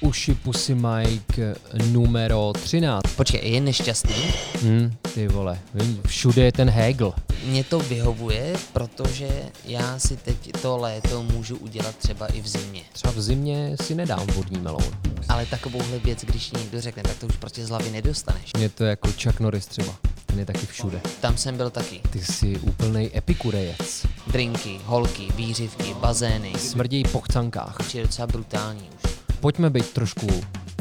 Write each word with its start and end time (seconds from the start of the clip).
Uši 0.00 0.34
Pussy 0.34 0.74
Mike 0.74 1.54
numero 1.90 2.52
13. 2.52 3.02
Počkej, 3.16 3.40
je 3.42 3.60
nešťastný? 3.60 4.14
Hm, 4.62 4.94
ty 5.14 5.28
vole, 5.28 5.58
vím, 5.74 6.00
všude 6.06 6.42
je 6.44 6.52
ten 6.52 6.70
Hegel. 6.70 7.12
Mně 7.46 7.64
to 7.64 7.78
vyhovuje, 7.78 8.54
protože 8.72 9.28
já 9.64 9.98
si 9.98 10.16
teď 10.16 10.52
to 10.62 10.76
léto 10.76 11.22
můžu 11.22 11.56
udělat 11.56 11.96
třeba 11.96 12.26
i 12.26 12.40
v 12.40 12.48
zimě. 12.48 12.82
Třeba 12.92 13.12
v 13.12 13.20
zimě 13.20 13.76
si 13.82 13.94
nedám 13.94 14.26
vodní 14.26 14.60
meloun. 14.60 14.94
Ale 15.28 15.46
takovouhle 15.46 15.98
věc, 15.98 16.24
když 16.24 16.50
někdo 16.50 16.80
řekne, 16.80 17.02
tak 17.02 17.18
to 17.18 17.26
už 17.26 17.36
prostě 17.36 17.66
z 17.66 17.68
hlavy 17.68 17.90
nedostaneš. 17.90 18.52
Je 18.58 18.68
to 18.68 18.84
jako 18.84 19.08
Chuck 19.22 19.40
Norris 19.40 19.66
třeba. 19.66 19.94
Ten 20.26 20.38
je 20.38 20.46
taky 20.46 20.66
všude. 20.66 21.00
Tam 21.20 21.36
jsem 21.36 21.56
byl 21.56 21.70
taky. 21.70 22.00
Ty 22.10 22.24
jsi 22.24 22.58
úplnej 22.58 23.10
epikurejec. 23.14 24.06
Drinky, 24.26 24.80
holky, 24.84 25.28
výřivky, 25.36 25.94
bazény. 25.94 26.52
Smrdějí 26.58 27.04
po 27.12 27.20
chcankách. 27.20 27.94
Je 27.94 28.02
docela 28.02 28.26
brutální 28.26 28.88
už. 29.04 29.07
Pojďme 29.40 29.70
být 29.70 29.90
trošku 29.92 30.26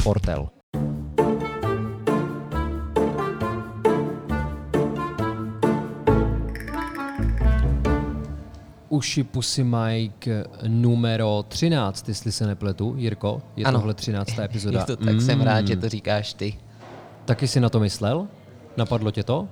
portel. 0.03 0.49
Uši 8.89 9.23
Pussy 9.23 9.63
Mike 9.63 10.43
numero 10.67 11.43
13, 11.47 12.07
jestli 12.09 12.31
se 12.31 12.47
nepletu. 12.47 12.93
Jirko, 12.97 13.41
je 13.55 13.65
Ano. 13.65 13.79
tohle 13.79 13.93
13. 13.93 14.39
epizoda. 14.39 14.79
Je 14.89 14.95
to 14.95 14.95
tak, 15.05 15.21
jsem 15.21 15.37
Mm. 15.39 15.43
rád, 15.45 15.67
že 15.67 15.75
to 15.75 15.89
říkáš 15.89 16.33
ty. 16.33 16.53
Taky 17.25 17.47
si 17.47 17.59
na 17.59 17.69
to 17.69 17.79
myslel? 17.79 18.27
Napadlo 18.77 19.11
tě 19.11 19.23
to? 19.23 19.47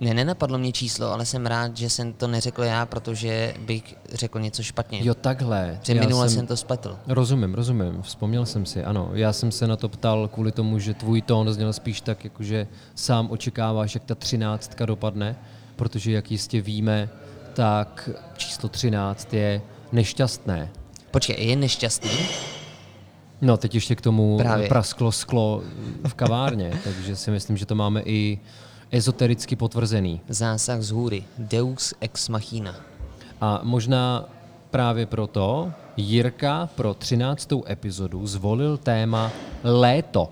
Ne, 0.00 0.14
nenapadlo 0.14 0.58
mě 0.58 0.72
číslo, 0.72 1.12
ale 1.12 1.26
jsem 1.26 1.46
rád, 1.46 1.76
že 1.76 1.90
jsem 1.90 2.12
to 2.12 2.26
neřekl 2.28 2.62
já, 2.62 2.86
protože 2.86 3.54
bych 3.66 3.94
řekl 4.12 4.40
něco 4.40 4.62
špatně. 4.62 5.00
Jo, 5.02 5.14
takhle. 5.14 5.78
Že 5.82 5.94
minule 5.94 6.28
jsem... 6.28 6.46
to 6.46 6.56
spletl. 6.56 6.98
Rozumím, 7.06 7.54
rozumím, 7.54 8.02
vzpomněl 8.02 8.46
jsem 8.46 8.66
si, 8.66 8.84
ano. 8.84 9.10
Já 9.12 9.32
jsem 9.32 9.52
se 9.52 9.66
na 9.66 9.76
to 9.76 9.88
ptal 9.88 10.28
kvůli 10.28 10.52
tomu, 10.52 10.78
že 10.78 10.94
tvůj 10.94 11.22
tón 11.22 11.52
zněl 11.52 11.72
spíš 11.72 12.00
tak, 12.00 12.24
jakože 12.24 12.66
sám 12.94 13.30
očekáváš, 13.30 13.94
jak 13.94 14.04
ta 14.04 14.14
třináctka 14.14 14.86
dopadne, 14.86 15.36
protože 15.76 16.12
jak 16.12 16.30
jistě 16.30 16.60
víme, 16.60 17.08
tak 17.54 18.10
číslo 18.36 18.68
13 18.68 19.34
je 19.34 19.62
nešťastné. 19.92 20.70
Počkej, 21.10 21.46
je 21.46 21.56
nešťastný? 21.56 22.10
No, 23.40 23.56
teď 23.56 23.74
ještě 23.74 23.94
k 23.94 24.00
tomu 24.00 24.38
Právě. 24.38 24.68
prasklo 24.68 25.12
sklo 25.12 25.62
v 26.08 26.14
kavárně, 26.14 26.80
takže 26.84 27.16
si 27.16 27.30
myslím, 27.30 27.56
že 27.56 27.66
to 27.66 27.74
máme 27.74 28.02
i 28.04 28.38
ezotericky 28.90 29.56
potvrzený. 29.56 30.20
Zásah 30.28 30.80
z 30.80 30.90
hůry. 30.90 31.24
Deus 31.38 31.94
ex 32.00 32.28
machina. 32.28 32.74
A 33.40 33.60
možná 33.62 34.24
právě 34.70 35.06
proto 35.06 35.72
Jirka 35.96 36.68
pro 36.74 36.94
13. 36.94 37.48
epizodu 37.70 38.26
zvolil 38.26 38.76
téma 38.76 39.32
léto. 39.64 40.28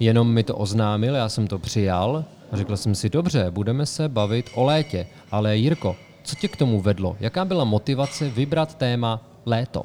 Jenom 0.00 0.32
mi 0.32 0.42
to 0.42 0.56
oznámil, 0.56 1.14
já 1.14 1.28
jsem 1.28 1.46
to 1.46 1.58
přijal 1.58 2.24
a 2.52 2.56
řekl 2.56 2.76
jsem 2.76 2.94
si, 2.94 3.08
dobře, 3.08 3.50
budeme 3.50 3.86
se 3.86 4.08
bavit 4.08 4.50
o 4.54 4.64
létě. 4.64 5.06
Ale 5.30 5.56
Jirko, 5.56 5.96
co 6.24 6.36
tě 6.36 6.48
k 6.48 6.56
tomu 6.56 6.80
vedlo? 6.80 7.16
Jaká 7.20 7.44
byla 7.44 7.64
motivace 7.64 8.28
vybrat 8.28 8.74
téma 8.74 9.20
léto? 9.46 9.82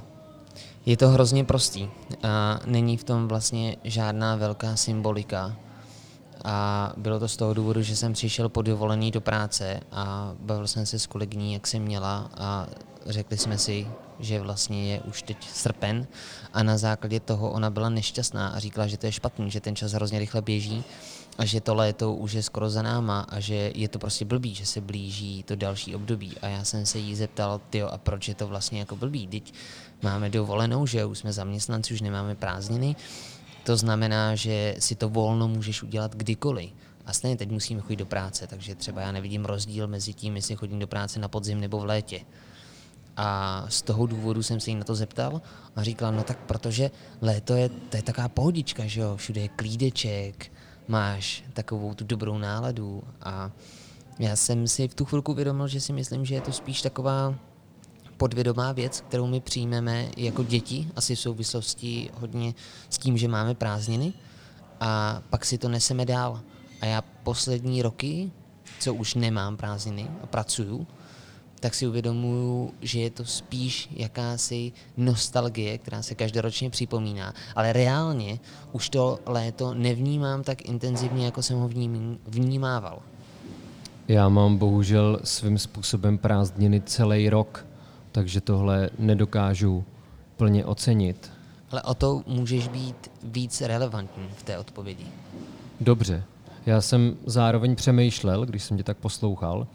Je 0.86 0.98
to 0.98 1.10
hrozně 1.10 1.44
prostý. 1.44 1.88
A 2.24 2.60
není 2.66 2.98
v 2.98 3.04
tom 3.04 3.28
vlastně 3.28 3.76
žádná 3.84 4.36
velká 4.36 4.76
symbolika. 4.76 5.56
A 6.44 6.94
bylo 6.98 7.20
to 7.20 7.28
z 7.28 7.38
toho 7.38 7.54
důvodu, 7.54 7.82
že 7.82 7.96
jsem 7.96 8.14
přišel 8.14 8.50
po 8.50 8.62
dovolený 8.62 9.12
do 9.12 9.22
práce 9.22 9.80
a 9.92 10.34
bavil 10.40 10.68
jsem 10.68 10.86
se 10.86 11.00
s 11.00 11.08
kolegyní, 11.08 11.54
jak 11.54 11.68
jsem 11.68 11.82
měla 11.82 12.30
a 12.38 12.68
řekli 13.06 13.38
jsme 13.38 13.58
si, 13.58 13.88
že 14.20 14.42
vlastně 14.42 14.94
je 14.94 15.02
už 15.02 15.22
teď 15.22 15.50
srpen 15.50 16.08
a 16.54 16.64
na 16.64 16.78
základě 16.78 17.20
toho 17.20 17.52
ona 17.52 17.70
byla 17.70 17.90
nešťastná 17.90 18.48
a 18.48 18.60
říkala, 18.60 18.88
že 18.88 18.98
to 18.98 19.06
je 19.06 19.12
špatný, 19.12 19.52
že 19.52 19.62
ten 19.62 19.76
čas 19.76 19.92
hrozně 19.92 20.20
rychle 20.20 20.42
běží 20.42 20.84
a 21.38 21.46
že 21.46 21.62
to 21.62 21.76
léto 21.76 22.14
už 22.14 22.34
je 22.34 22.44
skoro 22.44 22.70
za 22.70 22.82
náma 22.82 23.26
a 23.30 23.40
že 23.40 23.72
je 23.76 23.88
to 23.88 24.00
prostě 24.00 24.26
blbý, 24.26 24.56
že 24.56 24.66
se 24.66 24.82
blíží 24.82 25.44
to 25.44 25.56
další 25.56 25.96
období. 25.96 26.38
A 26.42 26.48
já 26.48 26.64
jsem 26.64 26.86
se 26.86 26.98
jí 26.98 27.16
zeptal, 27.16 27.62
tyjo, 27.70 27.88
a 27.88 27.98
proč 27.98 28.28
je 28.28 28.36
to 28.36 28.48
vlastně 28.48 28.80
jako 28.80 28.96
blbý? 28.96 29.28
Teď 29.28 29.54
máme 30.02 30.30
dovolenou, 30.30 30.86
že 30.86 31.06
už 31.06 31.18
jsme 31.18 31.34
zaměstnanci, 31.34 31.94
už 31.94 32.02
nemáme 32.02 32.36
prázdniny, 32.36 32.96
to 33.64 33.78
znamená, 33.78 34.36
že 34.36 34.76
si 34.80 34.96
to 34.96 35.10
volno 35.10 35.48
můžeš 35.48 35.84
udělat 35.84 36.16
kdykoliv. 36.16 36.70
A 37.06 37.14
stejně 37.14 37.38
teď 37.38 37.50
musíme 37.50 37.82
chodit 37.82 37.96
do 37.96 38.06
práce, 38.06 38.48
takže 38.48 38.76
třeba 38.76 39.02
já 39.02 39.12
nevidím 39.12 39.46
rozdíl 39.46 39.88
mezi 39.88 40.14
tím, 40.14 40.36
jestli 40.36 40.56
chodím 40.56 40.80
do 40.80 40.88
práce 40.88 41.20
na 41.20 41.28
podzim 41.28 41.60
nebo 41.60 41.80
v 41.80 41.86
létě. 41.86 42.22
A 43.18 43.66
z 43.70 43.82
toho 43.82 44.06
důvodu 44.06 44.44
jsem 44.44 44.60
se 44.60 44.70
jí 44.70 44.76
na 44.76 44.84
to 44.84 44.96
zeptal 44.96 45.42
a 45.76 45.84
říkala, 45.84 46.12
no 46.12 46.24
tak 46.24 46.38
protože 46.38 46.92
léto 47.22 47.56
je, 47.56 47.70
to 47.70 47.98
je 47.98 48.04
taková 48.04 48.30
pohodička, 48.30 48.86
že 48.86 49.02
jo, 49.02 49.16
všude 49.18 49.42
je 49.42 49.48
klídeček, 49.48 50.52
máš 50.88 51.44
takovou 51.54 51.94
tu 51.94 52.04
dobrou 52.04 52.38
náladu 52.38 53.04
a 53.22 53.52
já 54.20 54.36
jsem 54.36 54.68
si 54.68 54.88
v 54.88 54.94
tu 54.94 55.06
chvilku 55.06 55.32
uvědomil, 55.32 55.68
že 55.68 55.82
si 55.82 55.94
myslím, 55.94 56.26
že 56.26 56.36
je 56.36 56.42
to 56.42 56.52
spíš 56.52 56.82
taková 56.82 57.36
podvědomá 58.22 58.72
věc, 58.72 59.02
kterou 59.02 59.28
my 59.28 59.40
přijmeme 59.40 60.08
jako 60.18 60.44
děti, 60.44 60.88
asi 60.96 61.16
v 61.16 61.20
souvislosti 61.20 62.10
hodně 62.14 62.54
s 62.90 62.98
tím, 62.98 63.18
že 63.18 63.28
máme 63.28 63.56
prázdniny 63.56 64.14
a 64.80 65.22
pak 65.30 65.46
si 65.46 65.58
to 65.58 65.70
neseme 65.70 66.06
dál. 66.06 66.42
A 66.82 66.86
já 66.86 67.02
poslední 67.02 67.82
roky, 67.82 68.32
co 68.80 68.94
už 68.94 69.16
nemám 69.16 69.58
prázdniny 69.58 70.08
a 70.24 70.26
pracuju, 70.26 70.88
tak 71.60 71.74
si 71.74 71.88
uvědomuju, 71.88 72.74
že 72.82 73.00
je 73.00 73.10
to 73.10 73.26
spíš 73.26 73.90
jakási 73.92 74.72
nostalgie, 74.98 75.78
která 75.78 76.02
se 76.02 76.16
každoročně 76.16 76.70
připomíná, 76.70 77.34
ale 77.56 77.74
reálně 77.74 78.40
už 78.72 78.90
to 78.90 79.20
léto 79.26 79.74
nevnímám 79.74 80.44
tak 80.44 80.62
intenzivně, 80.62 81.26
jako 81.26 81.42
jsem 81.42 81.58
ho 81.58 81.68
vním, 81.68 82.20
vnímával. 82.28 83.02
Já 84.08 84.30
mám 84.30 84.58
bohužel 84.58 85.20
svým 85.24 85.58
způsobem 85.58 86.18
prázdniny 86.18 86.82
celý 86.82 87.30
rok, 87.30 87.71
takže 88.12 88.42
tohle 88.42 88.90
nedokážu 89.00 89.84
plně 90.38 90.66
ocenit. 90.66 91.32
Ale 91.72 91.82
o 91.82 91.94
to 91.94 92.24
můžeš 92.28 92.68
být 92.68 93.12
víc 93.24 93.62
relevantní 93.62 94.28
v 94.36 94.44
té 94.44 94.58
odpovědi. 94.58 95.06
Dobře. 95.82 96.24
Já 96.66 96.82
jsem 96.82 97.16
zároveň 97.26 97.76
přemýšlel, 97.76 98.46
když 98.46 98.64
jsem 98.64 98.78
tě 98.78 98.84
tak 98.84 98.98
poslouchal, 98.98 99.68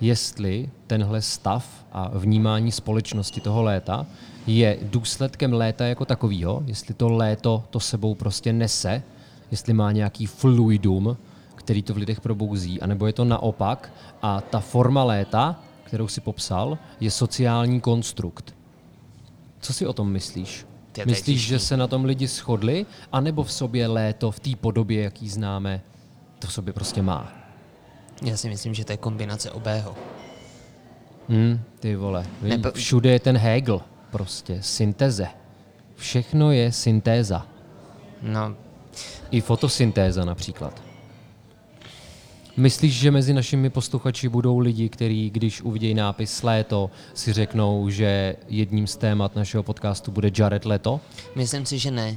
jestli 0.00 0.70
tenhle 0.86 1.22
stav 1.22 1.84
a 1.92 2.10
vnímání 2.14 2.72
společnosti 2.72 3.40
toho 3.40 3.62
léta 3.62 4.06
je 4.46 4.78
důsledkem 4.82 5.52
léta 5.52 5.86
jako 5.86 6.04
takového, 6.04 6.62
jestli 6.66 6.94
to 6.94 7.08
léto 7.08 7.64
to 7.70 7.80
sebou 7.80 8.14
prostě 8.14 8.52
nese, 8.52 9.02
jestli 9.50 9.72
má 9.72 9.92
nějaký 9.92 10.26
fluidum, 10.26 11.16
který 11.54 11.82
to 11.82 11.94
v 11.94 11.96
lidech 11.96 12.20
probouzí, 12.20 12.80
anebo 12.80 13.06
je 13.06 13.12
to 13.12 13.24
naopak 13.24 13.92
a 14.22 14.40
ta 14.40 14.60
forma 14.60 15.04
léta, 15.04 15.60
kterou 15.92 16.08
si 16.08 16.20
popsal, 16.20 16.78
je 17.00 17.10
sociální 17.10 17.80
konstrukt. 17.80 18.54
Co 19.60 19.72
si 19.72 19.86
o 19.86 19.92
tom 19.92 20.12
myslíš? 20.12 20.66
To 20.92 21.00
je 21.00 21.06
Myslíš, 21.06 21.46
že 21.46 21.58
se 21.58 21.76
na 21.76 21.86
tom 21.86 22.04
lidi 22.04 22.26
shodli, 22.26 22.86
anebo 23.12 23.44
v 23.44 23.52
sobě 23.52 23.86
léto 23.86 24.30
v 24.30 24.40
té 24.40 24.50
podobě, 24.56 25.02
jaký 25.02 25.28
známe, 25.28 25.82
to 26.38 26.46
v 26.46 26.52
sobě 26.52 26.72
prostě 26.72 27.02
má? 27.02 27.32
Já 28.22 28.36
si 28.36 28.48
myslím, 28.48 28.74
že 28.74 28.84
to 28.84 28.92
je 28.92 28.96
kombinace 28.96 29.50
obého. 29.50 29.94
Hm, 31.28 31.60
ty 31.80 31.96
vole, 31.96 32.26
Nebo- 32.42 32.70
všude 32.70 33.10
je 33.10 33.20
ten 33.20 33.36
Hegel, 33.36 33.80
prostě, 34.10 34.62
synteze. 34.62 35.28
Všechno 35.96 36.52
je 36.52 36.72
syntéza. 36.72 37.46
No, 38.22 38.56
I 39.30 39.40
fotosyntéza 39.40 40.24
například. 40.24 40.91
Myslíš, 42.56 42.94
že 42.94 43.10
mezi 43.10 43.34
našimi 43.34 43.70
posluchači 43.70 44.28
budou 44.28 44.58
lidi, 44.58 44.88
kteří, 44.88 45.30
když 45.30 45.62
uvidějí 45.62 45.94
nápis 45.94 46.42
léto, 46.42 46.90
si 47.14 47.32
řeknou, 47.32 47.90
že 47.90 48.36
jedním 48.48 48.86
z 48.86 48.96
témat 48.96 49.36
našeho 49.36 49.62
podcastu 49.62 50.10
bude 50.10 50.30
Jared 50.38 50.64
Leto? 50.64 51.00
myslím 51.34 51.66
si, 51.66 51.78
že 51.78 51.90
ne. 51.90 52.16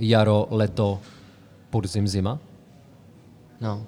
Jaro, 0.00 0.46
leto, 0.50 1.00
podzim, 1.70 2.08
zima? 2.08 2.38
No, 3.60 3.86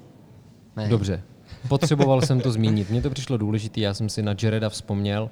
ne. 0.77 0.89
Dobře. 0.89 1.23
Potřeboval 1.69 2.23
jsem 2.23 2.41
to 2.41 2.53
zmínit. 2.53 2.91
Mně 2.91 3.03
to 3.03 3.11
přišlo 3.11 3.37
důležité, 3.37 3.81
já 3.81 3.95
jsem 3.95 4.09
si 4.09 4.23
na 4.23 4.35
Jareda 4.43 4.69
vzpomněl. 4.69 5.31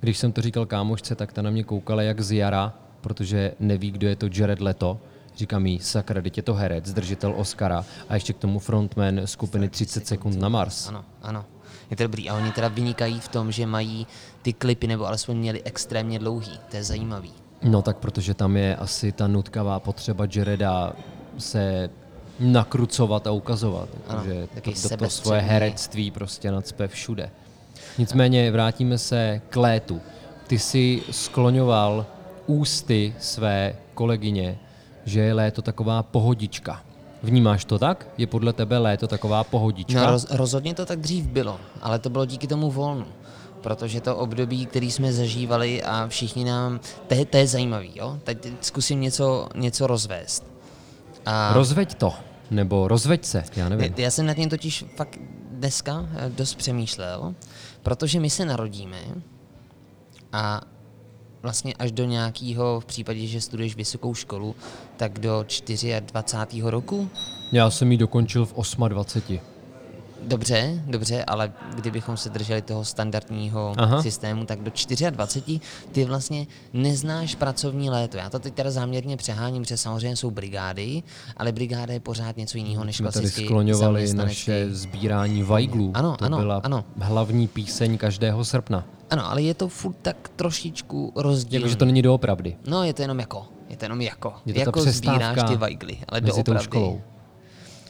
Když 0.00 0.18
jsem 0.18 0.32
to 0.32 0.42
říkal 0.42 0.66
kámošce, 0.66 1.14
tak 1.14 1.32
ta 1.32 1.42
na 1.42 1.50
mě 1.50 1.64
koukala 1.64 2.02
jak 2.02 2.20
z 2.20 2.32
jara, 2.32 2.74
protože 3.00 3.52
neví, 3.60 3.90
kdo 3.90 4.08
je 4.08 4.16
to 4.16 4.28
Jared 4.34 4.60
Leto. 4.60 5.00
Říkám 5.38 5.66
jí, 5.66 5.78
sakra, 5.78 6.22
teď 6.22 6.36
je 6.36 6.42
to 6.42 6.54
herec, 6.54 6.92
držitel 6.92 7.34
Oscara 7.36 7.84
a 8.08 8.14
ještě 8.14 8.32
k 8.32 8.38
tomu 8.38 8.58
frontman 8.58 9.20
skupiny 9.24 9.68
30 9.68 10.06
sekund 10.06 10.38
na 10.38 10.48
Mars. 10.48 10.88
Ano, 10.88 11.04
ano. 11.22 11.44
Je 11.90 11.96
to 11.96 12.02
dobrý. 12.02 12.30
A 12.30 12.34
oni 12.34 12.52
teda 12.52 12.68
vynikají 12.68 13.20
v 13.20 13.28
tom, 13.28 13.52
že 13.52 13.66
mají 13.66 14.06
ty 14.42 14.52
klipy, 14.52 14.86
nebo 14.86 15.06
alespoň 15.06 15.36
měli 15.36 15.62
extrémně 15.62 16.18
dlouhý. 16.18 16.58
To 16.70 16.76
je 16.76 16.84
zajímavý. 16.84 17.32
No 17.62 17.82
tak 17.82 17.96
protože 17.96 18.34
tam 18.34 18.56
je 18.56 18.76
asi 18.76 19.12
ta 19.12 19.26
nutkavá 19.26 19.80
potřeba 19.80 20.26
Jareda 20.34 20.92
se 21.38 21.90
nakrucovat 22.40 23.26
a 23.26 23.30
ukazovat. 23.30 23.88
Ano, 24.08 24.22
taky 24.54 24.74
to, 24.74 24.88
to, 24.88 24.96
to 24.96 25.10
svoje 25.10 25.40
herectví 25.40 26.10
prostě 26.10 26.50
nacpe 26.50 26.88
všude. 26.88 27.30
Nicméně 27.98 28.50
vrátíme 28.50 28.98
se 28.98 29.40
k 29.48 29.56
létu. 29.56 30.00
Ty 30.46 30.58
jsi 30.58 31.02
skloňoval 31.10 32.06
ústy 32.46 33.14
své 33.18 33.76
kolegyně, 33.94 34.58
že 35.08 35.20
je 35.20 35.34
léto 35.34 35.62
taková 35.62 36.02
pohodička. 36.02 36.80
Vnímáš 37.22 37.64
to 37.64 37.78
tak? 37.78 38.06
Je 38.18 38.26
podle 38.26 38.52
tebe 38.52 38.78
léto 38.78 39.06
taková 39.06 39.44
pohodička? 39.44 40.00
No 40.00 40.10
roz, 40.10 40.26
rozhodně 40.30 40.74
to 40.74 40.86
tak 40.86 41.00
dřív 41.00 41.26
bylo, 41.26 41.60
ale 41.82 41.98
to 41.98 42.10
bylo 42.10 42.24
díky 42.24 42.46
tomu 42.46 42.70
volnu. 42.70 43.06
Protože 43.60 44.00
to 44.00 44.16
období, 44.16 44.66
který 44.66 44.90
jsme 44.90 45.12
zažívali 45.12 45.82
a 45.82 46.08
všichni 46.08 46.44
nám, 46.44 46.80
to 47.06 47.14
je, 47.14 47.24
to 47.24 47.36
je 47.36 47.46
zajímavý, 47.46 47.92
jo? 47.94 48.18
Teď 48.24 48.48
zkusím 48.60 49.00
něco, 49.00 49.48
něco 49.54 49.86
rozvést. 49.86 50.44
A... 51.26 51.52
Rozveď 51.52 51.94
to, 51.94 52.14
nebo 52.50 52.88
rozveď 52.88 53.24
se, 53.24 53.44
já 53.56 53.68
nevím. 53.68 53.94
Já 53.96 54.10
jsem 54.10 54.26
nad 54.26 54.34
tím 54.34 54.48
totiž 54.48 54.84
fakt 54.96 55.18
dneska 55.50 56.08
eh, 56.16 56.30
dost 56.30 56.54
přemýšlel, 56.54 57.34
protože 57.82 58.20
my 58.20 58.30
se 58.30 58.44
narodíme 58.44 58.98
a 60.32 60.60
vlastně 61.42 61.74
až 61.74 61.92
do 61.92 62.04
nějakého, 62.04 62.80
v 62.80 62.84
případě, 62.84 63.26
že 63.26 63.40
studuješ 63.40 63.76
vysokou 63.76 64.14
školu, 64.14 64.54
tak 64.96 65.18
do 65.18 65.44
24. 66.00 66.62
roku? 66.62 67.10
Já 67.52 67.70
jsem 67.70 67.92
ji 67.92 67.98
dokončil 67.98 68.46
v 68.46 68.54
28. 68.88 69.57
Dobře, 70.22 70.82
dobře, 70.86 71.24
ale 71.24 71.52
kdybychom 71.74 72.16
se 72.16 72.30
drželi 72.30 72.62
toho 72.62 72.84
standardního 72.84 73.74
Aha. 73.76 74.02
systému, 74.02 74.44
tak 74.44 74.58
do 74.58 74.70
24 75.10 75.60
ty 75.92 76.04
vlastně 76.04 76.46
neznáš 76.72 77.34
pracovní 77.34 77.90
léto. 77.90 78.16
Já 78.16 78.30
to 78.30 78.38
teď 78.38 78.54
teda 78.54 78.70
záměrně 78.70 79.16
přeháním, 79.16 79.62
protože 79.62 79.76
samozřejmě 79.76 80.16
jsou 80.16 80.30
brigády, 80.30 81.02
ale 81.36 81.52
brigáda 81.52 81.92
je 81.92 82.00
pořád 82.00 82.36
něco 82.36 82.58
jiného 82.58 82.84
než 82.84 83.00
klasicky 83.00 83.30
tady 83.30 83.46
skloňovali 83.46 84.14
naše 84.14 84.66
sbírání 84.70 85.42
vajglů. 85.42 85.90
Ano, 85.94 86.16
to 86.16 86.24
ano, 86.24 86.38
byla 86.38 86.60
ano. 86.64 86.84
hlavní 87.00 87.48
píseň 87.48 87.98
každého 87.98 88.44
srpna. 88.44 88.84
Ano, 89.10 89.30
ale 89.30 89.42
je 89.42 89.54
to 89.54 89.68
furt 89.68 89.96
tak 90.02 90.28
trošičku 90.36 91.12
rozdílný. 91.16 91.62
Jakože 91.62 91.76
to 91.76 91.84
není 91.84 92.02
doopravdy. 92.02 92.56
No, 92.66 92.84
je 92.84 92.94
to 92.94 93.02
jenom 93.02 93.20
jako. 93.20 93.46
Je 93.68 93.76
to 93.76 93.84
jenom 93.84 94.00
jako. 94.00 94.34
Je 94.46 94.54
to 94.54 94.60
jako 94.60 94.80
sbíráš 94.82 95.38
ty 95.48 95.56
vajgly, 95.56 95.98
ale 96.08 96.20
doopravdy. 96.20 96.64
školou. 96.64 97.00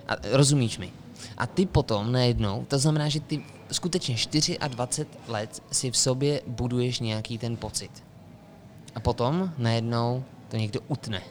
A 0.09 0.17
rozumíš 0.33 0.79
mi? 0.79 0.91
A 1.39 1.47
ty 1.47 1.67
potom 1.67 2.13
najednou, 2.13 2.65
to 2.69 2.79
znamená, 2.79 3.09
že 3.09 3.21
ty 3.21 3.43
skutečně 3.73 4.17
24 4.69 5.09
let 5.29 5.63
si 5.71 5.91
v 5.91 5.97
sobě 5.97 6.41
buduješ 6.47 7.01
nějaký 7.01 7.39
ten 7.39 7.57
pocit. 7.57 7.91
A 8.95 9.01
potom 9.01 9.53
najednou 9.59 10.25
to 10.49 10.57
někdo 10.57 10.81
utne. 10.89 11.23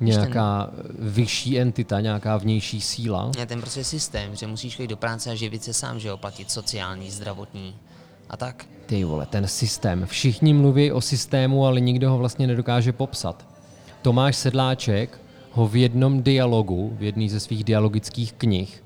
Nějaká 0.00 0.66
ten, 0.66 1.12
vyšší 1.12 1.60
entita, 1.60 2.00
nějaká 2.00 2.36
vnější 2.36 2.80
síla? 2.80 3.30
Je 3.38 3.46
ten 3.46 3.60
prostě 3.60 3.84
systém, 3.84 4.36
že 4.36 4.46
musíš 4.46 4.76
chodit 4.76 4.88
do 4.88 4.96
práce 4.96 5.30
a 5.30 5.34
živit 5.34 5.64
se 5.64 5.72
sám, 5.72 6.00
že 6.00 6.08
jo, 6.08 6.16
platit 6.16 6.50
sociální, 6.50 7.10
zdravotní 7.10 7.74
a 8.30 8.36
tak. 8.36 8.66
Ty 8.86 9.04
vole, 9.04 9.26
ten 9.26 9.48
systém. 9.48 10.06
Všichni 10.06 10.54
mluví 10.54 10.92
o 10.92 11.00
systému, 11.00 11.66
ale 11.66 11.80
nikdo 11.80 12.10
ho 12.10 12.18
vlastně 12.18 12.46
nedokáže 12.46 12.92
popsat. 12.92 13.46
Tomáš 14.02 14.36
Sedláček 14.36 15.20
ho 15.52 15.68
v 15.68 15.76
jednom 15.76 16.22
dialogu, 16.22 16.96
v 16.98 17.02
jedné 17.02 17.28
ze 17.28 17.40
svých 17.40 17.64
dialogických 17.64 18.32
knih, 18.32 18.83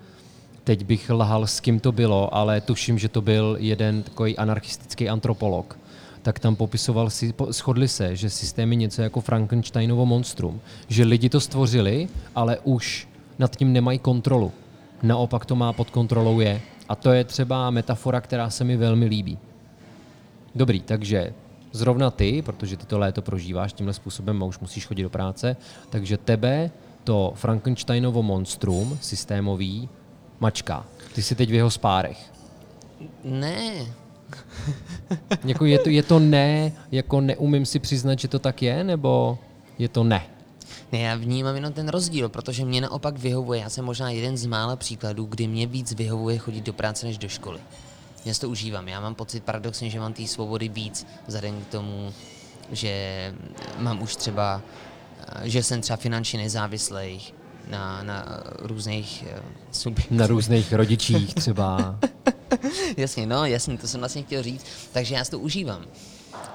teď 0.69 0.85
bych 0.85 1.11
lhal, 1.11 1.47
s 1.47 1.61
kým 1.61 1.81
to 1.81 1.93
bylo, 1.93 2.35
ale 2.35 2.61
tuším, 2.61 2.99
že 2.99 3.09
to 3.09 3.21
byl 3.23 3.57
jeden 3.61 4.03
takový 4.03 4.37
anarchistický 4.37 5.09
antropolog, 5.09 5.79
tak 6.23 6.39
tam 6.39 6.57
popisoval 6.57 7.11
si, 7.11 7.35
shodli 7.49 7.89
se, 7.89 8.17
že 8.17 8.31
systém 8.31 8.73
je 8.73 8.77
něco 8.77 9.03
jako 9.03 9.21
Frankensteinovo 9.21 10.07
monstrum. 10.07 10.61
Že 10.89 11.05
lidi 11.05 11.29
to 11.29 11.41
stvořili, 11.41 12.09
ale 12.35 12.59
už 12.65 13.09
nad 13.39 13.57
tím 13.57 13.73
nemají 13.73 13.99
kontrolu. 13.99 14.53
Naopak 15.03 15.47
to 15.47 15.57
má 15.57 15.73
pod 15.73 15.91
kontrolou 15.91 16.41
je. 16.41 16.61
A 16.89 16.95
to 16.95 17.13
je 17.13 17.25
třeba 17.25 17.71
metafora, 17.71 18.21
která 18.21 18.51
se 18.51 18.65
mi 18.65 18.77
velmi 18.77 19.07
líbí. 19.07 19.39
Dobrý, 20.55 20.81
takže 20.81 21.33
zrovna 21.73 22.11
ty, 22.11 22.43
protože 22.43 22.77
ty 22.77 22.87
to 22.87 22.99
léto 22.99 23.23
prožíváš 23.23 23.73
tímhle 23.73 23.95
způsobem 23.95 24.43
a 24.43 24.47
už 24.47 24.59
musíš 24.59 24.87
chodit 24.87 25.03
do 25.03 25.11
práce, 25.11 25.57
takže 25.91 26.17
tebe 26.17 26.71
to 27.05 27.33
Frankensteinovo 27.37 28.23
monstrum 28.23 28.99
systémový 29.01 29.89
mačka. 30.41 30.87
Ty 31.15 31.23
jsi 31.23 31.35
teď 31.35 31.51
v 31.51 31.55
jeho 31.55 31.71
spárech. 31.71 32.33
Ne. 33.25 33.87
jako 35.45 35.65
je, 35.65 35.79
to, 35.79 35.89
je 35.89 36.03
to 36.03 36.19
ne, 36.19 36.73
jako 36.93 37.21
neumím 37.21 37.67
si 37.67 37.79
přiznat, 37.79 38.19
že 38.19 38.29
to 38.29 38.39
tak 38.39 38.63
je, 38.63 38.85
nebo 38.85 39.39
je 39.79 39.89
to 39.89 40.05
ne? 40.05 40.27
Ne, 40.93 40.99
já 40.99 41.17
vnímám 41.17 41.55
jenom 41.55 41.73
ten 41.73 41.89
rozdíl, 41.89 42.29
protože 42.29 42.65
mě 42.65 42.81
naopak 42.81 43.19
vyhovuje. 43.19 43.61
Já 43.61 43.69
jsem 43.69 43.85
možná 43.85 44.11
jeden 44.11 44.37
z 44.37 44.47
mála 44.47 44.77
příkladů, 44.77 45.25
kdy 45.25 45.47
mě 45.47 45.67
víc 45.67 45.93
vyhovuje 45.93 46.39
chodit 46.39 46.61
do 46.61 46.73
práce 46.73 47.07
než 47.07 47.19
do 47.19 47.29
školy. 47.29 47.61
Já 48.25 48.35
si 48.35 48.41
to 48.41 48.49
užívám. 48.49 48.89
Já 48.89 49.01
mám 49.01 49.15
pocit 49.15 49.45
paradoxně, 49.45 49.91
že 49.91 50.01
mám 50.01 50.13
té 50.13 50.27
svobody 50.27 50.69
víc, 50.69 51.07
vzhledem 51.27 51.61
k 51.61 51.67
tomu, 51.67 52.13
že 52.73 53.35
mám 53.79 54.03
už 54.03 54.17
třeba, 54.17 54.63
že 55.43 55.63
jsem 55.63 55.81
třeba 55.81 55.97
finančně 55.97 56.39
nezávislý, 56.39 57.21
na, 57.71 58.03
na 58.03 58.43
různých 58.59 59.25
uh, 59.27 59.39
subjektech. 59.73 60.19
Na 60.19 60.27
různých 60.27 60.73
rodičích 60.73 61.35
třeba. 61.35 61.99
jasně, 62.97 63.27
no, 63.27 63.45
jasně, 63.45 63.79
to 63.79 63.89
jsem 63.89 64.01
vlastně 64.01 64.23
chtěl 64.23 64.43
říct. 64.43 64.67
Takže 64.93 65.15
já 65.15 65.25
si 65.25 65.31
to 65.31 65.39
užívám. 65.39 65.85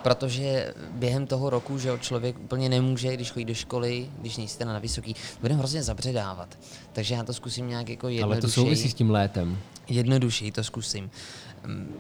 Protože 0.04 0.74
během 0.92 1.28
toho 1.28 1.50
roku, 1.50 1.78
že 1.80 1.92
člověk 2.00 2.40
úplně 2.40 2.70
nemůže, 2.70 3.14
když 3.14 3.32
chodí 3.32 3.46
do 3.46 3.54
školy, 3.54 4.10
když 4.20 4.38
nejste 4.38 4.66
na 4.66 4.80
vysoký, 4.80 5.16
bude 5.42 5.54
hrozně 5.54 5.84
zabředávat. 5.84 6.60
Takže 6.94 7.16
já 7.16 7.24
to 7.24 7.34
zkusím 7.34 7.68
nějak 7.68 7.90
jako 7.90 8.08
jednodušeji. 8.08 8.34
Ale 8.34 8.42
to 8.42 8.50
souvisí 8.50 8.90
s 8.90 8.94
tím 8.94 9.10
létem. 9.10 9.58
Jednodušeji 9.88 10.52
to 10.52 10.64
zkusím. 10.64 11.12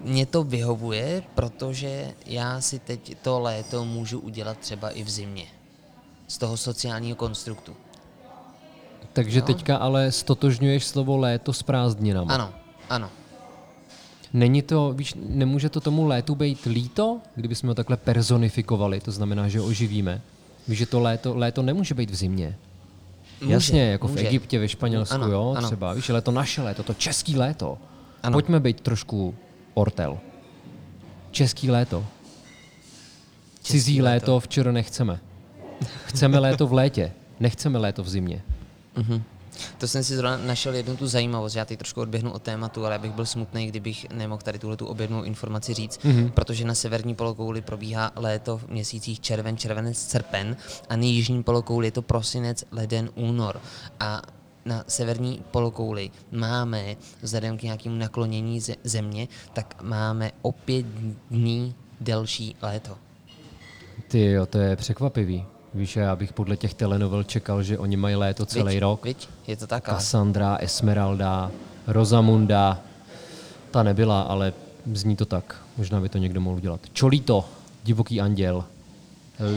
Mně 0.02 0.26
to 0.26 0.44
vyhovuje, 0.44 1.24
protože 1.36 2.14
já 2.26 2.62
si 2.62 2.80
teď 2.80 3.18
to 3.22 3.40
léto 3.40 3.86
můžu 3.86 4.20
udělat 4.20 4.58
třeba 4.58 4.90
i 4.90 5.04
v 5.04 5.10
zimě. 5.10 5.46
Z 6.28 6.38
toho 6.38 6.58
sociálního 6.58 7.16
konstruktu. 7.16 7.76
Takže 9.14 9.40
no. 9.40 9.46
teďka 9.46 9.78
ale 9.78 10.12
stotožňuješ 10.12 10.84
slovo 10.86 11.18
léto 11.18 11.54
s 11.54 11.64
prázdninami. 11.64 12.34
Ano, 12.34 12.54
ano. 12.90 13.10
Není 14.34 14.62
to, 14.62 14.94
víš, 14.94 15.14
nemůže 15.16 15.70
to 15.70 15.80
tomu 15.80 16.06
létu 16.06 16.36
být 16.36 16.66
líto, 16.66 17.22
kdybychom 17.36 17.68
ho 17.68 17.76
takhle 17.76 17.98
personifikovali, 17.98 19.00
to 19.00 19.12
znamená, 19.12 19.48
že 19.48 19.60
ho 19.60 19.66
oživíme. 19.66 20.22
Víš, 20.68 20.78
že 20.78 20.86
to 20.86 21.00
léto, 21.00 21.38
léto 21.38 21.62
nemůže 21.62 21.94
být 21.94 22.10
v 22.10 22.16
zimě. 22.16 22.58
Může, 23.42 23.54
Jasně, 23.54 23.82
jako 23.82 24.08
může. 24.08 24.24
v 24.24 24.28
Egyptě, 24.28 24.60
ve 24.60 24.70
Španělsku, 24.70 25.16
ano, 25.16 25.28
jo, 25.28 25.54
ano. 25.58 25.68
třeba, 25.68 25.94
víš, 25.94 26.10
ale 26.10 26.22
to 26.22 26.32
naše 26.32 26.62
léto, 26.62 26.84
to 26.84 26.94
český 26.94 27.38
léto. 27.38 27.78
Ano. 28.24 28.34
Pojďme 28.34 28.60
být 28.60 28.82
trošku 28.82 29.36
ortel. 29.74 30.20
Český 31.32 31.72
léto. 31.72 32.06
Český 33.56 33.72
Cizí 33.72 34.02
léto. 34.02 34.32
léto 34.32 34.40
včera 34.40 34.72
nechceme. 34.72 35.20
Chceme 36.06 36.40
léto 36.40 36.68
v 36.68 36.74
létě, 36.74 37.12
nechceme 37.40 37.80
léto 37.80 38.04
v 38.04 38.10
zimě. 38.10 38.42
Mm-hmm. 38.96 39.22
To 39.78 39.88
jsem 39.88 40.04
si 40.04 40.16
zrovna 40.16 40.38
našel 40.38 40.74
jednu 40.74 40.98
tu 40.98 41.08
zajímavost. 41.08 41.56
Já 41.56 41.66
teď 41.66 41.80
trošku 41.80 42.02
odběhnu 42.02 42.32
od 42.32 42.44
tématu, 42.44 42.86
ale 42.86 43.00
bych 43.00 43.12
byl 43.12 43.26
smutný, 43.26 43.68
kdybych 43.68 44.10
nemohl 44.10 44.42
tady 44.42 44.60
tuhle 44.60 44.78
tu 44.78 44.86
objevnou 44.86 45.24
informaci 45.24 45.74
říct, 45.74 46.00
mm-hmm. 46.00 46.32
protože 46.32 46.66
na 46.66 46.76
severní 46.76 47.16
polokouli 47.16 47.62
probíhá 47.62 48.12
léto 48.16 48.58
v 48.58 48.68
měsících 48.68 49.20
červen, 49.20 49.58
červenec, 49.58 49.98
srpen 49.98 50.58
a 50.90 50.96
na 50.96 51.04
jižní 51.04 51.44
polokouli 51.44 51.88
je 51.88 51.92
to 51.92 52.02
prosinec, 52.02 52.64
leden, 52.72 53.10
únor. 53.16 53.62
A 54.00 54.22
na 54.66 54.84
severní 54.88 55.42
polokouli 55.52 56.12
máme, 56.32 56.96
vzhledem 57.22 57.58
k 57.58 57.64
nějakému 57.64 57.96
naklonění 57.96 58.62
země, 58.84 59.28
tak 59.54 59.82
máme 59.82 60.32
o 60.42 60.52
pět 60.52 60.86
dní 61.32 61.76
delší 62.02 62.56
léto. 62.62 62.98
Ty 64.08 64.32
jo, 64.32 64.46
to 64.46 64.58
je 64.58 64.76
překvapivý. 64.76 65.46
Víš, 65.76 65.96
já 65.96 66.16
bych 66.16 66.34
podle 66.34 66.58
těch 66.58 66.74
telenovel 66.74 67.24
čekal, 67.24 67.64
že 67.64 67.78
oni 67.78 67.98
mají 67.98 68.16
léto 68.16 68.46
celý 68.46 68.74
viď, 68.74 68.82
rok. 68.82 69.06
Viď, 69.06 69.30
je 69.48 69.58
to 69.58 69.68
tak. 69.68 69.84
Cassandra, 69.86 70.56
Esmeralda, 70.56 71.52
Rosamunda, 71.88 72.80
ta 73.72 73.84
nebyla, 73.84 74.22
ale 74.22 74.54
zní 74.94 75.16
to 75.16 75.26
tak. 75.26 75.62
Možná 75.78 76.02
by 76.02 76.10
to 76.10 76.18
někdo 76.18 76.42
mohl 76.42 76.58
udělat. 76.58 76.80
Čolito, 76.94 77.46
divoký 77.84 78.22
anděl, 78.22 78.66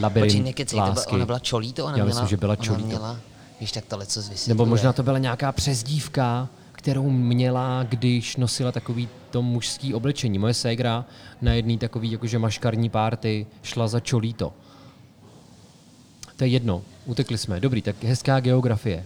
labirint 0.00 0.32
Počkej, 0.32 0.42
nekeci, 0.42 0.76
lásky. 0.76 1.14
ona 1.14 1.26
byla 1.26 1.38
Čolito? 1.38 1.84
Ona 1.84 1.96
já 1.96 2.04
měla, 2.04 2.06
myslím, 2.06 2.28
že 2.28 2.36
byla 2.36 2.56
Čolito. 2.56 2.86
Měla, 2.86 3.16
víš, 3.60 3.72
tak 3.72 3.84
to 3.84 3.96
leco 3.96 4.20
Nebo 4.46 4.66
možná 4.66 4.92
to 4.92 5.02
byla 5.02 5.18
nějaká 5.18 5.52
přezdívka, 5.52 6.48
kterou 6.72 7.10
měla, 7.10 7.82
když 7.82 8.36
nosila 8.36 8.72
takový 8.72 9.08
to 9.30 9.42
mužský 9.42 9.94
oblečení. 9.94 10.38
Moje 10.38 10.54
ségra 10.54 11.04
na 11.42 11.52
jedný 11.52 11.78
takový 11.78 12.12
jakože 12.12 12.38
maškarní 12.38 12.88
párty 12.88 13.46
šla 13.62 13.88
za 13.88 14.00
Čolito. 14.00 14.52
To 16.36 16.44
je 16.44 16.50
jedno, 16.50 16.82
utekli 17.06 17.38
jsme. 17.38 17.60
Dobrý, 17.60 17.82
tak 17.82 18.04
hezká 18.04 18.40
geografie. 18.40 19.04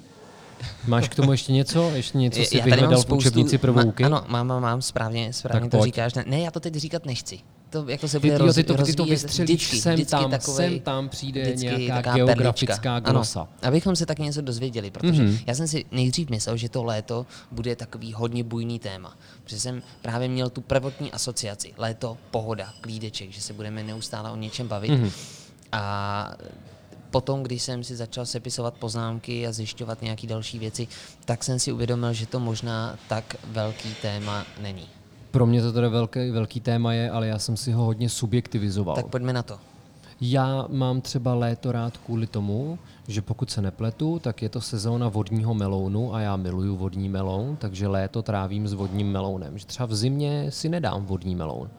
Máš 0.87 1.08
k 1.08 1.14
tomu 1.14 1.32
ještě 1.32 1.52
něco? 1.52 1.90
Ještě 1.94 2.18
něco 2.18 2.44
si 2.44 2.60
vyhledal 2.60 3.02
v 3.02 3.12
učebnici 3.12 3.58
pro 3.58 3.72
vůky? 3.72 4.04
Ano, 4.04 4.25
mám, 4.28 4.46
mám, 4.46 4.62
mám, 4.62 4.82
správně, 4.82 5.32
správně 5.32 5.60
tak 5.60 5.70
to 5.70 5.78
pojď. 5.78 5.94
říkáš. 5.94 6.14
Ne, 6.14 6.25
ne, 6.26 6.40
já 6.40 6.50
to 6.50 6.60
teď 6.60 6.75
říkat 6.75 7.06
nechci. 7.06 7.38
To 7.70 7.88
jako 7.88 8.08
se 8.08 8.20
bude 8.20 8.32
ty, 8.32 8.38
roz, 8.38 8.54
ty 8.54 8.64
to, 8.64 8.76
ty 8.84 8.94
to 8.94 9.04
vystřelíš 9.04 9.50
vždycky, 9.50 9.80
sem 9.80 9.94
vždycky 9.94 10.10
tam, 10.10 10.30
takovej, 10.30 10.70
sem 10.70 10.80
tam 10.80 11.08
přijde 11.08 11.52
nějaká 11.56 12.14
geografická 12.14 13.00
glosa. 13.00 13.40
Ano, 13.40 13.49
abychom 13.62 13.96
se 13.96 14.06
taky 14.06 14.22
něco 14.22 14.40
dozvěděli, 14.40 14.90
protože 14.90 15.22
mm-hmm. 15.22 15.42
já 15.46 15.54
jsem 15.54 15.68
si 15.68 15.84
nejdřív 15.92 16.30
myslel, 16.30 16.56
že 16.56 16.68
to 16.68 16.84
léto 16.84 17.26
bude 17.50 17.76
takový 17.76 18.12
hodně 18.12 18.44
bujný 18.44 18.78
téma. 18.78 19.16
Protože 19.44 19.60
jsem 19.60 19.82
právě 20.02 20.28
měl 20.28 20.50
tu 20.50 20.60
prvotní 20.60 21.12
asociaci. 21.12 21.72
Léto, 21.76 22.16
pohoda, 22.30 22.72
klídeček, 22.80 23.30
že 23.30 23.40
se 23.40 23.52
budeme 23.52 23.82
neustále 23.82 24.30
o 24.30 24.37
něčem 24.37 24.68
bavit. 24.68 24.90
Mm-hmm 24.90 25.12
A 25.72 26.34
potom, 27.11 27.43
když 27.43 27.62
jsem 27.62 27.85
si 27.85 27.97
začal 27.97 28.26
sepisovat 28.26 28.75
poznámky 28.75 29.47
a 29.47 29.52
zjišťovat 29.52 30.02
nějaké 30.02 30.26
další 30.26 30.59
věci, 30.59 30.88
tak 31.25 31.45
jsem 31.45 31.59
si 31.59 31.73
uvědomil, 31.73 32.12
že 32.12 32.26
to 32.26 32.40
možná 32.40 32.99
tak 33.09 33.37
velký 33.45 33.95
téma 34.02 34.45
není. 34.62 34.87
Pro 35.31 35.47
mě 35.47 35.62
to 35.62 35.73
teda 35.73 35.88
velký, 35.88 36.31
velký 36.31 36.61
téma 36.61 36.93
je, 36.93 37.11
ale 37.11 37.26
já 37.26 37.38
jsem 37.38 37.57
si 37.57 37.73
ho 37.73 37.85
hodně 37.85 38.09
subjektivizoval. 38.09 38.97
Tak 38.97 39.07
pojďme 39.07 39.33
na 39.33 39.43
to. 39.43 39.59
Já 40.21 40.67
mám 40.69 41.00
třeba 41.00 41.35
léto 41.35 41.73
rád 41.73 41.97
kvůli 41.97 42.26
tomu, 42.26 42.79
že 43.09 43.23
pokud 43.23 43.50
se 43.50 43.62
nepletu, 43.62 44.19
tak 44.19 44.43
je 44.43 44.49
to 44.49 44.61
sezóna 44.61 45.09
vodního 45.09 45.55
melounu 45.55 46.14
a 46.14 46.21
já 46.21 46.37
miluju 46.37 46.76
vodní 46.76 47.09
meloun, 47.09 47.57
takže 47.57 47.88
léto 47.88 48.23
trávím 48.23 48.69
s 48.69 48.73
vodním 48.73 49.12
melounem. 49.12 49.59
Že 49.59 49.67
třeba 49.67 49.87
v 49.87 49.95
zimě 49.95 50.47
si 50.50 50.69
nedám 50.69 51.05
vodní 51.05 51.35
meloun. 51.35 51.71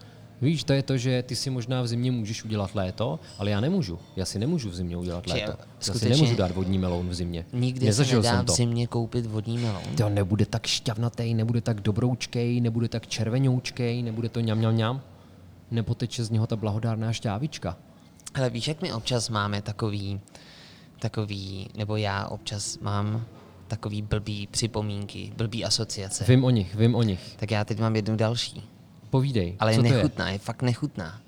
Víš, 0.42 0.64
to 0.64 0.74
je 0.74 0.84
to, 0.84 0.98
že 0.98 1.24
ty 1.24 1.36
si 1.36 1.50
možná 1.50 1.82
v 1.82 1.88
zimě 1.88 2.12
můžeš 2.12 2.44
udělat 2.44 2.76
léto, 2.76 3.20
ale 3.38 3.52
já 3.52 3.60
nemůžu. 3.60 4.00
Já 4.16 4.26
si 4.26 4.40
nemůžu 4.40 4.70
v 4.70 4.76
zimě 4.76 4.98
udělat 4.98 5.28
léto. 5.28 5.52
Já 5.88 5.94
si 5.94 6.10
nemůžu 6.10 6.36
dát 6.36 6.52
vodní 6.52 6.78
meloun 6.78 7.10
v 7.10 7.14
zimě. 7.14 7.46
Nikdy 7.54 7.86
Nezažil 7.86 8.24
se 8.24 8.28
nedá 8.28 8.38
jsem 8.38 8.46
to. 8.46 8.54
v 8.54 8.56
zimě 8.56 8.88
koupit 8.88 9.26
vodní 9.26 9.58
meloun. 9.58 9.96
To 9.98 10.10
nebude 10.10 10.46
tak 10.46 10.68
šťavnatý, 10.68 11.34
nebude 11.34 11.62
tak 11.62 11.82
dobroučkej, 11.82 12.62
nebude 12.62 12.88
tak 12.88 13.08
červenoučkej, 13.08 14.04
nebude 14.04 14.30
to 14.30 14.40
ňam, 14.40 14.62
ňam, 14.62 14.78
ňam. 14.78 15.02
Nepoteče 15.72 16.24
z 16.24 16.30
něho 16.30 16.48
ta 16.48 16.56
blahodárná 16.56 17.14
šťávička. 17.14 17.78
Ale 18.34 18.50
víš, 18.50 18.68
jak 18.68 18.82
my 18.82 18.94
občas 18.94 19.30
máme 19.30 19.62
takový, 19.62 20.20
takový, 21.00 21.68
nebo 21.78 21.96
já 21.96 22.28
občas 22.28 22.80
mám 22.80 23.26
takový 23.68 24.02
blbý 24.02 24.48
připomínky, 24.48 25.34
blbý 25.38 25.66
asociace. 25.66 26.26
Vím 26.28 26.44
o 26.44 26.50
nich, 26.50 26.76
vím 26.76 26.96
o 26.96 27.04
nich. 27.04 27.36
Tak 27.40 27.52
já 27.52 27.66
teď 27.66 27.80
mám 27.80 27.96
jednu 27.96 28.16
další. 28.16 28.71
Povídej, 29.12 29.56
Ale 29.60 29.74
je 29.74 29.80
to 29.80 29.86
je? 29.86 29.92
nechutná, 29.92 30.30
je? 30.30 30.38
fakt 30.40 30.62
nechutná. 30.62 31.22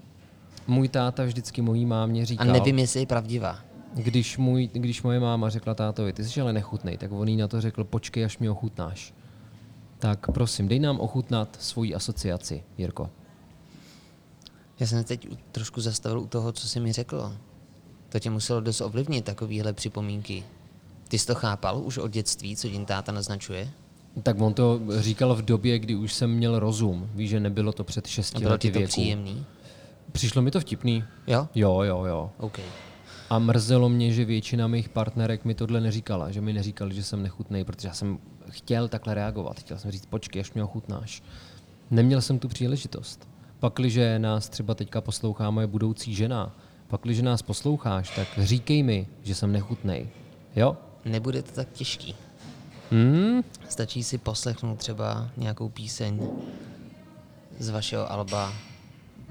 Můj 0.67 0.87
táta 0.87 1.23
vždycky 1.23 1.61
mojí 1.61 1.85
mámě 1.85 2.21
A 2.21 2.25
říkal, 2.25 2.47
nevím, 2.47 2.79
jestli 2.79 2.99
je 2.99 3.05
pravdivá. 3.05 3.59
když, 3.93 4.37
můj, 4.37 4.69
když 4.73 5.03
moje 5.03 5.19
máma 5.19 5.49
řekla 5.49 5.73
tátovi, 5.73 6.13
ty 6.13 6.23
jsi 6.25 6.41
ale 6.41 6.53
nechutnej, 6.53 6.97
tak 6.97 7.11
on 7.11 7.27
jí 7.27 7.37
na 7.37 7.47
to 7.47 7.61
řekl, 7.61 7.83
počkej, 7.83 8.25
až 8.25 8.37
mi 8.37 8.49
ochutnáš. 8.49 9.13
Tak 9.99 10.31
prosím, 10.31 10.67
dej 10.67 10.79
nám 10.79 10.99
ochutnat 10.99 11.57
svoji 11.59 11.95
asociaci, 11.95 12.63
Jirko. 12.77 13.09
Já 14.79 14.87
jsem 14.87 14.97
se 14.99 15.03
teď 15.07 15.27
trošku 15.51 15.81
zastavil 15.81 16.19
u 16.19 16.27
toho, 16.27 16.51
co 16.51 16.67
jsi 16.67 16.79
mi 16.79 16.91
řekl. 16.91 17.35
To 18.09 18.19
tě 18.19 18.29
muselo 18.29 18.61
dost 18.61 18.81
ovlivnit, 18.81 19.25
takovýhle 19.25 19.73
připomínky. 19.73 20.43
Ty 21.07 21.19
jsi 21.19 21.27
to 21.27 21.35
chápal 21.35 21.81
už 21.83 21.97
od 21.97 22.11
dětství, 22.11 22.55
co 22.55 22.69
tím 22.69 22.85
táta 22.85 23.11
naznačuje? 23.11 23.69
Tak 24.23 24.41
on 24.41 24.53
to 24.53 24.79
říkal 24.99 25.35
v 25.35 25.41
době, 25.41 25.79
kdy 25.79 25.95
už 25.95 26.13
jsem 26.13 26.31
měl 26.31 26.59
rozum. 26.59 27.09
Víš, 27.15 27.29
že 27.29 27.39
nebylo 27.39 27.71
to 27.71 27.83
před 27.83 28.05
A 28.05 28.09
šesti 28.09 28.39
bylo 28.39 28.51
lety 28.51 28.71
to 28.71 28.79
věku. 28.79 28.91
příjemný? 28.91 29.45
Přišlo 30.11 30.41
mi 30.41 30.51
to 30.51 30.59
vtipný. 30.59 31.03
Jo? 31.27 31.47
Jo, 31.55 31.81
jo, 31.81 32.05
jo. 32.05 32.31
OK. 32.37 32.59
A 33.29 33.39
mrzelo 33.39 33.89
mě, 33.89 34.11
že 34.13 34.25
většina 34.25 34.67
mých 34.67 34.89
partnerek 34.89 35.45
mi 35.45 35.55
tohle 35.55 35.81
neříkala, 35.81 36.31
že 36.31 36.41
mi 36.41 36.53
neříkali, 36.53 36.95
že 36.95 37.03
jsem 37.03 37.23
nechutný, 37.23 37.63
protože 37.63 37.87
já 37.87 37.93
jsem 37.93 38.17
chtěl 38.49 38.87
takhle 38.87 39.13
reagovat. 39.13 39.59
Chtěl 39.59 39.77
jsem 39.77 39.91
říct, 39.91 40.05
počkej, 40.05 40.39
až 40.39 40.53
mě 40.53 40.63
ochutnáš. 40.63 41.23
Neměl 41.91 42.21
jsem 42.21 42.39
tu 42.39 42.47
příležitost. 42.47 43.27
Pakliže 43.59 44.19
nás 44.19 44.49
třeba 44.49 44.75
teďka 44.75 45.01
poslouchá 45.01 45.51
moje 45.51 45.67
budoucí 45.67 46.15
žena, 46.15 46.55
pakliže 46.87 47.21
nás 47.23 47.41
posloucháš, 47.41 48.15
tak 48.15 48.27
říkej 48.37 48.83
mi, 48.83 49.07
že 49.23 49.35
jsem 49.35 49.51
nechutnej. 49.51 50.09
Jo? 50.55 50.77
Nebude 51.05 51.41
to 51.41 51.51
tak 51.51 51.67
těžký. 51.71 52.15
Hmm? 52.91 53.43
Stačí 53.69 54.03
si 54.03 54.17
poslechnout 54.17 54.79
třeba 54.79 55.29
nějakou 55.37 55.69
píseň 55.69 56.27
z 57.59 57.69
vašeho 57.69 58.11
alba. 58.11 58.53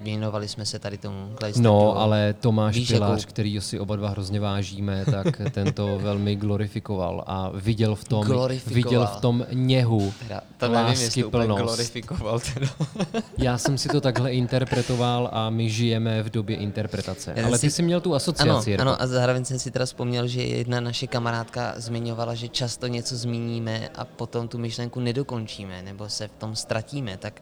Věnovali 0.02 0.48
jsme 0.48 0.66
se 0.66 0.78
tady 0.78 0.98
tomu. 0.98 1.32
Klejste 1.34 1.62
No, 1.62 1.98
ale 1.98 2.34
Tomáš 2.40 2.74
Víš, 2.74 2.88
Pilář, 2.88 3.20
jakou- 3.20 3.28
který 3.28 3.60
si 3.60 3.80
oba 3.80 3.96
dva 3.96 4.08
hrozně 4.08 4.40
vážíme, 4.40 5.04
tak 5.04 5.40
ten 5.52 5.72
to 5.72 5.98
velmi 6.02 6.36
glorifikoval 6.36 7.24
a 7.26 7.50
viděl 7.54 7.94
v 7.94 8.04
tom, 8.04 8.26
viděl 8.66 9.06
v 9.06 9.20
tom 9.20 9.46
něhu, 9.52 10.12
Teda, 10.28 10.40
to 10.58 10.68
nevím, 10.68 10.86
lásky 10.86 11.24
úplně 11.24 11.44
plnost. 11.46 11.62
glorifikoval. 11.64 12.40
Teda. 12.54 12.66
Já 13.38 13.58
jsem 13.58 13.78
si 13.78 13.88
to 13.88 14.00
takhle 14.00 14.32
interpretoval 14.32 15.28
a 15.32 15.50
my 15.50 15.70
žijeme 15.70 16.22
v 16.22 16.30
době 16.30 16.56
interpretace. 16.56 17.32
Já 17.36 17.46
Ale 17.46 17.58
si- 17.58 17.66
ty 17.66 17.70
jsi 17.70 17.82
měl 17.82 18.00
tu 18.00 18.14
asociaci, 18.14 18.74
Ano, 18.78 18.90
ano, 18.90 19.02
a 19.02 19.06
zároveň 19.06 19.44
jsem 19.44 19.58
si 19.58 19.70
teda 19.70 19.84
vzpomněl, 19.86 20.26
že 20.26 20.42
jedna 20.42 20.80
naše 20.80 21.06
kamarádka 21.06 21.74
zmiňovala, 21.76 22.34
že 22.34 22.48
často 22.48 22.86
něco 22.86 23.16
zmíníme 23.16 23.88
a 23.94 24.04
potom 24.04 24.48
tu 24.48 24.58
myšlenku 24.58 25.00
nedokončíme 25.00 25.82
nebo 25.82 26.08
se 26.08 26.28
v 26.28 26.32
tom 26.38 26.56
ztratíme, 26.56 27.16
tak 27.16 27.40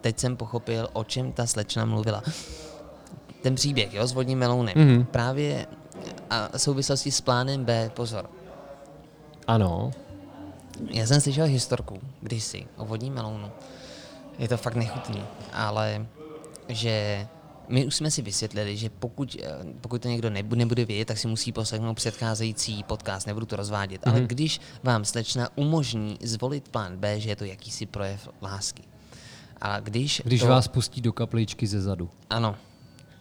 teď 0.00 0.18
jsem 0.18 0.36
pochopil, 0.36 0.88
o 0.92 1.04
čem 1.04 1.32
ta 1.32 1.46
slečna 1.46 1.84
mluvila. 1.84 2.22
Ten 3.42 3.54
příběh, 3.54 3.94
jo, 3.94 4.06
s 4.06 4.12
vodním 4.12 4.38
melounem. 4.38 4.74
Mhm. 4.76 4.88
Mm-hmm. 4.88 5.04
Právě 5.04 5.66
a 6.30 6.58
souvislosti 6.58 7.10
s 7.10 7.20
plánem 7.20 7.64
B, 7.64 7.90
pozor. 7.94 8.30
Ano, 9.46 9.90
Já 10.90 11.06
jsem 11.06 11.20
slyšel 11.20 11.46
historku 11.46 12.00
kdysi 12.20 12.66
o 12.76 12.84
vodním 12.84 13.14
melounu. 13.14 13.50
Je 14.38 14.48
to 14.48 14.56
fakt 14.56 14.74
nechutný, 14.74 15.22
ale 15.52 16.06
že 16.68 17.26
my 17.68 17.86
už 17.86 17.94
jsme 17.94 18.10
si 18.10 18.22
vysvětlili, 18.22 18.76
že 18.76 18.90
pokud, 18.90 19.36
eh, 19.42 19.48
pokud 19.80 20.02
to 20.02 20.08
někdo 20.08 20.30
nebu- 20.30 20.56
nebude 20.56 20.84
vědět, 20.84 21.04
tak 21.04 21.18
si 21.18 21.28
musí 21.28 21.52
poslechnout 21.52 21.94
předcházející 21.94 22.82
podcast, 22.82 23.26
nebudu 23.26 23.46
to 23.46 23.56
rozvádět. 23.56 24.00
Mm-hmm. 24.02 24.10
Ale 24.10 24.20
když 24.20 24.60
vám 24.82 25.04
slečna 25.04 25.48
umožní 25.56 26.18
zvolit 26.22 26.68
plán 26.68 26.96
B, 26.96 27.20
že 27.20 27.28
je 27.30 27.36
to 27.36 27.44
jakýsi 27.44 27.86
projev 27.86 28.28
lásky. 28.42 28.82
A 29.64 29.80
když, 29.80 30.22
když 30.24 30.40
to, 30.40 30.46
vás 30.46 30.68
pustí 30.68 31.00
do 31.00 31.12
kapličky 31.12 31.66
ze 31.66 31.80
zadu. 31.80 32.10
Ano, 32.30 32.56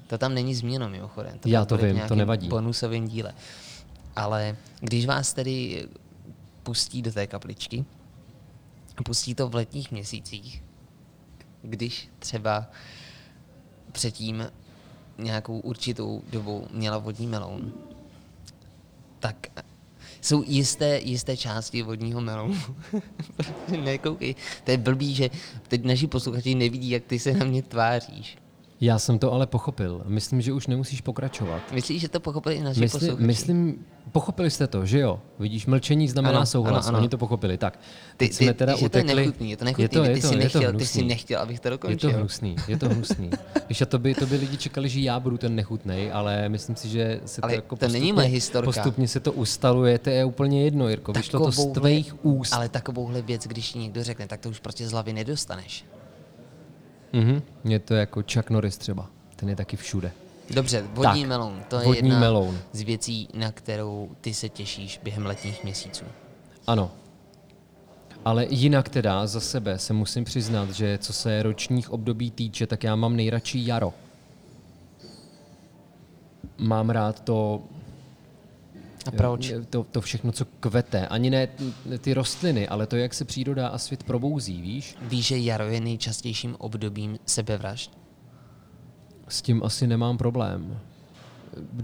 to 0.07 0.17
tam 0.17 0.33
není 0.33 0.55
zmíněno 0.55 0.89
mimochodem. 0.89 1.39
Já 1.45 1.65
to 1.65 1.77
bude 1.77 1.93
v 1.93 1.95
vím, 1.95 2.07
to 2.07 2.15
nevadí. 2.15 2.47
bonusovém 2.47 3.07
díle. 3.07 3.33
Ale 4.15 4.57
když 4.79 5.05
vás 5.05 5.33
tedy 5.33 5.87
pustí 6.63 7.01
do 7.01 7.11
té 7.11 7.27
kapličky, 7.27 7.85
a 8.97 9.03
pustí 9.03 9.35
to 9.35 9.49
v 9.49 9.55
letních 9.55 9.91
měsících, 9.91 10.63
když 11.61 12.09
třeba 12.19 12.67
předtím 13.91 14.51
nějakou 15.17 15.59
určitou 15.59 16.23
dobu 16.31 16.67
měla 16.71 16.97
vodní 16.97 17.27
meloun, 17.27 17.73
tak 19.19 19.47
jsou 20.23 20.43
jisté, 20.47 20.99
jisté 20.99 21.37
části 21.37 21.81
vodního 21.81 22.21
melounu. 22.21 22.61
Nekoukej, 23.83 24.35
to 24.63 24.71
je 24.71 24.77
blbý, 24.77 25.15
že 25.15 25.29
teď 25.67 25.83
naši 25.83 26.07
posluchači 26.07 26.55
nevidí, 26.55 26.89
jak 26.89 27.03
ty 27.03 27.19
se 27.19 27.33
na 27.33 27.45
mě 27.45 27.61
tváříš. 27.61 28.37
Já 28.81 28.99
jsem 28.99 29.19
to 29.19 29.33
ale 29.33 29.47
pochopil. 29.47 30.01
Myslím, 30.05 30.41
že 30.41 30.53
už 30.53 30.67
nemusíš 30.67 31.01
pokračovat. 31.01 31.61
Myslíš, 31.73 32.01
že 32.01 32.09
to 32.09 32.19
pochopili 32.19 32.55
i 32.55 32.63
naši 32.63 32.79
Myslím, 32.79 32.99
posluchači? 32.99 33.27
myslím, 33.27 33.85
pochopili 34.11 34.51
jste 34.51 34.67
to, 34.67 34.85
že 34.85 34.99
jo? 34.99 35.19
Vidíš, 35.39 35.65
mlčení 35.65 36.07
znamená 36.07 36.37
Ano, 36.37 36.45
souhlas. 36.45 36.87
ano, 36.87 36.87
ano. 36.87 36.99
Oni 36.99 37.09
to 37.09 37.17
pochopili. 37.17 37.57
Tak, 37.57 37.77
Ty, 37.77 37.83
teď 38.17 38.33
jsme 38.33 38.53
ty, 38.53 38.57
teda 38.57 38.75
že 38.75 38.89
to 38.89 38.97
je 38.97 39.03
utekli. 39.03 39.15
nechutný, 39.25 39.49
je 39.51 39.57
to 39.57 39.65
nechutný, 39.65 39.83
je 39.83 39.89
to, 39.89 40.03
je 40.03 40.15
ty, 40.15 40.21
to, 40.21 40.27
jsi 40.27 40.33
je 40.33 40.37
to 40.37 40.43
nechtěl, 40.59 40.73
ty 40.73 40.85
jsi 40.85 41.03
nechtěl, 41.05 41.39
abych 41.41 41.59
to 41.59 41.67
Je 41.67 41.71
dokončil. 41.71 42.11
to 42.11 42.17
hnusný, 42.17 42.55
je 42.67 42.77
to 42.77 42.89
hnusný. 42.89 43.29
Víš, 43.69 43.81
a 43.81 43.85
to 43.85 43.99
by, 43.99 44.13
to 44.15 44.25
by 44.25 44.35
lidi 44.35 44.57
čekali, 44.57 44.89
že 44.89 44.99
já 44.99 45.19
budu 45.19 45.37
ten 45.37 45.55
nechutnej, 45.55 46.11
ale 46.11 46.49
myslím 46.49 46.75
si, 46.75 46.89
že 46.89 47.21
se 47.25 47.41
Ale 47.41 47.51
to 47.51 47.55
jako 47.55 47.75
to 47.75 47.87
není 47.87 47.93
postupně, 47.93 48.13
moje 48.13 48.27
historka. 48.27 48.65
Postupně 48.65 49.07
se 49.07 49.19
to 49.19 49.31
ustaluje, 49.31 49.99
to 49.99 50.09
je 50.09 50.25
úplně 50.25 50.63
jedno, 50.63 50.89
Jirko. 50.89 51.13
Vyšlo 51.13 51.39
to 51.45 51.51
z 51.51 51.65
tvých 51.71 52.25
úst. 52.25 52.53
Ale 52.53 52.69
takovouhle 52.69 53.21
věc, 53.21 53.47
když 53.47 53.71
ti 53.71 53.79
někdo 53.79 54.03
řekne, 54.03 54.27
tak 54.27 54.39
to 54.39 54.49
už 54.49 54.59
prostě 54.59 54.87
z 54.87 54.91
hlavy 54.91 55.13
nedostaneš. 55.13 55.85
Mhm. 57.13 57.41
Je 57.63 57.79
to 57.79 57.93
jako 57.93 58.23
Chuck 58.33 58.49
Norris 58.49 58.77
třeba. 58.77 59.09
Ten 59.35 59.49
je 59.49 59.55
taky 59.55 59.77
všude. 59.77 60.11
Dobře, 60.53 60.81
vodní 60.93 61.21
Tak, 61.21 61.29
meloun, 61.29 61.61
to 61.69 61.79
je 61.79 61.85
vodní 61.85 61.97
jedna 62.09 62.19
meloun. 62.19 62.59
z 62.71 62.81
věcí, 62.81 63.27
na 63.33 63.51
kterou 63.51 64.09
ty 64.21 64.33
se 64.33 64.49
těšíš 64.49 64.99
během 65.03 65.25
letních 65.25 65.63
měsíců. 65.63 66.05
Ano. 66.67 66.91
Ale 68.25 68.45
jinak 68.49 68.89
teda 68.89 69.27
za 69.27 69.39
sebe 69.39 69.79
se 69.79 69.93
musím 69.93 70.23
přiznat, 70.23 70.69
že 70.69 70.97
co 70.97 71.13
se 71.13 71.43
ročních 71.43 71.89
období 71.91 72.31
týče, 72.31 72.67
tak 72.67 72.83
já 72.83 72.95
mám 72.95 73.15
nejradši 73.15 73.65
jaro. 73.65 73.93
Mám 76.57 76.89
rád 76.89 77.19
to, 77.19 77.63
A 79.05 79.11
proč? 79.11 79.53
to, 79.69 79.83
to 79.83 80.01
všechno, 80.01 80.31
co 80.31 80.45
kvete. 80.59 81.07
Ani 81.07 81.29
ne 81.29 81.47
ty 81.97 82.13
rostliny, 82.13 82.67
ale 82.67 82.87
to, 82.87 82.95
jak 82.95 83.13
se 83.13 83.25
příroda 83.25 83.67
a 83.67 83.77
svět 83.77 84.03
probouzí, 84.03 84.61
víš? 84.61 84.95
Víš, 85.01 85.25
že 85.25 85.37
jaro 85.37 85.67
je 85.67 85.81
nejčastějším 85.81 86.55
obdobím 86.59 87.17
sebevražd? 87.25 87.97
S 89.27 89.41
tím 89.41 89.63
asi 89.63 89.87
nemám 89.87 90.17
problém. 90.17 90.79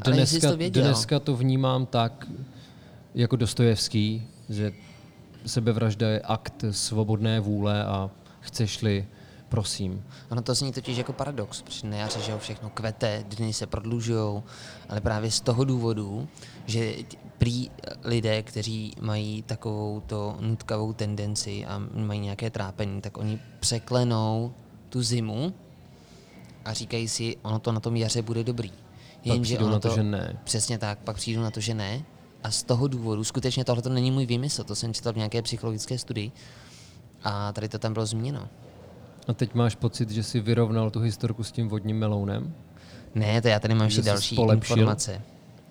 Ale 0.01 0.17
jestli 0.17 0.27
jsi 0.27 0.39
Dneska, 0.39 0.51
to 0.51 0.57
věděl. 0.57 0.83
dneska 0.83 1.19
to 1.19 1.35
vnímám 1.35 1.85
tak, 1.85 2.27
jako 3.15 3.35
Dostojevský, 3.35 4.27
že 4.49 4.73
sebevražda 5.45 6.09
je 6.09 6.21
akt 6.21 6.65
svobodné 6.71 7.39
vůle 7.39 7.83
a 7.85 8.09
chceš-li, 8.39 9.07
prosím. 9.49 10.03
Ono 10.29 10.41
to 10.41 10.55
zní 10.55 10.73
totiž 10.73 10.97
jako 10.97 11.13
paradox, 11.13 11.61
protože 11.61 11.87
na 11.87 11.97
jaře, 11.97 12.19
že 12.21 12.37
všechno 12.37 12.69
kvete, 12.69 13.25
dny 13.27 13.53
se 13.53 13.67
prodlužují, 13.67 14.41
ale 14.89 15.01
právě 15.01 15.31
z 15.31 15.41
toho 15.41 15.63
důvodu, 15.63 16.27
že 16.65 16.93
prý 17.37 17.69
lidé, 18.03 18.43
kteří 18.43 18.93
mají 19.01 19.41
takovou 19.41 19.99
to 20.07 20.37
nutkavou 20.39 20.93
tendenci 20.93 21.65
a 21.65 21.81
mají 21.93 22.19
nějaké 22.19 22.49
trápení, 22.49 23.01
tak 23.01 23.17
oni 23.17 23.39
překlenou 23.59 24.53
tu 24.89 25.03
zimu 25.03 25.53
a 26.65 26.73
říkají 26.73 27.07
si, 27.07 27.37
ono 27.41 27.59
to 27.59 27.71
na 27.71 27.79
tom 27.79 27.95
jaře 27.95 28.21
bude 28.21 28.43
dobrý. 28.43 28.71
Jenže 29.23 29.41
přijdou 29.41 29.65
ono 29.65 29.73
na 29.73 29.79
to, 29.79 29.89
že 29.95 30.03
ne. 30.03 30.39
Přesně 30.43 30.77
tak, 30.77 30.99
pak 30.99 31.15
přijdu 31.15 31.41
na 31.41 31.51
to, 31.51 31.59
že 31.59 31.73
ne. 31.73 32.03
A 32.43 32.51
z 32.51 32.63
toho 32.63 32.87
důvodu, 32.87 33.23
skutečně 33.23 33.65
tohle 33.65 33.81
to 33.81 33.89
není 33.89 34.11
můj 34.11 34.25
výmysl, 34.25 34.63
to 34.63 34.75
jsem 34.75 34.93
četl 34.93 35.13
v 35.13 35.17
nějaké 35.17 35.41
psychologické 35.41 35.97
studii. 35.97 36.31
A 37.23 37.51
tady 37.51 37.69
to 37.69 37.79
tam 37.79 37.93
bylo 37.93 38.05
zmíněno. 38.05 38.49
A 39.29 39.33
teď 39.33 39.53
máš 39.53 39.75
pocit, 39.75 40.09
že 40.09 40.23
jsi 40.23 40.39
vyrovnal 40.39 40.89
tu 40.91 40.99
historku 40.99 41.43
s 41.43 41.51
tím 41.51 41.69
vodním 41.69 41.97
melounem? 41.99 42.53
Ne, 43.15 43.41
to 43.41 43.47
já 43.47 43.59
tady 43.59 43.73
mám 43.75 43.85
ještě 43.85 44.01
další 44.01 44.35
polepšil? 44.35 44.77
informace, 44.77 45.21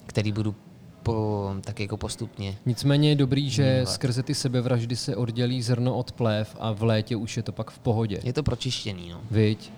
které 0.06 0.32
budu 0.32 0.54
po, 1.02 1.50
tak 1.60 1.80
jako 1.80 1.96
postupně. 1.96 2.56
Nicméně 2.66 3.08
je 3.08 3.14
dobrý, 3.16 3.50
že 3.50 3.72
Vnímat. 3.74 3.88
skrze 3.92 4.22
ty 4.22 4.34
sebevraždy 4.34 4.96
se 4.96 5.16
oddělí 5.16 5.62
zrno 5.62 5.94
od 5.96 6.12
plév 6.12 6.56
a 6.60 6.72
v 6.72 6.82
létě 6.82 7.16
už 7.16 7.36
je 7.36 7.42
to 7.42 7.52
pak 7.52 7.70
v 7.70 7.78
pohodě. 7.78 8.20
Je 8.24 8.32
to 8.32 8.42
pročištěný, 8.42 9.08
no. 9.10 9.20
Viď? 9.30 9.72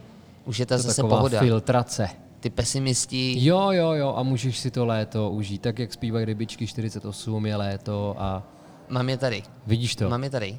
Už 0.45 0.59
je 0.59 0.67
ta 0.67 0.77
To 0.77 0.83
zase 0.83 1.03
pohoda. 1.03 1.41
filtrace. 1.41 2.09
Ty 2.41 2.51
pesimisti, 2.51 3.45
Jo, 3.45 3.71
jo, 3.73 3.93
jo, 3.93 4.15
a 4.17 4.23
můžeš 4.23 4.59
si 4.59 4.71
to 4.71 4.87
léto 4.87 5.31
užít. 5.31 5.63
Tak, 5.63 5.79
jak 5.79 5.93
zpívají 5.93 6.25
rybičky 6.25 6.67
48, 6.67 7.47
je 7.47 7.57
léto 7.57 8.15
a 8.19 8.43
mám 8.89 9.09
je 9.09 9.17
tady. 9.17 9.43
vidíš 9.67 9.97
to, 9.97 10.09
Mám 10.09 10.25
je 10.25 10.31
tady. 10.31 10.59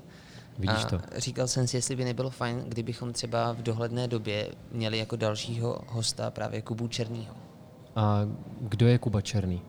Vidíš 0.60 0.86
a 0.86 0.90
to. 0.90 1.00
říkal 1.18 1.48
jsem 1.48 1.68
si, 1.68 1.78
jestli 1.78 1.96
by 1.96 2.06
nebylo 2.06 2.30
fajn, 2.30 2.64
kdybychom 2.68 3.14
třeba 3.14 3.54
v 3.54 3.62
dohledné 3.64 4.08
době 4.08 4.48
měli 4.72 4.98
jako 4.98 5.16
dalšího 5.16 5.82
hosta 5.88 6.32
právě 6.32 6.62
Kubu 6.62 6.88
Černýho. 6.88 7.36
A 7.96 8.22
kdo 8.62 8.88
je 8.88 8.98
Kuba 8.98 9.22
Černý? 9.22 9.62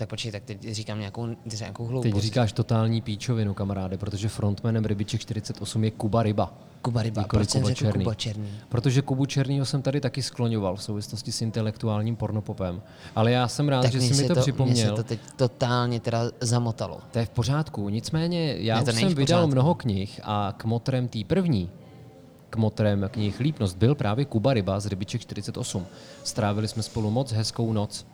Tak 0.00 0.08
počkej, 0.08 0.32
tak 0.32 0.42
teď 0.44 0.72
říkám 0.72 0.98
nějakou, 0.98 1.28
nějakou 1.60 1.86
hloupost. 1.86 2.12
Teď 2.12 2.22
říkáš 2.22 2.52
totální 2.52 3.00
píčovinu, 3.00 3.54
kamaráde, 3.54 3.98
protože 3.98 4.28
frontmanem 4.28 4.84
Rybiček 4.84 5.20
48 5.20 5.84
je 5.84 5.90
Kuba 5.90 6.22
Ryba. 6.22 6.54
Kuba 6.82 7.02
Ryba, 7.02 7.22
Nikoli 7.22 7.38
proč 7.38 7.50
jsem 7.50 7.60
Kuba 7.60 7.68
řekl 7.68 7.78
Černý. 7.78 8.04
Kuba 8.04 8.14
Černý? 8.14 8.48
Protože 8.68 9.02
Kubu 9.02 9.26
Černýho 9.26 9.66
jsem 9.66 9.82
tady 9.82 10.00
taky 10.00 10.22
skloňoval 10.22 10.76
v 10.76 10.82
souvislosti 10.82 11.32
s 11.32 11.42
intelektuálním 11.42 12.16
pornopopem. 12.16 12.82
Ale 13.16 13.32
já 13.32 13.48
jsem 13.48 13.68
rád, 13.68 13.82
tak 13.82 13.92
že 13.92 14.00
jsi 14.00 14.22
mi 14.22 14.28
to, 14.28 14.34
Mně 14.34 14.42
připomněl. 14.42 14.88
se 14.88 15.02
to 15.02 15.08
teď 15.08 15.20
totálně 15.36 16.00
teda 16.00 16.22
zamotalo. 16.40 17.00
To 17.10 17.18
je 17.18 17.26
v 17.26 17.30
pořádku. 17.30 17.88
Nicméně 17.88 18.56
já 18.58 18.82
to 18.82 18.90
už 18.90 18.96
jsem 18.96 19.14
vydal 19.14 19.46
mnoho 19.46 19.74
knih 19.74 20.20
a 20.24 20.54
kmotrem 20.56 21.08
té 21.08 21.18
první, 21.26 21.70
kmotrem 22.50 23.08
knih 23.10 23.40
Lípnost, 23.40 23.76
byl 23.76 23.94
právě 23.94 24.24
Kuba 24.24 24.54
Ryba 24.54 24.80
z 24.80 24.86
Rybiček 24.86 25.20
48. 25.20 25.86
Strávili 26.24 26.68
jsme 26.68 26.82
spolu 26.82 27.10
moc 27.10 27.32
hezkou 27.32 27.72
noc. 27.72 28.06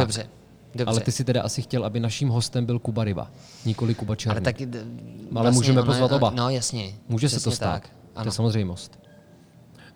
Tak. 0.00 0.06
Dobře, 0.06 0.26
dobře. 0.74 0.90
Ale 0.90 1.00
ty 1.00 1.12
si 1.12 1.24
teda 1.24 1.42
asi 1.42 1.62
chtěl, 1.62 1.84
aby 1.84 2.00
naším 2.00 2.28
hostem 2.28 2.66
byl 2.66 2.78
Kuba 2.78 3.04
Ryba, 3.04 3.30
nikoli 3.64 3.94
Kuba 3.94 4.16
Černý. 4.16 4.32
Ale 4.36 4.40
taky... 4.40 4.66
d- 4.66 4.84
Ale 5.34 5.50
můžeme 5.50 5.80
ono 5.82 5.92
pozvat 5.92 6.12
oba. 6.12 6.30
No 6.30 6.50
jasně. 6.50 6.94
Může 7.08 7.28
se 7.28 7.40
to 7.40 7.50
stát. 7.50 7.82
Tak. 7.82 7.90
To 8.22 8.28
je 8.28 8.32
samozřejmost. 8.32 8.98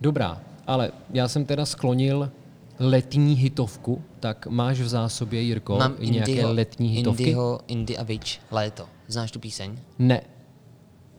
Dobrá, 0.00 0.40
ale 0.66 0.92
já 1.12 1.28
jsem 1.28 1.44
teda 1.44 1.66
sklonil 1.66 2.30
letní 2.78 3.34
hitovku, 3.34 4.02
tak 4.20 4.46
máš 4.46 4.80
v 4.80 4.88
zásobě, 4.88 5.40
Jirko, 5.40 5.78
Mám 5.78 5.94
nějaké 6.00 6.30
Indyho, 6.32 6.52
letní 6.52 6.88
hitovky? 6.88 7.22
Indyho, 7.22 7.60
Indy 7.66 7.98
a 7.98 8.02
Witch, 8.02 8.30
Léto. 8.50 8.86
Znáš 9.08 9.30
tu 9.30 9.38
píseň? 9.40 9.78
Ne, 9.98 10.20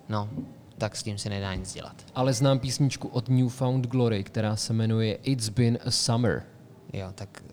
No, 0.09 0.29
tak 0.77 0.95
s 0.95 1.03
tím 1.03 1.17
se 1.17 1.29
nedá 1.29 1.55
nic 1.55 1.73
dělat. 1.73 1.95
ale 2.15 2.33
znám 2.33 2.59
písničku 2.59 3.07
od 3.07 3.29
Newfound 3.29 3.88
Glory, 3.88 4.23
která 4.23 4.55
se 4.55 4.73
jmenuje 4.73 5.13
It's 5.23 5.50
Been 5.50 5.77
a 5.85 5.91
Summer. 5.91 6.43
Jo, 6.93 7.07
tak 7.15 7.43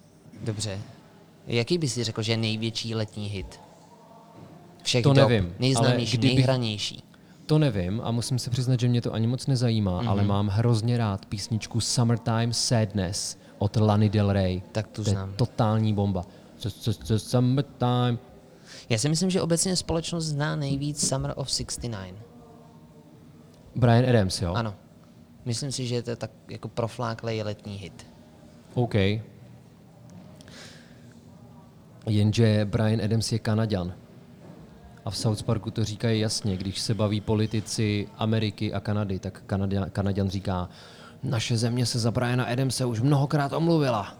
dobře. 0.45 0.79
Jaký 1.49 1.79
bys 1.79 1.95
si 1.95 2.05
řekl, 2.05 2.23
že 2.23 2.33
je 2.33 2.37
největší 2.37 2.95
letní 2.95 3.27
hit? 3.27 3.61
Všech 4.83 5.03
To 5.03 5.13
dob, 5.13 5.29
nevím, 5.29 5.55
Nejznámější, 5.59 6.13
ale 6.13 6.19
kdybych- 6.19 6.37
nejhranější. 6.37 7.03
To 7.47 7.59
nevím 7.59 8.01
a 8.05 8.11
musím 8.11 8.39
se 8.39 8.51
přiznat, 8.51 8.81
že 8.81 8.89
mě 8.89 9.01
to 9.01 9.13
ani 9.15 9.27
moc 9.27 9.47
nezajímá, 9.47 9.99
Mhm. 10.01 10.09
ale 10.09 10.25
mám 10.25 10.49
hrozně 10.49 10.99
rád 10.99 11.27
písničku 11.27 11.81
Summertime 11.81 12.53
Sadness 12.55 13.37
od 13.59 13.77
Lany 13.77 14.09
Del 14.09 14.33
Rey. 14.33 14.63
Tak 14.73 14.87
tu 14.89 15.05
to 15.05 15.11
je 15.11 15.13
znám. 15.13 15.33
totální 15.37 15.95
bomba. 15.95 16.25
Summertime. 17.17 18.19
Já 18.89 18.99
si 18.99 19.09
myslím, 19.09 19.31
že 19.31 19.43
obecně 19.43 19.77
společnost 19.77 20.25
zná 20.25 20.57
nejvíc 20.57 21.09
Summer 21.09 21.33
of 21.37 21.49
69. 21.51 22.15
Brian 23.77 24.09
Adams, 24.09 24.43
jo? 24.43 24.53
Ano. 24.55 24.75
Myslím 25.45 25.73
si, 25.73 25.87
že 25.87 26.03
to 26.03 26.11
je 26.11 26.17
tak 26.17 26.31
jako 26.51 26.69
profláklej 26.69 27.43
letní 27.43 27.77
hit. 27.77 28.07
OK. 28.75 28.95
Jenže 32.09 32.65
Brian 32.65 33.01
Adams 33.05 33.33
je 33.33 33.39
Kanaďan. 33.39 33.93
A 35.05 35.11
v 35.11 35.17
South 35.17 35.43
Parku 35.43 35.71
to 35.71 35.85
říkají 35.85 36.21
jasně, 36.21 36.57
když 36.57 36.81
se 36.81 36.95
baví 36.95 37.21
politici 37.21 38.09
Ameriky 38.19 38.73
a 38.73 38.81
Kanady, 38.81 39.19
tak 39.19 39.43
Kanaďan, 39.47 39.91
Kanaďan 39.91 40.29
říká, 40.29 40.69
naše 41.23 41.57
země 41.57 41.87
se 41.87 41.99
za 41.99 42.11
Briana 42.11 42.45
Adamse 42.45 42.85
už 42.85 43.01
mnohokrát 43.01 43.53
omluvila. 43.53 44.15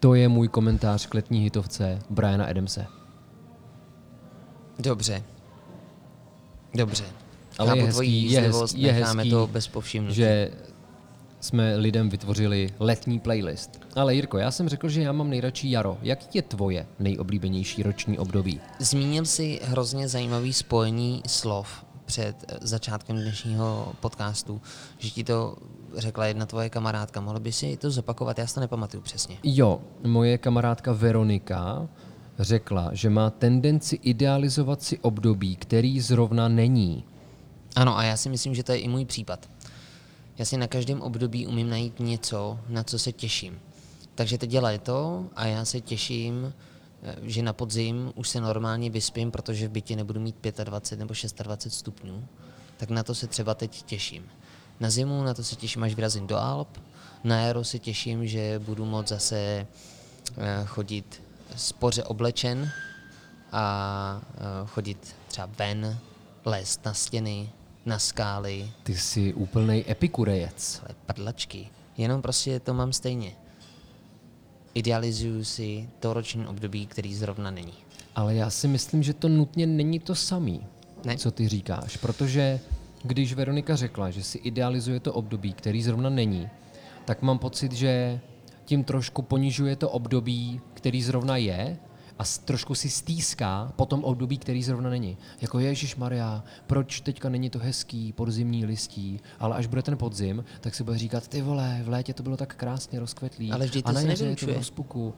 To 0.00 0.14
je 0.14 0.28
můj 0.28 0.48
komentář 0.48 1.06
k 1.06 1.14
letní 1.14 1.40
hitovce 1.40 1.98
Briana 2.10 2.44
Adamse. 2.44 2.86
Dobře. 4.78 5.22
Dobře. 6.74 7.04
Ale 7.58 7.68
Chápu 7.68 7.80
je 7.80 7.86
hezký, 7.86 8.30
je 8.32 8.40
hezký, 8.40 8.82
je 8.82 8.92
hezký, 8.92 9.30
to 9.30 9.46
bez 9.46 9.68
povšimnutí. 9.68 10.14
že 10.14 10.50
jsme 11.40 11.76
lidem 11.76 12.08
vytvořili 12.08 12.70
letní 12.78 13.20
playlist. 13.20 13.80
Ale 13.96 14.14
Jirko, 14.14 14.38
já 14.38 14.50
jsem 14.50 14.68
řekl, 14.68 14.88
že 14.88 15.02
já 15.02 15.12
mám 15.12 15.30
nejradši 15.30 15.70
jaro. 15.70 15.98
Jak 16.02 16.34
je 16.34 16.42
tvoje 16.42 16.86
nejoblíbenější 16.98 17.82
roční 17.82 18.18
období? 18.18 18.60
Zmínil 18.78 19.24
si 19.24 19.60
hrozně 19.62 20.08
zajímavý 20.08 20.52
spojení 20.52 21.22
slov 21.26 21.84
před 22.04 22.44
eh, 22.48 22.58
začátkem 22.60 23.16
dnešního 23.16 23.92
podcastu, 24.00 24.60
že 24.98 25.10
ti 25.10 25.24
to 25.24 25.56
řekla 25.96 26.26
jedna 26.26 26.46
tvoje 26.46 26.70
kamarádka. 26.70 27.20
Mohl 27.20 27.40
by 27.40 27.52
si 27.52 27.76
to 27.76 27.90
zopakovat? 27.90 28.38
Já 28.38 28.46
si 28.46 28.54
to 28.54 28.60
nepamatuju 28.60 29.02
přesně. 29.02 29.36
Jo, 29.42 29.80
moje 30.06 30.38
kamarádka 30.38 30.92
Veronika 30.92 31.88
řekla, 32.38 32.90
že 32.92 33.10
má 33.10 33.30
tendenci 33.30 33.98
idealizovat 34.02 34.82
si 34.82 34.98
období, 34.98 35.56
který 35.56 36.00
zrovna 36.00 36.48
není. 36.48 37.04
Ano, 37.76 37.98
a 37.98 38.04
já 38.04 38.16
si 38.16 38.28
myslím, 38.28 38.54
že 38.54 38.62
to 38.62 38.72
je 38.72 38.78
i 38.78 38.88
můj 38.88 39.04
případ. 39.04 39.48
Já 40.38 40.44
si 40.44 40.56
na 40.56 40.66
každém 40.66 41.02
období 41.02 41.46
umím 41.46 41.70
najít 41.70 42.00
něco, 42.00 42.60
na 42.68 42.84
co 42.84 42.98
se 42.98 43.12
těším. 43.12 43.60
Takže 44.14 44.38
teď 44.38 44.52
je 44.52 44.60
léto 44.60 45.26
a 45.36 45.46
já 45.46 45.64
se 45.64 45.80
těším, 45.80 46.54
eh, 47.02 47.16
že 47.22 47.42
na 47.42 47.52
podzim 47.52 48.12
už 48.14 48.28
se 48.28 48.40
normálně 48.40 48.90
vyspím, 48.90 49.30
protože 49.30 49.68
v 49.68 49.70
bytě 49.70 49.96
nebudu 49.96 50.20
mít 50.20 50.36
25 50.64 50.98
nebo 50.98 51.14
26 51.42 51.74
stupňů. 51.74 52.28
Tak 52.76 52.90
na 52.90 53.02
to 53.02 53.14
se 53.14 53.26
třeba 53.26 53.54
teď 53.54 53.82
těším. 53.82 54.24
Na 54.80 54.90
zimu 54.90 55.22
na 55.22 55.34
to 55.34 55.44
se 55.44 55.56
těším, 55.56 55.82
až 55.82 55.94
vyrazím 55.94 56.26
do 56.26 56.36
Alp. 56.36 56.78
Na 57.24 57.40
jaro 57.40 57.64
se 57.64 57.78
těším, 57.78 58.26
že 58.26 58.58
budu 58.58 58.84
moct 58.84 59.08
zase 59.08 59.36
eh, 59.36 59.66
chodit 60.66 61.22
spoře 61.56 62.04
oblečen 62.04 62.72
a 63.52 64.20
eh, 64.34 64.38
chodit 64.66 65.16
třeba 65.28 65.48
ven, 65.58 65.98
lézt 66.44 66.84
na 66.84 66.94
stěny, 66.94 67.50
na 67.86 67.98
skály, 67.98 68.70
Ty 68.82 68.96
jsi 68.96 69.34
úplný 69.34 69.90
epikurejec. 69.90 70.80
ale 70.84 70.94
prdlačky. 71.06 71.68
Jenom 71.96 72.22
prostě 72.22 72.60
to 72.60 72.74
mám 72.74 72.92
stejně. 72.92 73.32
Idealizuju 74.74 75.44
si 75.44 75.88
to 76.00 76.14
roční 76.14 76.46
období, 76.46 76.86
který 76.86 77.14
zrovna 77.14 77.50
není. 77.50 77.72
Ale 78.14 78.34
já 78.34 78.50
si 78.50 78.68
myslím, 78.68 79.02
že 79.02 79.14
to 79.14 79.28
nutně 79.28 79.66
není 79.66 79.98
to 80.00 80.14
samý, 80.14 80.66
Ne. 81.04 81.16
co 81.16 81.30
ty 81.30 81.48
říkáš. 81.48 81.96
Protože 81.96 82.60
když 83.02 83.32
Veronika 83.34 83.76
řekla, 83.76 84.10
že 84.10 84.22
si 84.22 84.38
idealizuje 84.38 85.00
to 85.00 85.12
období, 85.12 85.52
který 85.52 85.82
zrovna 85.82 86.10
není, 86.10 86.48
tak 87.04 87.22
mám 87.22 87.38
pocit, 87.38 87.72
že 87.72 88.20
tím 88.64 88.84
trošku 88.84 89.22
ponižuje 89.22 89.76
to 89.76 89.90
období, 89.90 90.60
který 90.74 91.02
zrovna 91.02 91.36
je 91.36 91.76
a 92.20 92.24
trošku 92.44 92.74
si 92.74 92.90
stýská 92.90 93.72
po 93.76 93.86
tom 93.86 94.04
období, 94.04 94.38
který 94.38 94.62
zrovna 94.62 94.90
není. 94.90 95.16
Jako 95.40 95.58
Ježíš 95.58 95.96
Maria, 95.96 96.44
proč 96.66 97.00
teďka 97.00 97.28
není 97.28 97.50
to 97.50 97.58
hezký 97.58 98.12
podzimní 98.12 98.66
listí, 98.66 99.20
ale 99.38 99.56
až 99.56 99.66
bude 99.66 99.82
ten 99.82 99.96
podzim, 99.96 100.44
tak 100.60 100.74
si 100.74 100.84
bude 100.84 100.98
říkat, 100.98 101.28
ty 101.28 101.42
vole, 101.42 101.80
v 101.84 101.88
létě 101.88 102.14
to 102.14 102.22
bylo 102.22 102.36
tak 102.36 102.54
krásně 102.54 103.00
rozkvetlý 103.00 103.52
Ale 103.52 103.64
vždyť 103.66 103.84
a 103.86 103.88
to 103.88 103.94
na 103.94 104.00
se 104.00 104.06
jaře 104.08 104.24
je 104.26 104.36
to 104.36 104.46
v 104.46 104.56
rozpuku. 104.56 105.14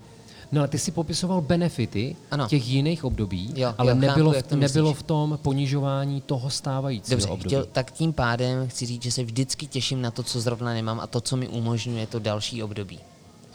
No 0.52 0.60
ale 0.60 0.68
ty 0.68 0.78
si 0.78 0.90
popisoval 0.90 1.40
benefity 1.40 2.16
Ano. 2.30 2.48
těch 2.48 2.68
jiných 2.68 3.04
období, 3.04 3.52
Jo, 3.56 3.74
ale 3.78 3.90
jo, 3.90 3.96
chápu, 3.96 4.06
nebylo, 4.06 4.34
jak 4.34 4.44
v, 4.44 4.48
to 4.48 4.56
nebylo 4.56 4.94
v 4.94 5.02
tom 5.02 5.38
ponižování 5.42 6.20
toho 6.20 6.50
stávajícího 6.50 7.16
Dobře, 7.16 7.28
období. 7.28 7.48
chtěl, 7.48 7.66
tak 7.72 7.92
tím 7.92 8.12
pádem 8.12 8.68
chci 8.68 8.86
říct, 8.86 9.02
že 9.02 9.12
se 9.12 9.24
vždycky 9.24 9.66
těším 9.66 10.02
na 10.02 10.10
to, 10.10 10.22
co 10.22 10.40
zrovna 10.40 10.72
nemám 10.74 11.00
a 11.00 11.06
to, 11.06 11.20
co 11.20 11.36
mi 11.36 11.48
umožňuje 11.48 12.06
to 12.06 12.18
další 12.18 12.62
období. 12.62 12.98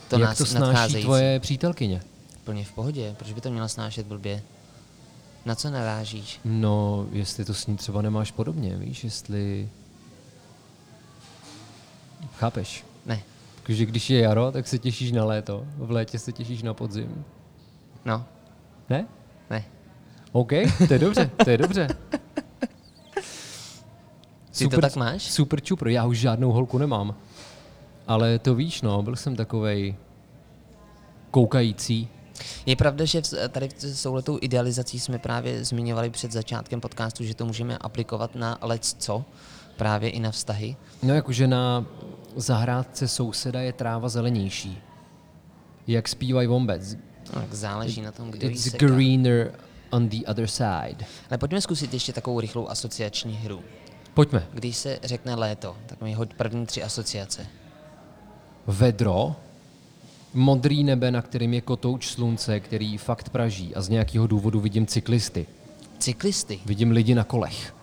To 0.09 0.19
Jak 0.19 0.29
nás, 0.29 0.37
to 0.37 0.45
snáší 0.45 1.01
tvoje 1.01 1.39
přítelkyně? 1.39 2.01
Plně 2.47 2.65
v 2.65 2.71
pohodě, 2.71 3.15
proč 3.19 3.33
by 3.33 3.41
to 3.41 3.51
měla 3.51 3.67
snášet 3.67 4.07
blbě? 4.07 4.43
Na 5.45 5.55
co 5.55 5.69
narážíš? 5.69 6.39
No, 6.45 7.05
jestli 7.11 7.45
to 7.45 7.53
s 7.53 7.67
ní 7.67 7.77
třeba 7.77 8.01
nemáš 8.01 8.31
podobně, 8.31 8.75
víš, 8.77 9.03
jestli... 9.03 9.69
Chápeš? 12.37 12.85
Ne, 13.05 13.21
Takže 13.63 13.85
když 13.85 14.09
je 14.09 14.19
jaro, 14.19 14.51
tak 14.51 14.67
se 14.67 14.77
těšíš 14.79 15.11
na 15.11 15.25
léto, 15.25 15.65
v 15.77 15.91
létě 15.91 16.19
se 16.19 16.31
těšíš 16.31 16.63
na 16.63 16.73
podzim. 16.73 17.25
no, 18.05 18.25
Ne? 18.89 19.07
ne. 19.49 19.65
OK, 20.31 20.51
to 20.87 20.93
je 20.93 20.99
dobře, 20.99 21.29
to 21.43 21.49
je 21.49 21.57
dobře. 21.57 21.87
Ty 24.57 24.67
to 24.67 24.81
tak 24.81 24.95
máš? 24.95 25.21
Super 25.31 25.61
čupr, 25.61 25.87
já 25.87 26.05
už 26.05 26.19
žádnou 26.19 26.51
holku 26.51 26.77
nemám. 26.77 27.15
Ale 28.07 28.39
to 28.39 28.55
víš, 28.55 28.81
no, 28.81 29.03
byl 29.03 29.15
jsem 29.15 29.35
takovej 29.35 29.95
koukající. 31.31 32.09
Je 32.65 32.75
pravda, 32.75 33.05
že 33.05 33.21
tady 33.49 33.69
s 33.77 34.03
touhletou 34.03 34.37
idealizací 34.41 34.99
jsme 34.99 35.19
právě 35.19 35.65
zmiňovali 35.65 36.09
před 36.09 36.31
začátkem 36.31 36.81
podcastu, 36.81 37.23
že 37.23 37.35
to 37.35 37.45
můžeme 37.45 37.77
aplikovat 37.77 38.35
na 38.35 38.57
lec 38.61 38.95
co, 38.99 39.25
právě 39.77 40.09
i 40.09 40.19
na 40.19 40.31
vztahy. 40.31 40.75
No 41.03 41.13
jakože 41.13 41.47
na 41.47 41.85
zahrádce 42.35 43.07
souseda 43.07 43.61
je 43.61 43.73
tráva 43.73 44.09
zelenější. 44.09 44.81
Jak 45.87 46.07
zpívají 46.07 46.47
vombec. 46.47 46.93
No, 47.35 47.41
tak 47.41 47.53
záleží 47.53 48.01
na 48.01 48.11
tom, 48.11 48.33
jí 48.33 48.49
It's 48.49 48.67
greener 48.67 49.51
on 49.89 50.09
the 50.09 50.17
other 50.27 50.47
side. 50.47 51.05
Ale 51.29 51.37
pojďme 51.37 51.61
zkusit 51.61 51.93
ještě 51.93 52.13
takovou 52.13 52.39
rychlou 52.39 52.67
asociační 52.67 53.35
hru. 53.35 53.63
Pojďme. 54.13 54.47
Když 54.53 54.77
se 54.77 54.99
řekne 55.03 55.35
léto, 55.35 55.77
tak 55.85 56.01
mi 56.01 56.13
hoď 56.13 56.33
první 56.33 56.65
tři 56.65 56.83
asociace. 56.83 57.47
Vedro, 58.67 59.35
modrý 60.33 60.83
nebe, 60.83 61.11
na 61.11 61.21
kterým 61.21 61.53
je 61.53 61.61
kotouč 61.61 62.07
slunce, 62.07 62.59
který 62.59 62.97
fakt 62.97 63.29
praží 63.29 63.75
a 63.75 63.81
z 63.81 63.89
nějakého 63.89 64.27
důvodu 64.27 64.59
vidím 64.59 64.85
cyklisty. 64.85 65.45
Cyklisty. 65.99 66.59
Vidím 66.65 66.91
lidi 66.91 67.15
na 67.15 67.23
kolech. 67.23 67.75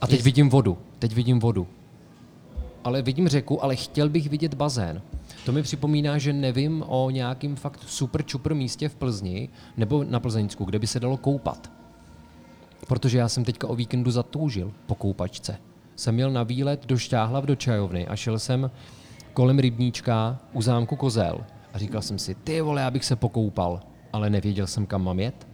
A 0.00 0.06
teď 0.06 0.16
Jest- 0.16 0.24
vidím 0.24 0.48
vodu. 0.48 0.78
Teď 0.98 1.12
vidím 1.12 1.40
vodu. 1.40 1.66
Ale 2.84 3.02
vidím 3.02 3.28
řeku, 3.28 3.64
ale 3.64 3.76
chtěl 3.76 4.08
bych 4.08 4.28
vidět 4.28 4.54
bazén. 4.54 5.02
To 5.44 5.52
mi 5.52 5.62
připomíná, 5.62 6.18
že 6.18 6.32
nevím 6.32 6.84
o 6.86 7.10
nějakým 7.10 7.56
fakt 7.56 7.80
super 7.86 8.22
čupr 8.22 8.54
místě 8.54 8.88
v 8.88 8.94
Plzni 8.94 9.48
nebo 9.76 10.04
na 10.04 10.20
Plzeňsku, 10.20 10.64
kde 10.64 10.78
by 10.78 10.86
se 10.86 11.00
dalo 11.00 11.16
koupat. 11.16 11.70
Protože 12.86 13.18
já 13.18 13.28
jsem 13.28 13.44
teďka 13.44 13.66
o 13.66 13.74
víkendu 13.74 14.10
zatoužil 14.10 14.72
po 14.86 14.94
koupačce. 14.94 15.56
Jsem 15.96 16.14
měl 16.14 16.30
na 16.30 16.42
výlet 16.42 16.86
do 16.86 16.98
Šťáhlav 16.98 17.44
do 17.44 17.56
čajovny 17.56 18.06
a 18.06 18.16
šel 18.16 18.38
jsem 18.38 18.70
kolem 19.34 19.58
rybníčka 19.58 20.38
u 20.52 20.62
zámku 20.62 20.96
Kozel 20.96 21.38
a 21.72 21.78
říkal 21.78 22.02
jsem 22.02 22.18
si, 22.18 22.34
ty 22.34 22.60
vole, 22.60 22.80
já 22.82 22.90
bych 22.90 23.04
se 23.04 23.16
pokoupal, 23.16 23.80
ale 24.12 24.30
nevěděl 24.30 24.66
jsem, 24.66 24.86
kam 24.86 25.04
mám 25.04 25.20
jet. 25.20 25.46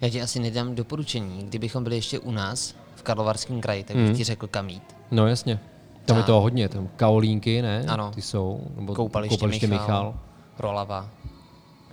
Já 0.00 0.08
ti 0.10 0.22
asi 0.22 0.40
nedám 0.40 0.74
doporučení. 0.74 1.44
Kdybychom 1.44 1.82
byli 1.82 1.96
ještě 1.96 2.18
u 2.18 2.30
nás, 2.30 2.74
v 2.94 3.02
Karlovarském 3.02 3.60
kraji, 3.60 3.84
tak 3.84 3.96
bych 3.96 4.06
Mhm. 4.06 4.16
ti 4.16 4.24
řekl 4.24 4.46
kam 4.46 4.68
jít. 4.68 4.96
No 5.10 5.26
jasně. 5.26 5.60
Tam 6.04 6.16
je 6.16 6.22
Tak. 6.22 6.26
toho 6.26 6.40
hodně, 6.40 6.68
tam 6.68 6.88
kaolínky, 6.96 7.62
ne? 7.62 7.84
Ano. 7.88 8.10
Ty 8.14 8.22
jsou, 8.22 8.60
nebo 8.76 8.94
Koupaliště, 8.94 9.36
koupaliště 9.36 9.66
Michal, 9.66 9.86
Michal. 9.86 10.14
Rolava, 10.58 11.10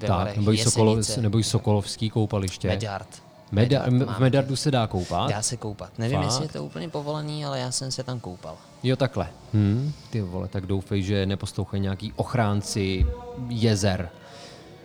Tak, 0.07 0.37
nebo 0.37 0.53
i, 0.53 0.57
Sokolo, 0.57 0.97
nebo 1.21 1.39
i 1.39 1.43
Sokolovský 1.43 2.09
koupaliště. 2.09 2.67
Medard. 2.67 3.23
Meda, 3.51 3.79
Medard 3.79 4.09
m- 4.09 4.15
v. 4.15 4.19
Medardu 4.19 4.55
se 4.55 4.71
dá 4.71 4.87
koupat? 4.87 5.29
Dá 5.29 5.41
se 5.41 5.57
koupat. 5.57 5.99
Nevím, 5.99 6.17
Fakt? 6.17 6.25
jestli 6.25 6.45
je 6.45 6.49
to 6.49 6.65
úplně 6.65 6.89
povolený, 6.89 7.45
ale 7.45 7.59
já 7.59 7.71
jsem 7.71 7.91
se 7.91 8.03
tam 8.03 8.19
koupal. 8.19 8.57
Jo, 8.83 8.95
takhle. 8.95 9.27
Hm, 9.53 9.91
ty 10.09 10.21
vole, 10.21 10.47
tak 10.47 10.65
doufej, 10.65 11.03
že 11.03 11.25
neposlouchají 11.25 11.81
nějaký 11.81 12.13
ochránci 12.15 13.05
jezer. 13.49 14.09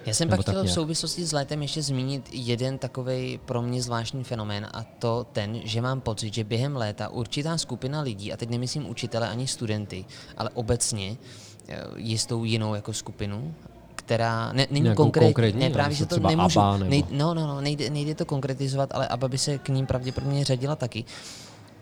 Já 0.07 0.15
jsem 0.15 0.29
Nebo 0.29 0.43
pak 0.43 0.47
chtěl 0.55 0.65
v 0.65 0.71
souvislosti 0.71 1.25
s 1.25 1.33
létem 1.33 1.63
ještě 1.63 1.83
zmínit 1.83 2.29
jeden 2.33 2.79
takový 2.79 3.41
pro 3.45 3.63
mě 3.63 3.83
zvláštní 3.83 4.25
fenomén 4.25 4.67
a 4.75 4.85
to 4.99 5.27
ten, 5.33 5.61
že 5.65 5.81
mám 5.81 6.01
pocit, 6.01 6.35
že 6.35 6.45
během 6.45 6.77
léta 6.77 7.09
určitá 7.09 7.59
skupina 7.59 8.01
lidí, 8.01 8.33
a 8.33 8.37
teď 8.37 8.49
nemyslím 8.49 8.89
učitele 8.91 9.29
ani 9.29 9.47
studenty, 9.47 10.05
ale 10.37 10.51
obecně 10.55 11.17
eh, 11.69 11.83
jistou 11.97 12.45
jinou 12.45 12.75
jako 12.75 12.93
skupinu, 12.93 13.55
která 14.07 14.53
ne, 14.53 14.67
není 14.71 14.83
Nějakou 14.83 15.03
konkrétní, 15.03 15.29
konkrétní, 15.35 15.61
ne, 15.61 15.71
právě, 15.71 15.97
že 15.97 16.07
to 16.07 16.21
nemůžu, 16.21 16.61
ABBA 16.61 16.77
nebo- 16.77 16.91
nej, 16.91 17.05
no, 17.11 17.35
no, 17.35 17.47
no, 17.47 17.61
nejde, 17.61 17.91
nejde 17.91 18.15
to 18.15 18.25
konkretizovat, 18.25 18.95
ale 18.95 19.09
ABBA 19.09 19.29
by 19.29 19.39
se 19.39 19.59
k 19.59 19.69
ním 19.69 19.87
pravděpodobně 19.87 20.45
řadila 20.45 20.77
taky, 20.77 21.05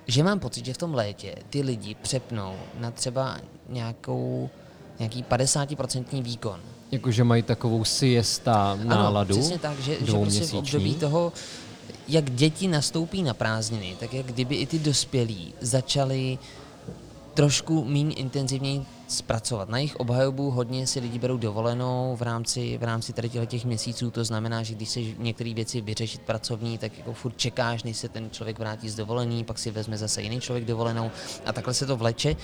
že 0.06 0.22
mám 0.22 0.40
pocit, 0.40 0.64
že 0.64 0.74
v 0.74 0.78
tom 0.78 0.94
létě 0.94 1.34
ty 1.50 1.62
lidi 1.62 1.96
přepnou 2.02 2.54
na 2.80 2.90
třeba 2.90 3.36
nějakou, 3.68 4.50
nějaký 4.98 5.22
50% 5.22 6.22
výkon. 6.22 6.60
Jakože 6.90 7.24
mají 7.24 7.42
takovou 7.42 7.84
siesta 7.84 8.78
náladu. 8.84 9.34
Ano, 9.34 9.40
přesně 9.40 9.58
tak, 9.58 9.78
že, 9.80 9.96
že 10.00 10.12
prostě 10.12 10.46
v 10.46 10.54
období 10.54 10.94
toho, 10.94 11.32
jak 12.08 12.30
děti 12.30 12.68
nastoupí 12.68 13.22
na 13.22 13.34
prázdniny, 13.34 13.96
tak 14.00 14.14
jak 14.14 14.26
kdyby 14.26 14.54
i 14.54 14.66
ty 14.66 14.78
dospělí 14.78 15.54
začali 15.60 16.38
trošku 17.34 17.84
méně 17.84 18.14
intenzivněji 18.14 18.86
zpracovat. 19.08 19.68
Na 19.68 19.78
jejich 19.78 19.96
obhajobu 19.96 20.50
hodně 20.50 20.86
si 20.86 21.00
lidi 21.00 21.18
berou 21.18 21.36
dovolenou 21.36 22.16
v 22.16 22.22
rámci, 22.22 22.78
v 22.78 22.82
rámci 22.82 23.12
tady 23.12 23.28
těch 23.28 23.64
měsíců, 23.64 24.10
to 24.10 24.24
znamená, 24.24 24.62
že 24.62 24.74
když 24.74 24.88
se 24.88 25.00
některé 25.18 25.54
věci 25.54 25.80
vyřešit 25.80 26.22
pracovní, 26.22 26.78
tak 26.78 26.98
jako 26.98 27.12
furt 27.12 27.36
čekáš, 27.36 27.82
než 27.82 27.96
se 27.96 28.08
ten 28.08 28.30
člověk 28.30 28.58
vrátí 28.58 28.88
z 28.90 28.94
dovolený, 28.94 29.44
pak 29.44 29.58
si 29.58 29.70
vezme 29.70 29.98
zase 29.98 30.22
jiný 30.22 30.40
člověk 30.40 30.64
dovolenou 30.64 31.10
a 31.46 31.52
takhle 31.52 31.74
se 31.74 31.86
to 31.86 31.96
vleče. 31.96 32.36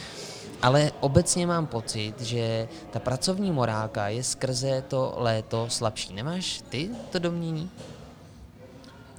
Ale 0.63 0.93
obecně 1.01 1.47
mám 1.47 1.67
pocit, 1.67 2.21
že 2.21 2.69
ta 2.91 2.99
pracovní 2.99 3.51
morálka 3.51 4.09
je 4.09 4.23
skrze 4.23 4.85
to 4.89 5.15
léto 5.17 5.67
slabší. 5.69 6.15
Nemáš 6.15 6.63
ty 6.69 6.91
to 7.11 7.19
domnění? 7.19 7.71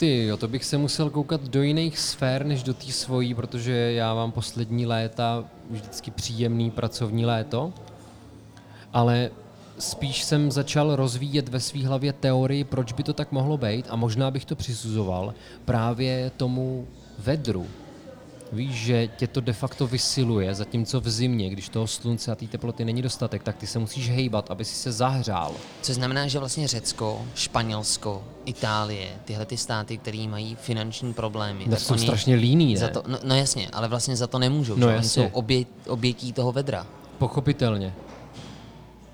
Ty 0.02 0.26
jo, 0.26 0.38
to 0.38 0.48
bych 0.48 0.66
se 0.66 0.78
musel 0.78 1.10
koukat 1.10 1.42
do 1.42 1.64
jiných 1.64 2.00
sfér, 2.00 2.46
než 2.46 2.64
do 2.64 2.74
té 2.74 2.92
svojí, 2.92 3.34
protože 3.34 3.72
já 3.72 4.14
mám 4.14 4.32
poslední 4.32 4.86
léta 4.86 5.46
vždycky 5.70 6.12
příjemný 6.12 6.72
pracovní 6.72 7.26
léto, 7.26 7.74
ale 8.94 9.32
spíš 9.80 10.24
jsem 10.24 10.52
začal 10.52 10.96
rozvíjet 10.96 11.50
ve 11.50 11.60
své 11.60 11.88
hlavě 11.88 12.14
teorii, 12.14 12.64
proč 12.64 12.94
by 12.94 13.04
to 13.04 13.14
tak 13.14 13.32
mohlo 13.32 13.58
být 13.58 13.86
a 13.90 13.96
možná 13.96 14.32
bych 14.32 14.46
to 14.46 14.56
přisuzoval 14.56 15.34
právě 15.66 16.32
tomu 16.38 16.88
vedru. 17.20 17.68
Víš, 18.52 18.72
že 18.72 19.08
tě 19.08 19.28
to 19.28 19.42
de 19.42 19.54
facto 19.54 19.88
vysiluje, 19.88 20.56
zatímco 20.56 21.02
v 21.02 21.10
zimě, 21.10 21.50
když 21.50 21.70
toho 21.70 21.88
slunce 21.88 22.32
a 22.32 22.36
té 22.36 22.48
teploty 22.48 22.86
není 22.86 23.02
dostatek, 23.02 23.44
tak 23.44 23.56
ty 23.58 23.68
se 23.68 23.80
musíš 23.80 24.10
hejbat, 24.10 24.52
aby 24.52 24.66
si 24.66 24.76
se 24.76 24.92
zahřál. 24.92 25.54
Což 25.82 25.96
znamená, 25.96 26.28
že 26.28 26.40
vlastně 26.40 26.68
Řecko, 26.68 27.22
Španělsko, 27.36 28.24
Itálie, 28.46 29.10
tyhle 29.26 29.46
ty 29.46 29.58
státy, 29.58 29.98
které 29.98 30.28
mají 30.30 30.56
finanční 30.56 31.14
problémy, 31.14 31.64
No, 31.68 31.76
jsou 31.78 31.98
strašně 31.98 32.36
líný, 32.36 32.74
ne? 32.74 32.80
za 32.80 32.88
to, 32.88 33.04
no, 33.08 33.20
no 33.24 33.36
jasně, 33.36 33.70
ale 33.74 33.88
vlastně 33.88 34.16
za 34.16 34.28
to 34.28 34.40
nemůžou. 34.40 34.76
No 34.76 34.88
že? 34.90 34.96
Oni 34.96 35.04
jsou 35.04 35.28
obě, 35.32 35.66
obětí 35.88 36.34
toho 36.34 36.52
vedra. 36.52 36.88
Pochopitelně. 37.18 37.94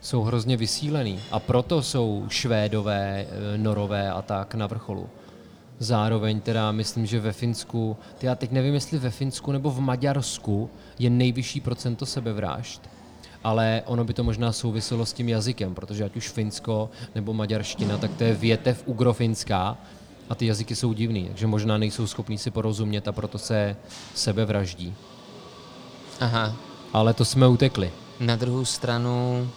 Jsou 0.02 0.22
hrozně 0.24 0.58
vysílený. 0.58 1.20
A 1.32 1.40
proto 1.40 1.82
jsou 1.84 2.26
Švédové, 2.30 3.26
eh, 3.54 3.58
Norové 3.58 4.12
a 4.12 4.22
tak 4.22 4.56
na 4.56 4.68
vrcholu. 4.68 5.10
Zároveň 5.80 6.42
teda 6.42 6.72
myslím, 6.72 7.06
že 7.06 7.20
ve 7.20 7.32
Finsku, 7.32 7.98
ty 8.18 8.26
já 8.26 8.36
teď 8.36 8.52
nevím, 8.52 8.74
jestli 8.74 8.98
ve 8.98 9.10
Finsku 9.10 9.52
nebo 9.52 9.72
v 9.72 9.80
Maďarsku 9.80 10.70
je 11.00 11.10
nejvyšší 11.10 11.62
procento 11.62 12.06
sebevrážd, 12.06 12.82
ale 13.44 13.82
ono 13.86 14.04
by 14.04 14.14
to 14.14 14.24
možná 14.24 14.52
souviselo 14.52 15.06
s 15.06 15.14
tím 15.14 15.30
jazykem, 15.30 15.76
protože 15.76 16.04
ať 16.04 16.16
už 16.16 16.30
Finsko 16.30 16.90
nebo 17.16 17.34
maďarština, 17.34 17.98
tak 17.98 18.12
to 18.14 18.24
je 18.24 18.34
větev 18.34 18.84
ugrofinská 18.86 19.78
a 20.30 20.36
ty 20.36 20.46
jazyky 20.46 20.76
jsou 20.76 20.94
divný, 20.94 21.26
takže 21.28 21.48
možná 21.48 21.78
nejsou 21.78 22.08
schopní 22.08 22.38
si 22.38 22.52
porozumět 22.52 23.08
a 23.08 23.12
proto 23.12 23.38
se 23.38 23.76
sebevraždí. 24.16 24.96
Aha. 26.20 26.56
Ale 26.94 27.14
to 27.14 27.26
jsme 27.26 27.48
utekli. 27.48 27.92
Na 28.20 28.36
druhou 28.36 28.66
stranu 28.66 29.50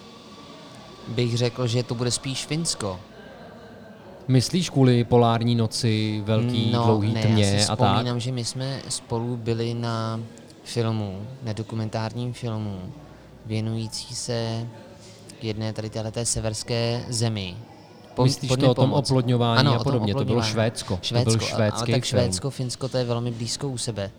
bych 1.08 1.36
řekl, 1.36 1.66
že 1.66 1.82
to 1.82 1.94
bude 1.94 2.10
spíš 2.10 2.46
Finsko. 2.46 3.00
Myslíš 4.30 4.70
kvůli 4.70 5.04
polární 5.04 5.54
noci, 5.54 6.22
velký, 6.24 6.70
dlouhý 6.70 7.12
ne, 7.14 7.22
tmě 7.22 7.44
já 7.54 7.60
si 7.64 7.70
a 7.70 7.76
tak? 7.76 7.88
vzpomínám, 7.88 8.20
že 8.20 8.32
my 8.32 8.44
jsme 8.44 8.80
spolu 8.88 9.36
byli 9.36 9.74
na 9.74 10.20
filmu, 10.64 11.22
na 11.42 11.52
dokumentárním 11.52 12.32
filmu, 12.32 12.80
věnující 13.46 14.14
se 14.14 14.66
jedné 15.42 15.72
tady 15.72 15.90
téhleté 15.90 16.24
severské 16.26 17.04
zemi. 17.08 17.56
Po- 18.14 18.22
Myslíš 18.24 18.48
to 18.48 18.70
o 18.70 18.74
tom 18.74 18.90
pomoct. 18.90 19.10
oplodňování 19.10 19.58
ano, 19.60 19.80
a 19.80 19.84
podobně, 19.84 20.14
to 20.14 20.18
bylo 20.18 20.22
oplodňování. 20.22 20.50
Švédsko. 20.52 20.96
To 20.96 21.02
Švédsko, 21.02 21.36
byl 21.38 21.46
a- 21.46 21.48
švédský 21.50 21.92
ale 21.92 22.00
tak 22.00 22.08
film. 22.08 22.22
Švédsko, 22.22 22.50
Finsko, 22.50 22.88
to 22.88 22.98
je 22.98 23.04
velmi 23.04 23.30
blízko 23.30 23.68
u 23.68 23.78
sebe. 23.78 24.10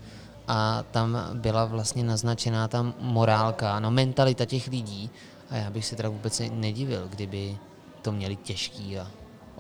A 0.47 0.83
tam 0.91 1.17
byla 1.33 1.65
vlastně 1.65 2.03
naznačená 2.03 2.67
ta 2.67 2.93
morálka, 2.99 3.79
no 3.79 3.91
mentalita 3.91 4.45
těch 4.45 4.67
lidí. 4.67 5.09
A 5.49 5.55
já 5.55 5.69
bych 5.69 5.85
se 5.85 5.95
teda 5.95 6.09
vůbec 6.09 6.41
nedivil, 6.53 7.07
kdyby 7.09 7.57
to 8.01 8.11
měli 8.11 8.35
těžký 8.35 8.97
a 8.99 9.07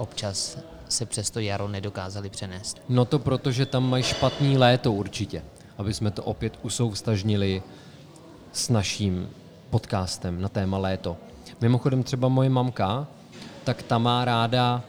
občas 0.01 0.57
se 0.89 1.05
přes 1.05 1.29
to 1.29 1.39
jaro 1.39 1.67
nedokázali 1.67 2.29
přenést. 2.29 2.81
No 2.89 3.05
to 3.05 3.19
proto, 3.19 3.51
že 3.51 3.65
tam 3.65 3.89
mají 3.89 4.03
špatný 4.03 4.57
léto 4.57 4.93
určitě. 4.93 5.43
Aby 5.77 5.93
jsme 5.93 6.11
to 6.11 6.23
opět 6.23 6.59
usoustažnili 6.61 7.63
s 8.53 8.69
naším 8.69 9.29
podcastem 9.69 10.41
na 10.41 10.49
téma 10.49 10.77
léto. 10.77 11.17
Mimochodem 11.61 12.03
třeba 12.03 12.27
moje 12.27 12.49
mamka, 12.49 13.07
tak 13.63 13.83
ta 13.83 13.97
má 13.97 14.25
ráda 14.25 14.83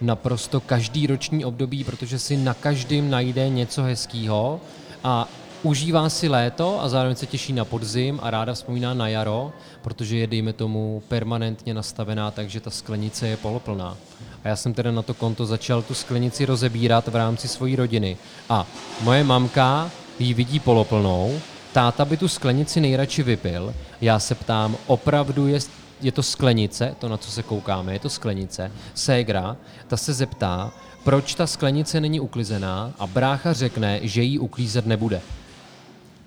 naprosto 0.00 0.60
každý 0.60 1.06
roční 1.06 1.44
období, 1.44 1.84
protože 1.84 2.18
si 2.18 2.36
na 2.36 2.54
každém 2.54 3.10
najde 3.10 3.48
něco 3.48 3.82
hezkého 3.82 4.60
a 5.04 5.28
užívá 5.62 6.08
si 6.08 6.28
léto 6.28 6.82
a 6.82 6.88
zároveň 6.88 7.16
se 7.16 7.26
těší 7.26 7.52
na 7.52 7.64
podzim 7.64 8.20
a 8.22 8.30
ráda 8.30 8.54
vzpomíná 8.54 8.94
na 8.94 9.08
jaro, 9.08 9.52
protože 9.82 10.16
je, 10.16 10.26
dejme 10.26 10.52
tomu, 10.52 11.02
permanentně 11.08 11.74
nastavená, 11.74 12.30
takže 12.30 12.60
ta 12.60 12.70
sklenice 12.70 13.28
je 13.28 13.36
poloplná. 13.36 13.96
A 14.44 14.48
já 14.48 14.56
jsem 14.56 14.74
teda 14.74 14.90
na 14.90 15.02
to 15.02 15.14
konto 15.14 15.46
začal 15.46 15.82
tu 15.82 15.94
sklenici 15.94 16.46
rozebírat 16.46 17.08
v 17.08 17.16
rámci 17.16 17.48
své 17.48 17.76
rodiny. 17.76 18.16
A 18.48 18.66
moje 19.02 19.24
mamka 19.24 19.90
ji 20.18 20.34
vidí 20.34 20.60
poloplnou 20.60 21.40
táta 21.72 22.04
by 22.04 22.16
tu 22.16 22.28
sklenici 22.28 22.80
nejradši 22.80 23.22
vypil, 23.22 23.74
já 24.00 24.18
se 24.18 24.34
ptám, 24.34 24.76
opravdu 24.86 25.46
je, 25.46 25.58
je 26.00 26.12
to 26.12 26.22
sklenice, 26.22 26.94
to 26.98 27.08
na 27.08 27.16
co 27.16 27.30
se 27.30 27.42
koukáme, 27.42 27.92
je 27.92 27.98
to 27.98 28.08
sklenice, 28.08 28.72
ségra, 28.94 29.56
ta 29.86 29.96
se 29.96 30.12
zeptá, 30.12 30.72
proč 31.04 31.34
ta 31.34 31.46
sklenice 31.46 32.00
není 32.00 32.20
uklizená 32.20 32.92
a 32.98 33.06
brácha 33.06 33.52
řekne, 33.52 34.00
že 34.02 34.22
ji 34.22 34.38
uklízet 34.38 34.86
nebude. 34.86 35.20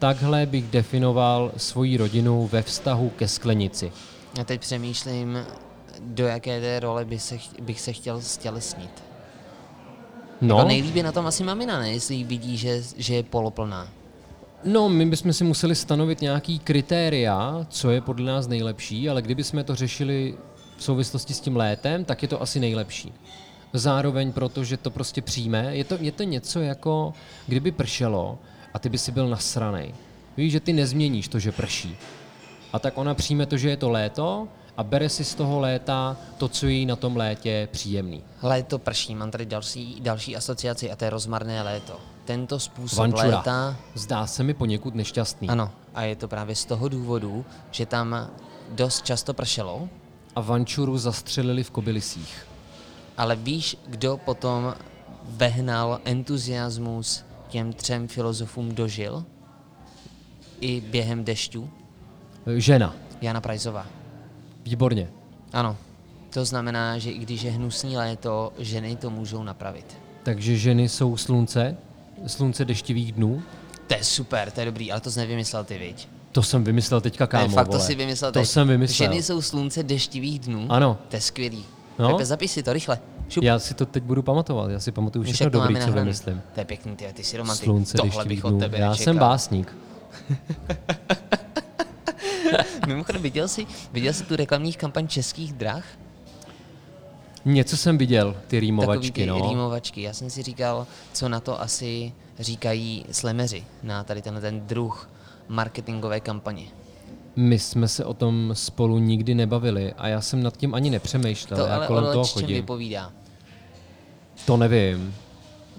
Takhle 0.04 0.46
bych 0.46 0.68
definoval 0.68 1.52
svoji 1.58 1.98
rodinu 1.98 2.48
ve 2.52 2.62
vztahu 2.62 3.10
ke 3.10 3.28
sklenici. 3.28 3.92
Já 4.38 4.44
teď 4.44 4.62
přemýšlím, 4.62 5.38
do 6.00 6.28
jaké 6.28 6.62
té 6.62 6.80
role 6.80 7.06
bych 7.06 7.22
se, 7.22 7.38
bych 7.62 7.82
se 7.82 7.94
chtěl 7.94 8.22
stělesnit. 8.22 9.04
No, 10.42 10.58
Jako 10.58 10.68
nejlíbí 10.68 11.04
na 11.04 11.12
tom 11.12 11.28
asi 11.28 11.44
mamina, 11.44 11.80
ne? 11.80 11.92
Jestli 11.92 12.24
vidí, 12.24 12.58
že, 12.58 12.84
že 12.98 13.16
je 13.16 13.24
poloplná. 13.24 13.88
no, 14.64 14.90
my 14.90 15.06
bychom 15.06 15.34
si 15.34 15.44
museli 15.44 15.76
stanovit 15.76 16.22
nějaký 16.22 16.60
kritéria, 16.60 17.66
co 17.70 17.92
je 17.92 18.02
podle 18.02 18.26
nás 18.26 18.48
nejlepší, 18.48 19.10
ale 19.10 19.22
kdybychom 19.22 19.64
to 19.64 19.76
řešili 19.76 20.36
v 20.78 20.84
souvislosti 20.84 21.34
s 21.34 21.40
tím 21.40 21.56
létem, 21.56 22.06
tak 22.06 22.22
je 22.22 22.28
to 22.28 22.42
asi 22.42 22.60
nejlepší. 22.60 23.14
Zároveň 23.74 24.32
proto, 24.32 24.64
že 24.64 24.78
to 24.78 24.92
prostě 24.92 25.22
přijme, 25.22 25.76
je 25.76 25.84
to, 25.84 25.98
je 26.00 26.12
to 26.12 26.24
něco 26.24 26.62
jako, 26.62 27.14
kdyby 27.48 27.72
pršelo 27.72 28.38
a 28.74 28.80
ty 28.80 28.90
by 28.90 28.98
si 28.98 29.12
byl 29.12 29.30
nasranej. 29.30 29.94
Víš, 30.38 30.52
že 30.52 30.60
ty 30.60 30.74
nezměníš 30.74 31.28
to, 31.28 31.40
že 31.40 31.52
prší. 31.52 31.98
A 32.74 32.80
tak 32.80 32.98
ona 32.98 33.14
přijme 33.14 33.46
to, 33.46 33.58
že 33.58 33.70
je 33.70 33.78
to 33.78 33.90
léto 33.90 34.48
a 34.78 34.84
bere 34.84 35.10
si 35.10 35.24
z 35.24 35.36
toho 35.36 35.60
léta 35.60 36.18
to, 36.38 36.48
co 36.48 36.68
jí 36.68 36.86
na 36.86 36.96
tom 36.96 37.18
létě 37.18 37.68
příjemný. 37.72 38.24
Léto 38.42 38.80
prší, 38.80 39.16
mám 39.16 39.32
tady 39.32 39.46
další, 39.46 39.98
další 40.02 40.36
asociaci 40.36 40.92
a 40.92 40.96
to 40.96 41.04
je 41.06 41.10
rozmarné 41.10 41.62
léto. 41.64 42.00
Tento 42.26 42.60
způsob 42.60 43.00
Vančura. 43.00 43.38
léta, 43.38 43.76
Zdá 43.94 44.28
se 44.28 44.44
mi 44.44 44.54
poněkud 44.54 44.96
nešťastný. 44.96 45.50
ano, 45.50 45.72
a 45.96 46.02
je 46.04 46.16
to 46.16 46.28
právě 46.28 46.56
z 46.56 46.66
toho 46.66 46.90
důvodu, 46.90 47.46
že 47.72 47.86
tam 47.86 48.30
dost 48.72 49.06
často 49.06 49.34
pršelo, 49.34 49.90
A 50.36 50.42
Vančuru 50.42 50.98
zastřelili 50.98 51.64
v 51.64 51.72
Kobylisích. 51.72 52.48
ale 53.18 53.36
víš, 53.36 53.78
kdo 53.88 54.18
potom 54.18 54.74
vehnal 55.24 56.00
entuziasmus 56.06 57.24
těm 57.54 57.74
třem 57.74 58.08
filozofům 58.08 58.76
dožil? 58.76 59.24
I 60.62 60.82
během 60.82 61.24
dešťů? 61.24 61.70
Žena. 62.58 62.96
Jana 63.22 63.42
Prajzová. 63.42 63.86
Výborně. 64.64 65.10
Ano, 65.54 65.78
to 66.30 66.46
znamená, 66.46 66.98
že 66.98 67.12
i 67.12 67.18
když 67.18 67.42
je 67.42 67.52
hnusný 67.52 67.98
léto, 67.98 68.54
ženy 68.60 68.96
to 68.96 69.10
můžou 69.10 69.44
napravit. 69.44 69.98
Takže 70.24 70.58
ženy 70.58 70.90
jsou 70.90 71.18
slunce, 71.18 71.78
slunce 72.28 72.66
deštivých 72.66 73.12
dnů. 73.12 73.44
To 73.88 73.94
je 73.96 74.04
super, 74.04 74.52
to 74.52 74.60
je 74.60 74.66
dobrý, 74.66 74.92
ale 74.92 75.02
to 75.02 75.12
jsi 75.12 75.20
nevymyslel 75.20 75.64
ty, 75.64 75.78
viď? 75.78 76.08
To 76.32 76.44
jsem 76.44 76.64
vymyslel 76.64 77.02
teďka, 77.02 77.28
kámo, 77.28 77.48
ne, 77.48 77.54
fakt 77.54 77.68
vole. 77.68 77.80
to 77.80 77.86
si 77.86 77.96
vymyslel 77.96 78.32
To 78.32 78.40
teď. 78.40 78.50
jsem 78.50 78.68
vymyslel. 78.68 79.10
Ženy 79.10 79.24
jsou 79.24 79.42
slunce 79.42 79.84
deštivých 79.84 80.40
dnů. 80.40 80.66
Ano. 80.70 80.98
To 81.10 81.16
je 81.16 81.22
skvělý. 81.22 81.66
No. 82.00 82.12
Pepe, 82.12 82.26
zapiš 82.26 82.52
si 82.52 82.64
to 82.64 82.74
rychle. 82.74 83.00
Šup. 83.30 83.44
Já 83.44 83.60
si 83.60 83.74
to 83.74 83.86
teď 83.86 84.04
budu 84.04 84.22
pamatovat, 84.22 84.72
já 84.72 84.80
si 84.80 84.92
pamatuju 84.92 85.24
všechno 85.24 85.50
dobrý, 85.50 85.76
co 85.86 85.92
vymyslím. 85.92 86.42
To 86.54 86.60
je 86.60 86.66
pěkný, 86.66 86.96
ty, 86.96 87.06
ty 87.14 87.24
jsi 87.24 87.38
romantik. 87.38 87.64
Slunce 87.64 87.98
Tohle 87.98 88.26
bych 88.26 88.46
od 88.46 88.60
tebe 88.60 88.80
Já 88.80 88.90
nečekal. 88.90 89.04
jsem 89.04 89.18
básník. 89.18 89.76
Mimochodem, 92.88 93.22
viděl 93.22 93.48
jsi, 93.48 93.68
viděl 93.94 94.14
jsi 94.14 94.24
tu 94.24 94.36
reklamní 94.36 94.74
kampaň 94.74 95.08
českých 95.08 95.54
drah? 95.54 95.84
Něco 97.46 97.78
jsem 97.78 97.98
viděl, 97.98 98.32
ty 98.34 98.38
Takový 98.40 98.60
rýmovačky, 98.60 99.12
ty 99.12 99.26
no. 99.26 99.50
rýmovačky. 99.50 100.02
Já 100.02 100.14
jsem 100.14 100.30
si 100.30 100.44
říkal, 100.44 100.88
co 101.14 101.30
na 101.30 101.40
to 101.40 101.62
asi 101.62 102.14
říkají 102.40 103.06
slemeři 103.12 103.64
na 103.84 104.04
tady 104.04 104.22
tenhle 104.22 104.42
ten 104.42 104.68
druh 104.68 105.10
marketingové 105.48 106.20
kampaně. 106.20 106.66
My 107.36 107.60
jsme 107.60 107.88
se 107.88 108.06
o 108.06 108.14
tom 108.14 108.50
spolu 108.54 108.98
nikdy 109.00 109.36
nebavili 109.36 109.94
a 109.94 110.08
já 110.08 110.22
jsem 110.22 110.44
nad 110.44 110.58
tím 110.58 110.76
ani 110.76 110.90
nepřemýšlel. 110.90 111.60
To 111.60 111.66
já 111.66 111.76
ale 111.76 111.88
kolem 111.88 112.04
toho 112.04 112.26
čem 112.26 112.34
chodím. 112.34 112.56
vypovídá. 112.56 113.12
To 114.46 114.58
nevím. 114.58 115.14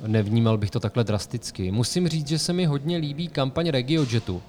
Nevnímal 0.07 0.59
bych 0.59 0.71
to 0.71 0.81
takhle 0.81 1.05
drasticky. 1.05 1.71
Musím 1.71 2.09
říct, 2.09 2.29
že 2.29 2.39
se 2.39 2.53
mi 2.53 2.65
hodně 2.65 2.97
líbí 2.97 3.29
kampaň 3.29 3.69
RegioJetu. 3.69 4.43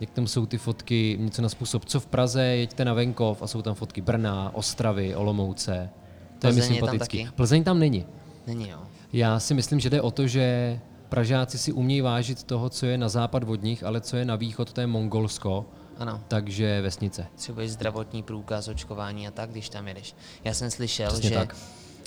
Jak 0.00 0.10
tam 0.10 0.26
jsou 0.26 0.46
ty 0.46 0.58
fotky, 0.58 1.16
něco 1.20 1.42
na 1.42 1.48
způsob, 1.48 1.84
co 1.84 2.00
v 2.00 2.06
Praze, 2.06 2.42
jeďte 2.44 2.84
na 2.84 2.94
venkov 2.94 3.42
a 3.42 3.46
jsou 3.46 3.62
tam 3.62 3.74
fotky 3.74 4.00
Brna, 4.00 4.50
Ostravy, 4.54 5.14
Olomouce. 5.14 5.90
To 6.38 6.46
je 6.46 6.52
mi 6.52 6.60
Plzeň 6.60 6.74
je 6.74 6.80
tam 6.80 6.88
sympatický. 6.88 7.24
taky? 7.24 7.36
Plzeň 7.36 7.64
tam 7.64 7.78
není. 7.78 8.06
Není 8.46 8.68
jo. 8.68 8.78
Já 9.12 9.40
si 9.40 9.54
myslím, 9.54 9.80
že 9.80 9.90
jde 9.90 10.00
o 10.00 10.10
to, 10.10 10.26
že 10.26 10.78
Pražáci 11.08 11.58
si 11.58 11.72
umějí 11.72 12.00
vážit 12.00 12.42
toho, 12.42 12.68
co 12.68 12.86
je 12.86 12.98
na 12.98 13.08
západ 13.08 13.42
od 13.42 13.62
nich, 13.62 13.84
ale 13.84 14.00
co 14.00 14.16
je 14.16 14.24
na 14.24 14.36
východ, 14.36 14.72
to 14.72 14.80
je 14.80 14.86
Mongolsko, 14.86 15.66
Ano. 15.98 16.20
takže 16.28 16.82
vesnice. 16.82 17.26
Třeba 17.34 17.62
zdravotní 17.66 18.22
průkaz, 18.22 18.68
očkování 18.68 19.28
a 19.28 19.30
tak, 19.30 19.50
když 19.50 19.68
tam 19.68 19.88
jedeš. 19.88 20.14
Já 20.44 20.54
jsem 20.54 20.70
slyšel, 20.70 21.08
Přesně 21.08 21.28
že 21.28 21.34
tak. 21.34 21.56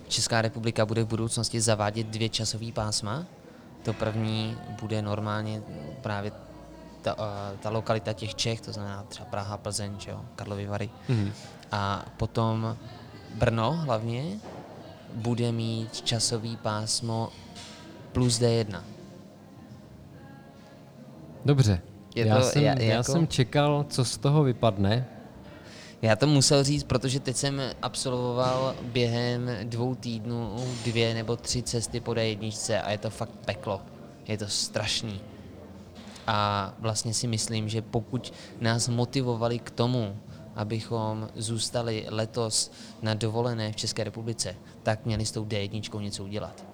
Česká 0.08 0.42
republika 0.42 0.86
bude 0.86 1.04
v 1.04 1.08
budoucnosti 1.08 1.62
zavádět 1.62 2.08
dvě 2.08 2.30
časové 2.30 2.72
pásma. 2.72 3.26
To 3.84 3.94
první 3.94 4.58
bude 4.82 5.02
normálně 5.02 5.62
právě 6.02 6.32
ta, 7.02 7.14
uh, 7.20 7.60
ta 7.60 7.70
lokalita 7.70 8.14
těch 8.14 8.36
Čech, 8.36 8.62
to 8.62 8.72
znamená 8.74 9.04
třeba 9.04 9.26
Praha, 9.26 9.58
Plzeň, 9.58 10.00
že 10.00 10.12
jo, 10.12 10.22
Karlovy 10.36 10.68
Vary. 10.68 10.90
Mhm. 11.10 11.32
A 11.72 12.06
potom 12.18 12.78
Brno 13.36 13.72
hlavně 13.72 14.40
bude 15.14 15.52
mít 15.52 16.02
časový 16.02 16.58
pásmo 16.58 17.30
plus 18.12 18.40
D1. 18.40 18.84
Dobře. 21.46 21.82
Je 22.16 22.28
já 22.28 22.36
to- 22.40 22.44
jsem, 22.44 22.64
já- 22.64 22.80
já 22.80 22.94
jako- 22.94 23.12
jsem 23.12 23.28
čekal, 23.28 23.86
co 23.90 24.06
z 24.06 24.18
toho 24.18 24.44
vypadne. 24.44 25.08
Já 26.02 26.16
to 26.16 26.28
musel 26.28 26.64
říct, 26.64 26.84
protože 26.84 27.20
teď 27.20 27.36
jsem 27.36 27.62
absolvoval 27.82 28.76
během 28.82 29.50
dvou 29.64 29.96
týdnů 29.96 30.56
dvě 30.86 31.14
nebo 31.14 31.36
tři 31.36 31.62
cesty 31.64 32.00
po 32.00 32.12
D1 32.12 32.82
a 32.84 32.92
je 32.92 32.98
to 32.98 33.10
fakt 33.10 33.32
peklo. 33.46 33.82
Je 34.28 34.38
to 34.38 34.48
strašný. 34.48 35.22
A 36.28 36.74
vlastně 36.80 37.14
si 37.14 37.28
myslím, 37.28 37.70
že 37.70 37.82
pokud 37.82 38.34
nás 38.62 38.88
motivovali 38.88 39.60
k 39.60 39.70
tomu, 39.72 40.18
abychom 40.56 41.30
zůstali 41.36 42.06
letos 42.10 42.72
na 43.02 43.14
dovolené 43.14 43.72
v 43.72 43.76
České 43.76 44.04
republice, 44.04 44.56
tak 44.84 45.06
měli 45.06 45.26
s 45.26 45.32
tou 45.32 45.46
D1 45.46 46.00
něco 46.02 46.24
udělat. 46.24 46.66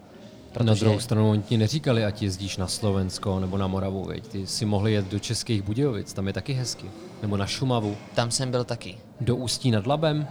Na 0.60 0.74
druhou 0.74 1.00
stranu 1.00 1.30
oni 1.32 1.42
ti 1.42 1.58
neříkali, 1.58 2.06
ať 2.06 2.22
jezdíš 2.22 2.58
na 2.58 2.68
Slovensko 2.68 3.40
nebo 3.40 3.58
na 3.58 3.68
Moravu, 3.68 4.04
veď. 4.04 4.28
Ty 4.28 4.48
si 4.48 4.66
mohli 4.66 4.94
jet 4.94 5.12
do 5.12 5.20
Českých 5.20 5.62
Budějovic, 5.62 6.14
tam 6.14 6.28
je 6.28 6.34
taky 6.34 6.54
hezky. 6.54 6.86
Nebo 7.22 7.38
na 7.38 7.46
Šumavu, 7.48 7.98
tam 8.16 8.32
jsem 8.32 8.52
byl 8.52 8.64
taky. 8.64 8.98
do 9.22 9.36
Ústí 9.36 9.72
nad 9.72 9.88
Labem. 9.88 10.28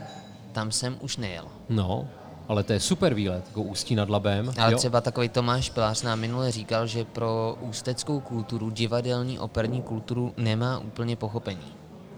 Tam 0.53 0.73
jsem 0.73 0.97
už 1.01 1.17
nejel. 1.17 1.45
No, 1.69 2.09
ale 2.49 2.63
to 2.63 2.73
je 2.73 2.81
super 2.81 3.15
výlet, 3.15 3.45
jako 3.47 3.63
Ústí 3.63 3.95
nad 3.95 4.11
Labem. 4.11 4.53
Ale 4.59 4.73
jo? 4.73 4.79
třeba 4.79 5.01
takový 5.01 5.29
Tomáš 5.29 5.71
Pilář 5.71 6.03
nám 6.03 6.21
minule 6.21 6.51
říkal, 6.53 6.87
že 6.87 7.05
pro 7.05 7.59
ústeckou 7.61 8.21
kulturu, 8.21 8.71
divadelní, 8.71 9.39
operní 9.39 9.83
kulturu 9.83 10.35
nemá 10.37 10.79
úplně 10.79 11.17
pochopení. 11.17 11.65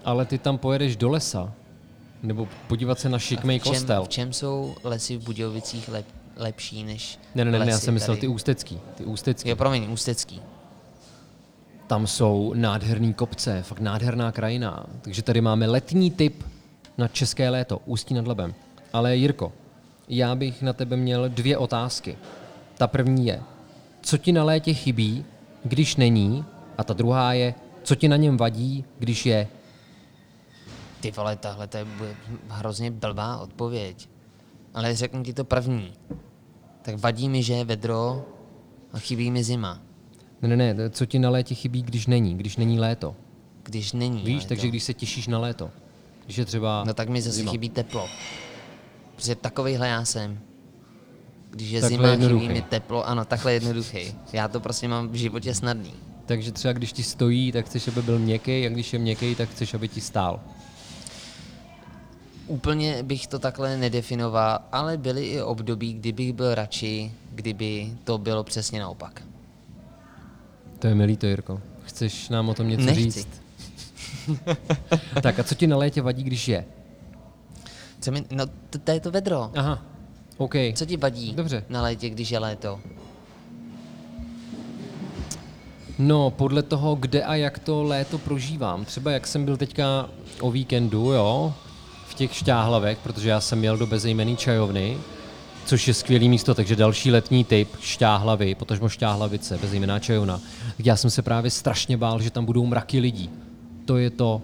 ale 0.05 0.27
ty 0.27 0.39
tam 0.39 0.59
pojedeš 0.59 0.97
do 0.97 1.09
lesa, 1.09 1.53
nebo 2.23 2.49
podívat 2.69 2.99
se 3.01 3.09
na 3.09 3.19
šikmej 3.19 3.59
v 3.59 3.63
čem, 3.63 3.73
kostel. 3.73 4.05
v 4.05 4.09
čem 4.09 4.33
jsou 4.33 4.75
lesy 4.85 5.17
v 5.17 5.25
Budějovicích 5.25 5.89
lep, 5.89 6.07
lepší 6.37 6.85
než 6.85 7.19
Ne, 7.35 7.45
ne, 7.45 7.51
ne, 7.51 7.59
ne, 7.59 7.65
já 7.65 7.75
lesy 7.75 7.85
jsem 7.85 7.95
myslel 7.95 8.17
tady? 8.17 8.21
ty 8.21 8.29
ústecký. 8.29 8.81
Ty 8.95 9.05
ústecký. 9.05 9.49
Jo, 9.49 9.57
promiň, 9.57 9.93
ústecký. 9.93 10.43
Tam 11.87 12.07
jsou 12.07 12.53
nádherný 12.57 13.15
kopce, 13.15 13.63
fakt 13.63 13.81
nádherná 13.81 14.33
krajina. 14.33 14.87
Takže 15.03 15.23
tady 15.23 15.41
máme 15.41 15.67
letní 15.67 16.11
typ 16.11 16.45
na 16.99 17.09
české 17.09 17.51
léto, 17.51 17.81
Ústí 17.87 18.15
nad 18.15 18.27
Labem. 18.27 18.55
Ale 18.93 19.17
Jirko, 19.17 19.53
já 20.09 20.35
bych 20.35 20.63
na 20.63 20.73
tebe 20.73 20.97
měl 20.97 21.29
dvě 21.29 21.57
otázky. 21.59 22.19
Ta 22.79 22.87
první 22.87 23.27
je, 23.27 23.43
co 24.03 24.19
ti 24.19 24.33
na 24.33 24.45
létě 24.45 24.75
chybí, 24.75 25.25
když 25.65 25.97
není? 25.97 26.45
A 26.79 26.85
ta 26.85 26.95
druhá 26.95 27.33
je, 27.33 27.55
co 27.83 27.95
ti 27.95 28.09
na 28.09 28.17
něm 28.17 28.37
vadí, 28.37 28.85
když 28.99 29.27
je? 29.27 29.49
Ty 31.01 31.11
vole, 31.11 31.37
tahle 31.37 31.67
to 31.67 31.77
je 31.77 31.87
hrozně 32.49 32.91
blbá 32.91 33.39
odpověď. 33.39 34.09
Ale 34.75 34.97
řeknu 34.97 35.23
ti 35.23 35.33
to 35.33 35.45
první. 35.45 35.93
Tak 36.83 36.99
vadí 36.99 37.29
mi, 37.29 37.43
že 37.43 37.53
je 37.55 37.65
vedro 37.65 38.25
a 38.93 38.99
chybí 38.99 39.31
mi 39.31 39.45
zima. 39.45 39.81
Ne, 40.43 40.57
ne, 40.57 40.75
ne, 40.75 40.91
co 40.91 41.07
ti 41.07 41.19
na 41.19 41.31
létě 41.31 41.55
chybí, 41.55 41.83
když 41.83 42.07
není, 42.07 42.35
když 42.37 42.57
není 42.57 42.79
léto. 42.81 43.17
Když 43.63 43.93
není 43.93 44.23
Víš, 44.23 44.37
léto. 44.37 44.49
takže 44.49 44.69
když 44.69 44.83
se 44.83 44.95
těšíš 44.95 45.27
na 45.29 45.39
léto. 45.39 45.71
Když 46.25 46.37
je 46.37 46.45
třeba 46.45 46.85
No 46.87 46.95
tak 46.95 47.09
mi 47.09 47.23
zase 47.23 47.37
zima. 47.37 47.51
chybí 47.51 47.69
teplo. 47.71 48.09
Protože 49.17 49.35
takovejhle 49.35 49.89
já 49.89 50.05
jsem. 50.05 50.39
Když 51.51 51.71
je 51.71 51.81
Takhle 51.81 51.99
zima, 51.99 52.09
jednoduchý. 52.09 52.41
chybí 52.47 52.55
mi 52.55 52.63
teplo, 52.63 53.09
ano, 53.09 53.25
takhle 53.25 53.53
jednoduchý. 53.53 54.15
Já 54.33 54.49
to 54.49 54.61
prostě 54.61 54.89
mám 54.89 55.09
v 55.09 55.15
životě 55.15 55.55
snadný. 55.55 55.93
Takže 56.27 56.53
třeba 56.53 56.73
když 56.73 56.93
ti 56.93 57.03
stojí, 57.03 57.53
tak 57.53 57.67
chceš, 57.67 57.89
aby 57.89 58.03
byl 58.03 58.19
měkký, 58.19 58.67
a 58.67 58.69
když 58.69 58.93
je 58.93 58.99
měkký, 58.99 59.35
tak 59.35 59.49
chceš, 59.51 59.75
aby 59.75 59.89
ti 59.89 60.01
stál. 60.01 60.41
Úplně 62.47 63.03
bych 63.03 63.27
to 63.27 63.39
takhle 63.39 63.77
nedefinoval, 63.77 64.59
ale 64.73 64.97
byly 64.97 65.27
i 65.27 65.43
období, 65.43 65.93
kdy 65.95 66.13
bych 66.13 66.33
byl 66.33 66.55
radši, 66.55 67.13
kdyby 67.31 67.93
to 68.05 68.19
bylo 68.19 68.45
přesně 68.45 68.81
naopak. 68.81 69.23
To 70.79 70.87
je 70.87 70.95
milý 70.95 71.17
to, 71.17 71.27
Jirko. 71.27 71.61
Chceš 71.85 72.29
nám 72.29 72.49
o 72.49 72.55
tom 72.55 72.69
něco 72.69 72.85
Nechci. 72.85 73.03
říct? 73.03 73.29
tak 75.23 75.39
a 75.39 75.45
co 75.45 75.55
ti 75.55 75.67
na 75.67 75.77
létě 75.77 76.03
vadí, 76.03 76.23
když 76.23 76.49
je? 76.49 76.65
Co 78.01 78.13
mi, 78.13 78.25
no, 78.31 78.47
to, 78.47 78.79
to 78.79 78.91
je 78.93 79.01
to 79.01 79.11
vedro. 79.11 79.51
Aha, 79.55 79.83
OK. 80.37 80.55
Co 80.75 80.87
ti 80.87 80.97
vadí 80.97 81.33
Dobře. 81.33 81.65
na 81.69 81.83
létě, 81.83 82.11
když 82.11 82.31
je 82.31 82.39
léto? 82.39 82.81
No, 85.99 86.31
podle 86.31 86.63
toho, 86.63 86.95
kde 86.95 87.23
a 87.25 87.35
jak 87.35 87.59
to 87.59 87.83
léto 87.83 88.19
prožívám. 88.19 88.85
Třeba 88.85 89.11
jak 89.11 89.27
jsem 89.27 89.45
byl 89.45 89.57
teďka 89.57 90.09
o 90.41 90.51
víkendu, 90.51 91.13
jo, 91.13 91.55
v 92.13 92.15
těch 92.15 92.35
šťáhlavech, 92.35 92.99
protože 93.03 93.29
já 93.29 93.41
jsem 93.41 93.65
jel 93.65 93.77
do 93.77 93.87
bezejmený 93.87 94.37
čajovny, 94.37 94.99
což 95.67 95.89
je 95.89 95.95
skvělý 95.95 96.29
místo, 96.29 96.55
takže 96.55 96.77
další 96.77 97.11
letní 97.11 97.45
typ 97.45 97.69
šťáhlavy, 97.81 98.55
potažmo 98.55 98.89
šťáhlavice, 98.89 99.59
bezejmená 99.59 99.99
čajovna. 99.99 100.41
Tak 100.77 100.87
já 100.87 100.97
jsem 100.97 101.11
se 101.11 101.23
právě 101.23 101.51
strašně 101.51 101.97
bál, 101.97 102.21
že 102.21 102.31
tam 102.31 102.45
budou 102.45 102.67
mraky 102.67 103.01
lidí. 103.01 103.31
To 103.85 103.97
je 103.97 104.11
to, 104.11 104.43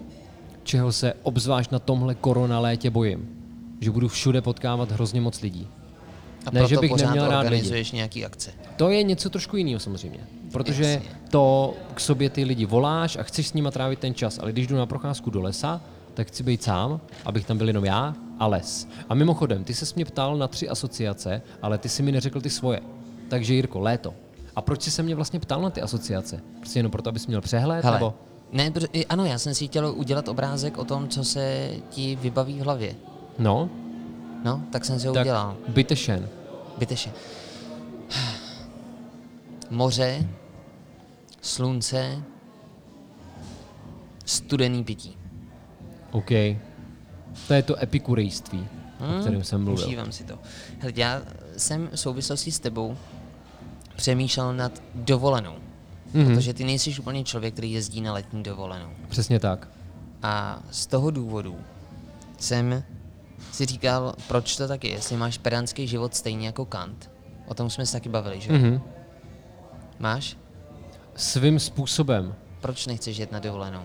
čeho 0.63 0.91
se 0.91 1.13
obzvlášť 1.23 1.71
na 1.71 1.79
tomhle 1.79 2.15
korona 2.15 2.59
létě 2.59 2.89
bojím. 2.89 3.29
Že 3.81 3.91
budu 3.91 4.07
všude 4.07 4.41
potkávat 4.41 4.91
hrozně 4.91 5.21
moc 5.21 5.41
lidí. 5.41 5.67
A 6.45 6.51
Ne, 6.51 6.59
proto 6.59 6.67
že 6.67 6.77
bych 6.77 6.91
pořád 6.91 7.05
neměl 7.05 7.27
rád 7.27 7.39
lidi. 7.39 7.45
organizuješ 7.47 7.91
nějaký 7.91 8.25
akce. 8.25 8.51
To 8.77 8.89
je 8.89 9.03
něco 9.03 9.29
trošku 9.29 9.57
jiného 9.57 9.79
samozřejmě. 9.79 10.19
Protože 10.51 10.83
Jasně. 10.83 11.09
to 11.29 11.73
k 11.93 11.99
sobě 11.99 12.29
ty 12.29 12.43
lidi 12.43 12.65
voláš 12.65 13.15
a 13.15 13.23
chceš 13.23 13.47
s 13.47 13.53
nima 13.53 13.71
trávit 13.71 13.99
ten 13.99 14.13
čas. 14.13 14.39
Ale 14.39 14.51
když 14.51 14.67
jdu 14.67 14.75
na 14.75 14.85
procházku 14.85 15.29
do 15.29 15.41
lesa, 15.41 15.81
tak 16.19 16.27
chci 16.27 16.43
být 16.43 16.63
sám, 16.63 17.01
abych 17.25 17.45
tam 17.45 17.57
byl 17.57 17.67
jenom 17.67 17.85
já 17.85 18.15
a 18.39 18.47
les. 18.47 18.87
A 19.09 19.13
mimochodem, 19.15 19.63
ty 19.63 19.73
se 19.73 19.85
mě 19.95 20.05
ptal 20.05 20.37
na 20.37 20.47
tři 20.47 20.69
asociace, 20.69 21.41
ale 21.61 21.77
ty 21.77 21.89
si 21.89 22.03
mi 22.03 22.11
neřekl 22.11 22.41
ty 22.41 22.49
svoje. 22.49 22.81
Takže 23.29 23.53
Jirko, 23.53 23.79
léto. 23.79 24.13
A 24.55 24.61
proč 24.61 24.81
jsi 24.81 24.91
se 24.91 25.03
mě 25.03 25.15
vlastně 25.15 25.39
ptal 25.39 25.61
na 25.61 25.69
ty 25.69 25.81
asociace? 25.81 26.41
Prostě 26.59 26.79
jenom 26.79 26.91
proto, 26.91 27.09
abys 27.09 27.27
měl 27.27 27.41
přehled? 27.41 27.83
Hele, 27.85 27.97
Nebo? 27.97 28.13
ne, 28.51 28.71
ano, 29.09 29.25
já 29.25 29.37
jsem 29.37 29.55
si 29.55 29.67
chtěl 29.67 29.93
udělat 29.95 30.27
obrázek 30.27 30.77
o 30.77 30.85
tom, 30.85 31.07
co 31.07 31.23
se 31.23 31.71
ti 31.89 32.15
vybaví 32.15 32.59
v 32.59 32.63
hlavě. 32.63 32.95
No, 33.39 33.69
No, 34.43 34.63
tak 34.71 34.85
jsem 34.85 34.99
si 34.99 35.07
ho 35.07 35.13
tak 35.13 35.21
udělal. 35.23 35.57
bytešen. 35.67 36.29
Byteše. 36.77 37.11
Moře, 39.69 40.27
slunce, 41.41 42.23
studený 44.25 44.83
pití. 44.83 45.18
OK. 46.11 46.29
To 47.47 47.53
je 47.53 47.63
to 47.63 47.83
epikurejství, 47.83 48.67
o 48.99 49.21
kterém 49.21 49.43
jsem 49.43 49.63
mluvil. 49.63 49.85
Užívám 49.85 50.11
si 50.11 50.23
to. 50.23 50.39
Hele, 50.79 50.93
já 50.95 51.21
jsem 51.57 51.89
v 51.91 51.99
souvislosti 51.99 52.51
s 52.51 52.59
tebou 52.59 52.97
přemýšlel 53.95 54.53
nad 54.53 54.83
dovolenou. 54.95 55.55
Mhm. 56.13 56.25
Protože 56.25 56.53
ty 56.53 56.63
nejsi 56.63 56.99
úplně 56.99 57.23
člověk, 57.23 57.53
který 57.53 57.71
jezdí 57.71 58.01
na 58.01 58.13
letní 58.13 58.43
dovolenou. 58.43 58.89
Přesně 59.09 59.39
tak. 59.39 59.67
A 60.23 60.63
z 60.71 60.87
toho 60.87 61.11
důvodu 61.11 61.55
jsem 62.37 62.83
si 63.51 63.65
říkal, 63.65 64.15
proč 64.27 64.55
to 64.55 64.67
tak 64.67 64.83
je, 64.83 64.91
jestli 64.91 65.17
máš 65.17 65.37
pedantský 65.37 65.87
život 65.87 66.15
stejně 66.15 66.45
jako 66.47 66.65
Kant. 66.65 67.11
O 67.47 67.53
tom 67.53 67.69
jsme 67.69 67.85
se 67.85 67.93
taky 67.93 68.09
bavili, 68.09 68.41
že? 68.41 68.51
Mhm. 68.51 68.81
Máš? 69.99 70.37
Svým 71.15 71.59
způsobem. 71.59 72.35
Proč 72.61 72.87
nechceš 72.87 73.17
jet 73.17 73.31
na 73.31 73.39
dovolenou? 73.39 73.83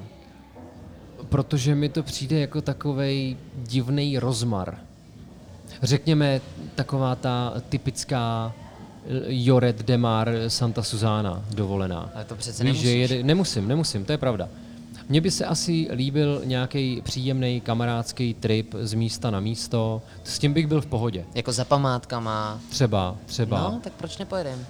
Protože 1.35 1.75
mi 1.75 1.89
to 1.89 2.03
přijde 2.03 2.41
jako 2.41 2.61
takovej 2.63 3.37
divný 3.57 4.19
rozmar. 4.19 4.79
Řekněme, 5.83 6.41
taková 6.75 7.15
ta 7.15 7.55
typická 7.69 8.53
eh, 8.55 9.09
Joret 9.27 9.83
Demar 9.83 10.31
Santa 10.49 10.83
Susana 10.83 11.45
dovolená. 11.55 12.11
Ale 12.15 12.25
to 12.25 12.37
přece 12.37 12.65
Víš, 12.65 12.81
že 12.81 12.89
nemusíš. 12.89 13.11
jede, 13.11 13.23
nemusím, 13.23 13.69
nemusím, 13.69 14.05
to 14.05 14.13
je 14.13 14.19
pravda. 14.19 14.49
Mně 15.09 15.21
by 15.21 15.31
se 15.31 15.45
asi 15.45 15.89
líbil 15.93 16.43
nějaký 16.45 17.03
příjemný 17.05 17.61
kamarádský 17.61 18.35
trip 18.35 18.75
z 18.81 18.95
místa 18.95 19.31
na 19.31 19.41
místo. 19.41 20.03
S 20.25 20.39
tím 20.39 20.53
bych 20.53 20.67
byl 20.67 20.81
v 20.81 20.87
pohodě. 20.87 21.25
Jako 21.35 21.53
za 21.53 21.65
památkama. 21.65 22.61
Třeba, 22.71 23.17
třeba. 23.27 23.71
No, 23.71 23.81
tak 23.85 23.93
proč 23.93 24.19
nepojedem? 24.19 24.67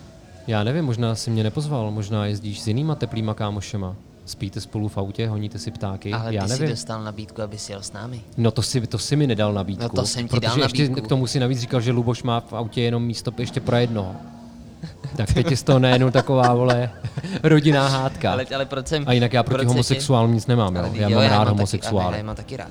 Já 0.47 0.65
nevím, 0.65 0.85
možná 0.85 1.15
si 1.15 1.31
mě 1.31 1.43
nepozval, 1.43 1.91
možná 1.91 2.27
jezdíš 2.27 2.61
s 2.61 2.69
jinýma 2.69 2.95
teplýma 2.95 3.35
kámošema. 3.35 3.97
Spíte 4.27 4.61
spolu 4.61 4.89
v 4.89 4.99
autě, 4.99 5.29
honíte 5.29 5.59
si 5.59 5.71
ptáky, 5.71 6.13
Ale 6.13 6.31
ty 6.31 6.37
já 6.37 6.43
jsi 6.49 6.53
nevím. 6.53 6.69
dostal 6.69 7.03
nabídku, 7.05 7.43
aby 7.43 7.59
si 7.59 7.73
jel 7.73 7.83
s 7.83 7.93
námi. 7.93 8.21
No 8.37 8.51
to 8.51 8.63
si, 8.63 8.87
to 8.87 8.99
si 8.99 9.17
mi 9.17 9.27
nedal 9.27 9.53
nabídku. 9.53 9.83
No 9.83 9.89
to 9.89 10.07
jsem 10.07 10.23
ti 10.25 10.29
protože 10.29 10.41
dal 10.49 10.59
ještě 10.59 10.83
nabídku. 10.83 11.01
k 11.07 11.09
tomu 11.09 11.27
si 11.27 11.41
navíc 11.41 11.61
říkal, 11.61 11.81
že 11.81 11.93
Luboš 11.93 12.23
má 12.23 12.41
v 12.41 12.53
autě 12.53 12.83
jenom 12.83 13.05
místo 13.05 13.33
ještě 13.39 13.61
pro 13.61 13.77
jednoho. 13.77 14.17
Tak 15.17 15.33
teď 15.35 15.51
je 15.51 15.57
z 15.57 15.63
toho 15.63 15.79
najednou 15.79 16.11
taková, 16.11 16.55
vole, 16.55 16.91
rodinná 17.43 17.89
hádka. 17.89 18.33
Ale, 18.33 18.47
ale 18.55 18.67
proč 18.67 18.87
jsem... 18.87 19.05
A 19.07 19.13
jinak 19.13 19.33
já 19.33 19.43
proti 19.43 19.65
homosexuálům 19.67 20.35
nic 20.35 20.47
nemám, 20.47 20.77
Ale 20.77 20.89
jo. 20.89 20.95
Já 20.97 21.09
jo, 21.09 21.15
mám 21.17 21.25
já 21.25 21.31
rád 21.39 21.49
homosexuály. 21.49 22.17
já 22.19 22.23
mám 22.25 22.37
taky 22.37 22.57
rád. 22.57 22.71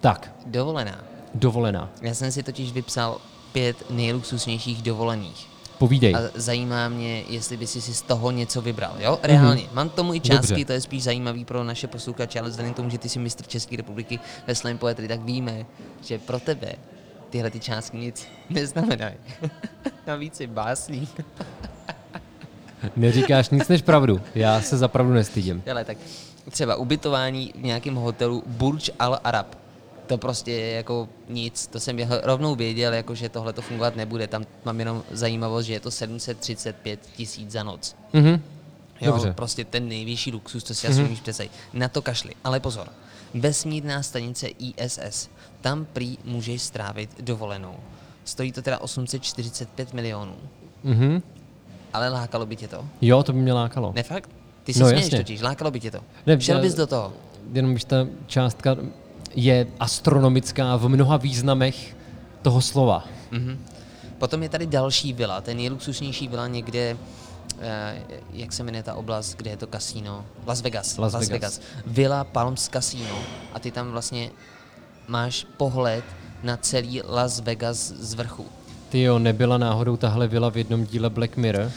Tak, 0.00 0.30
Dovolená. 0.46 0.98
dovolená. 1.34 1.90
Já 2.02 2.14
jsem 2.14 2.32
si 2.32 2.42
totiž 2.42 2.72
vypsal 2.72 3.18
pět 3.52 3.76
nejluxusnějších 3.90 4.82
dovolených. 4.82 5.46
Povídej. 5.78 6.14
A 6.14 6.18
zajímá 6.34 6.88
mě, 6.88 7.24
jestli 7.28 7.56
by 7.56 7.66
si 7.66 7.80
si 7.80 7.94
z 7.94 8.02
toho 8.02 8.30
něco 8.30 8.62
vybral, 8.62 8.92
jo? 8.98 9.18
Reálně. 9.22 9.62
Mm-hmm. 9.62 9.74
Mám 9.74 9.88
tomu 9.88 10.14
i 10.14 10.20
částky, 10.20 10.48
Dobře. 10.48 10.64
to 10.64 10.72
je 10.72 10.80
spíš 10.80 11.02
zajímavý 11.02 11.44
pro 11.44 11.64
naše 11.64 11.86
posluchače, 11.86 12.40
ale 12.40 12.48
vzhledem 12.48 12.72
k 12.72 12.76
tomu, 12.76 12.90
že 12.90 12.98
ty 12.98 13.08
jsi 13.08 13.18
mistr 13.18 13.46
České 13.46 13.76
republiky 13.76 14.18
ve 14.46 14.54
slam 14.54 14.78
poetry, 14.78 15.08
tak 15.08 15.20
víme, 15.20 15.66
že 16.02 16.18
pro 16.18 16.40
tebe 16.40 16.72
tyhle 17.30 17.50
ty 17.50 17.60
částky 17.60 17.96
nic 17.96 18.26
neznamenají. 18.50 19.14
Navíc 20.06 20.36
jsi 20.36 20.46
básník. 20.46 21.20
Neříkáš 22.96 23.50
nic 23.50 23.68
než 23.68 23.82
pravdu. 23.82 24.20
Já 24.34 24.60
se 24.60 24.78
za 24.78 24.88
pravdu 24.88 25.12
nestydím. 25.12 25.62
Ale 25.70 25.84
tak 25.84 25.98
třeba 26.50 26.76
ubytování 26.76 27.52
v 27.54 27.62
nějakém 27.62 27.94
hotelu 27.94 28.42
Burj 28.46 28.80
Al 28.98 29.20
Arab. 29.24 29.63
To 30.06 30.18
prostě 30.18 30.52
je 30.52 30.70
jako 30.76 31.08
nic, 31.28 31.66
to 31.66 31.80
jsem 31.80 31.98
rovnou 32.22 32.54
věděl, 32.54 32.92
jako 32.92 33.14
že 33.14 33.28
tohle 33.28 33.52
to 33.52 33.62
fungovat 33.62 33.96
nebude. 33.96 34.26
Tam 34.26 34.44
mám 34.64 34.78
jenom 34.78 35.02
zajímavost, 35.10 35.66
že 35.66 35.72
je 35.72 35.80
to 35.80 35.90
735 35.90 37.00
tisíc 37.16 37.50
za 37.50 37.62
noc. 37.62 37.96
Mhm. 38.12 38.42
Jo, 39.00 39.12
Dobře. 39.12 39.32
prostě 39.32 39.64
ten 39.64 39.88
nejvyšší 39.88 40.32
luxus, 40.32 40.64
to 40.64 40.74
si 40.74 40.88
asi 40.88 41.04
umíš 41.04 41.20
představit. 41.20 41.52
Na 41.72 41.88
to 41.88 42.02
kašli. 42.02 42.34
Ale 42.44 42.60
pozor, 42.60 42.88
vesmírná 43.34 44.02
stanice 44.02 44.48
ISS, 44.48 45.28
tam 45.60 45.84
prý 45.92 46.18
můžeš 46.24 46.62
strávit 46.62 47.10
dovolenou. 47.20 47.74
Stojí 48.24 48.52
to 48.52 48.62
teda 48.62 48.78
845 48.80 49.92
milionů. 49.92 50.34
Mhm. 50.84 51.22
Ale 51.92 52.08
lákalo 52.08 52.46
by 52.46 52.56
tě 52.56 52.68
to? 52.68 52.84
Jo, 53.00 53.22
to 53.22 53.32
by 53.32 53.38
mě 53.38 53.52
lákalo. 53.52 53.92
Ne 53.94 54.02
fakt? 54.02 54.30
Ty 54.64 54.74
si 54.74 54.80
No, 54.80 54.86
směješ 54.88 55.08
totiž, 55.10 55.40
lákalo 55.40 55.70
by 55.70 55.80
tě 55.80 55.90
to. 55.90 55.98
Ne, 56.26 56.40
Šel 56.40 56.60
bys 56.60 56.74
do 56.74 56.86
toho. 56.86 57.12
Jenom 57.52 57.70
když 57.70 57.84
ta 57.84 58.06
částka 58.26 58.76
je 59.36 59.66
astronomická 59.80 60.76
v 60.76 60.88
mnoha 60.88 61.16
významech 61.16 61.96
toho 62.42 62.60
slova. 62.60 63.04
Mhm. 63.30 63.58
Potom 64.18 64.42
je 64.42 64.48
tady 64.48 64.66
další 64.66 65.12
vila, 65.12 65.40
ten 65.40 65.56
nejluxusnější 65.56 66.28
vila 66.28 66.46
někde, 66.48 66.96
eh, 67.60 68.02
jak 68.32 68.52
se 68.52 68.62
jmenuje 68.62 68.82
ta 68.82 68.94
oblast, 68.94 69.34
kde 69.36 69.50
je 69.50 69.56
to 69.56 69.66
kasíno? 69.66 70.24
Las 70.46 70.60
Vegas. 70.60 70.98
Las 70.98 71.12
Las 71.12 71.28
Vegas. 71.28 71.58
Vegas. 71.58 71.60
Vila 71.86 72.24
Palms 72.24 72.68
Casino. 72.68 73.18
A 73.52 73.58
ty 73.58 73.70
tam 73.70 73.90
vlastně 73.90 74.30
máš 75.08 75.46
pohled 75.56 76.04
na 76.42 76.56
celý 76.56 77.02
Las 77.08 77.40
Vegas 77.40 77.76
z 77.76 78.14
vrchu. 78.14 78.46
Ty 78.88 79.02
jo, 79.02 79.18
nebyla 79.18 79.58
náhodou 79.58 79.96
tahle 79.96 80.28
vila 80.28 80.50
v 80.50 80.56
jednom 80.56 80.86
díle 80.86 81.10
Black 81.10 81.36
Mirror? 81.36 81.72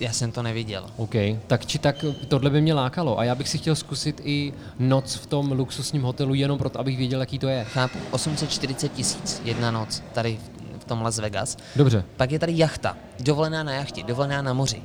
Já 0.00 0.12
jsem 0.12 0.32
to 0.32 0.42
neviděl. 0.42 0.86
OK, 0.96 1.14
tak 1.46 1.66
či 1.66 1.78
tak 1.78 2.04
tohle 2.28 2.50
by 2.50 2.60
mě 2.60 2.74
lákalo 2.74 3.18
a 3.18 3.24
já 3.24 3.34
bych 3.34 3.48
si 3.48 3.58
chtěl 3.58 3.76
zkusit 3.76 4.20
i 4.24 4.52
noc 4.78 5.14
v 5.14 5.26
tom 5.26 5.52
luxusním 5.52 6.02
hotelu 6.02 6.34
jenom 6.34 6.58
proto, 6.58 6.80
abych 6.80 6.96
věděl, 6.98 7.20
jaký 7.20 7.38
to 7.38 7.48
je. 7.48 7.64
Chápu, 7.64 7.98
840 8.10 8.88
tisíc 8.92 9.42
jedna 9.44 9.70
noc 9.70 10.02
tady 10.12 10.38
v- 10.78 10.84
tom 10.84 11.02
Las 11.02 11.18
Vegas. 11.18 11.56
Dobře, 11.76 12.04
Pak 12.16 12.32
je 12.32 12.38
tady 12.38 12.52
jachta, 12.58 12.96
dovolená 13.20 13.62
na 13.62 13.72
jachtě, 13.72 14.02
dovolená 14.02 14.42
na 14.42 14.52
moři. 14.52 14.82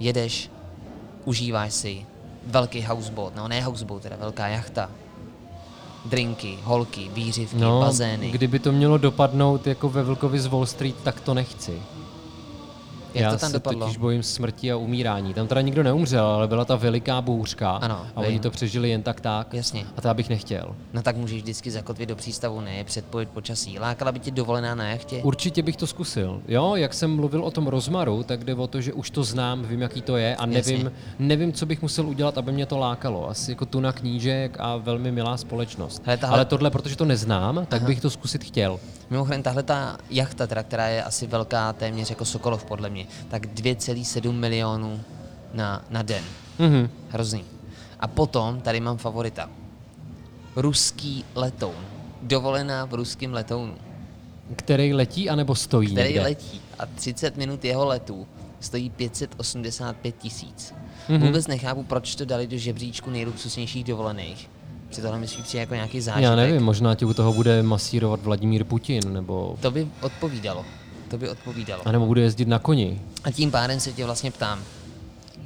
Jedeš, 0.00 0.50
užíváš 1.24 1.72
si 1.74 2.06
velký 2.46 2.82
houseboat, 2.82 3.36
no 3.36 3.48
ne 3.48 3.62
houseboat, 3.62 4.02
teda 4.02 4.16
velká 4.16 4.48
jachta. 4.48 4.90
Drinky, 6.04 6.58
holky, 6.62 7.10
výřivky, 7.14 7.56
no, 7.56 7.80
bazény. 7.80 8.30
kdyby 8.30 8.58
to 8.58 8.72
mělo 8.72 8.98
dopadnout 8.98 9.66
jako 9.66 9.88
ve 9.88 10.02
Vlkovi 10.02 10.40
z 10.40 10.46
Wall 10.46 10.66
Street, 10.66 10.96
tak 11.02 11.20
to 11.20 11.34
nechci. 11.34 11.82
Jak 13.14 13.22
já 13.22 13.30
to 13.30 13.38
tam 13.38 13.50
se 13.50 13.56
dopadlo? 13.56 13.80
totiž 13.86 13.96
bojím 13.98 14.22
smrti 14.22 14.72
a 14.72 14.76
umírání. 14.76 15.34
Tam 15.34 15.46
teda 15.46 15.60
nikdo 15.60 15.82
neumřel, 15.82 16.26
ale 16.26 16.48
byla 16.48 16.64
ta 16.64 16.76
veliká 16.76 17.20
bouřka 17.20 17.70
Ano, 17.70 18.06
a 18.16 18.20
oni 18.20 18.28
vím. 18.30 18.38
to 18.40 18.50
přežili 18.50 18.90
jen 18.90 19.02
tak 19.02 19.20
tak. 19.20 19.54
Jasně. 19.54 19.84
A 19.96 20.00
to 20.00 20.08
já 20.08 20.14
bych 20.14 20.28
nechtěl. 20.28 20.76
No 20.92 21.02
tak 21.02 21.16
můžeš 21.16 21.42
vždycky 21.42 21.70
zakotvit 21.70 22.08
do 22.08 22.16
přístavu, 22.16 22.60
ne 22.60 22.84
předpojit 22.84 23.28
počasí. 23.28 23.78
Lákala 23.78 24.12
by 24.12 24.18
tě 24.18 24.30
dovolená 24.30 24.74
na 24.74 24.84
jachtě? 24.88 25.20
Určitě 25.22 25.62
bych 25.62 25.76
to 25.76 25.86
zkusil. 25.86 26.42
Jo, 26.48 26.72
jak 26.76 26.94
jsem 26.94 27.16
mluvil 27.16 27.44
o 27.44 27.50
tom 27.50 27.66
rozmaru, 27.66 28.22
tak 28.22 28.44
jde 28.44 28.54
o 28.54 28.66
to, 28.66 28.80
že 28.80 28.92
už 28.92 29.10
to 29.10 29.24
znám, 29.24 29.62
vím, 29.64 29.82
jaký 29.82 30.02
to 30.02 30.16
je 30.16 30.36
a 30.36 30.46
nevím, 30.46 30.76
Jasně. 30.84 30.90
nevím, 31.18 31.52
co 31.52 31.66
bych 31.66 31.82
musel 31.82 32.08
udělat, 32.08 32.38
aby 32.38 32.52
mě 32.52 32.66
to 32.66 32.78
lákalo. 32.78 33.28
Asi 33.30 33.50
jako 33.50 33.66
tuna 33.66 33.92
knížek 33.92 34.56
a 34.60 34.76
velmi 34.76 35.12
milá 35.12 35.36
společnost. 35.36 36.02
Hele, 36.04 36.16
tahle- 36.16 36.34
Ale 36.36 36.44
tohle, 36.44 36.70
protože 36.70 36.96
to 36.96 37.04
neznám, 37.04 37.66
tak 37.68 37.82
bych 37.82 38.00
to 38.00 38.10
zkusit 38.10 38.44
chtěl. 38.44 38.80
Mimochodem, 39.10 39.42
tahle 39.42 39.62
ta 39.62 39.96
jachta, 40.10 40.46
teda, 40.46 40.62
která 40.62 40.86
je 40.88 41.02
asi 41.02 41.26
velká 41.26 41.72
téměř 41.72 42.10
jako 42.10 42.24
Sokolov 42.24 42.64
podle 42.64 42.90
mě, 42.90 43.01
tak 43.28 43.46
2,7 43.46 44.32
milionů 44.32 45.00
na, 45.54 45.84
na 45.90 46.02
den. 46.02 46.24
Mhm. 46.58 46.88
Hrozný. 47.08 47.44
A 48.00 48.08
potom 48.08 48.60
tady 48.60 48.80
mám 48.80 48.96
favorita. 48.96 49.50
Ruský 50.56 51.24
letoun. 51.34 51.84
Dovolená 52.22 52.84
v 52.84 52.94
ruském 52.94 53.32
letounu, 53.34 53.74
Který 54.56 54.94
letí 54.94 55.30
anebo 55.30 55.54
stojí 55.54 55.88
který 55.92 56.08
někde? 56.08 56.22
letí 56.22 56.60
a 56.78 56.86
30 56.86 57.36
minut 57.36 57.64
jeho 57.64 57.86
letu 57.86 58.26
stojí 58.60 58.90
585 58.90 60.14
tisíc. 60.18 60.74
Mhm. 61.08 61.18
Mm-hmm. 61.18 61.26
Vůbec 61.26 61.46
nechápu, 61.46 61.82
proč 61.82 62.14
to 62.14 62.24
dali 62.24 62.46
do 62.46 62.58
žebříčku 62.58 63.10
nejluxusnějších 63.10 63.84
dovolených. 63.84 64.50
Při 64.88 65.02
tohle 65.02 65.18
myslí 65.18 65.42
přijde 65.42 65.60
jako 65.60 65.74
nějaký 65.74 66.00
zážitek. 66.00 66.24
Já 66.24 66.36
nevím, 66.36 66.62
možná 66.62 66.94
tě 66.94 67.06
u 67.06 67.14
toho 67.14 67.32
bude 67.32 67.62
masírovat 67.62 68.22
Vladimír 68.22 68.64
Putin, 68.64 69.12
nebo... 69.12 69.56
To 69.60 69.70
by 69.70 69.88
odpovídalo. 70.00 70.64
To 71.12 71.18
by 71.18 71.28
odpovídalo. 71.28 71.88
A 71.88 71.92
nebo 71.92 72.06
bude 72.06 72.20
jezdit 72.20 72.48
na 72.48 72.58
koni. 72.58 73.00
A 73.24 73.30
tím 73.30 73.50
pádem 73.50 73.80
se 73.80 73.92
tě 73.92 74.04
vlastně 74.04 74.30
ptám, 74.30 74.62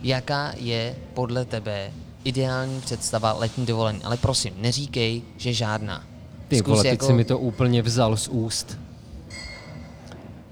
jaká 0.02 0.52
je 0.56 0.94
podle 1.14 1.44
tebe 1.44 1.90
ideální 2.24 2.80
představa 2.80 3.32
letní 3.32 3.66
dovolení? 3.66 4.00
Ale 4.04 4.16
prosím, 4.16 4.54
neříkej, 4.58 5.22
že 5.36 5.52
žádná. 5.52 6.04
Ty 6.48 6.56
Zkus 6.56 6.68
vole, 6.68 6.82
teď 6.82 6.90
jako- 6.90 7.06
si 7.06 7.12
mi 7.12 7.24
to 7.24 7.38
úplně 7.38 7.82
vzal 7.82 8.16
z 8.16 8.28
úst. 8.28 8.78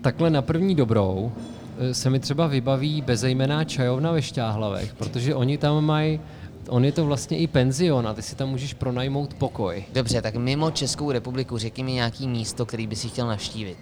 Takhle 0.00 0.30
na 0.30 0.42
první 0.42 0.74
dobrou 0.74 1.32
eh, 1.78 1.94
se 1.94 2.10
mi 2.10 2.20
třeba 2.20 2.46
vybaví 2.46 3.02
bezejmená 3.02 3.64
čajovna 3.64 4.12
ve 4.12 4.22
Šťáhlavech, 4.22 4.94
protože 4.94 5.34
oni 5.34 5.58
tam 5.58 5.84
mají, 5.84 6.20
on 6.68 6.84
je 6.84 6.92
to 6.92 7.06
vlastně 7.06 7.38
i 7.38 7.46
penzion 7.46 8.08
a 8.08 8.14
ty 8.14 8.22
si 8.22 8.36
tam 8.36 8.48
můžeš 8.48 8.74
pronajmout 8.74 9.34
pokoj. 9.34 9.84
Dobře, 9.92 10.22
tak 10.22 10.34
mimo 10.34 10.70
Českou 10.70 11.10
republiku 11.10 11.58
řekni 11.58 11.84
mi 11.84 11.92
nějaký 11.92 12.28
místo, 12.28 12.66
který 12.66 12.86
by 12.86 12.96
si 12.96 13.08
chtěl 13.08 13.26
navštívit. 13.26 13.78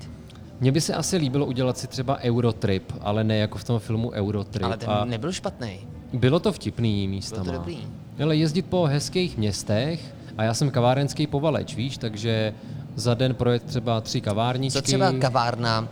Mně 0.63 0.73
by 0.73 0.81
se 0.81 0.95
asi 0.95 1.17
líbilo 1.17 1.47
udělat 1.47 1.79
si 1.79 1.87
třeba 1.87 2.19
Eurotrip, 2.19 2.93
ale 3.01 3.25
ne 3.25 3.37
jako 3.37 3.59
v 3.59 3.65
tom 3.65 3.79
filmu 3.79 4.11
Eurotrip. 4.11 4.65
Ale 4.65 4.77
ten 4.77 4.91
a 4.91 5.05
nebyl 5.05 5.33
špatný. 5.33 5.81
bylo 6.13 6.41
to 6.41 6.53
vtipný 6.53 7.07
Bylo 7.07 7.11
místama. 7.11 7.45
to 7.45 7.53
dobrý. 7.53 7.79
Ale 8.23 8.37
jezdit 8.37 8.63
po 8.67 8.85
hezkých 8.85 9.37
městech 9.39 10.15
a 10.39 10.45
já 10.45 10.55
jsem 10.55 10.71
kavárenský 10.71 11.27
povaleč, 11.27 11.75
víš, 11.75 11.99
takže 11.99 12.55
za 12.95 13.15
den 13.15 13.35
projet 13.35 13.63
třeba 13.63 14.01
tři 14.01 14.21
kavárničky. 14.21 14.79
Co 14.79 14.83
třeba 14.83 15.13
kavárna 15.13 15.89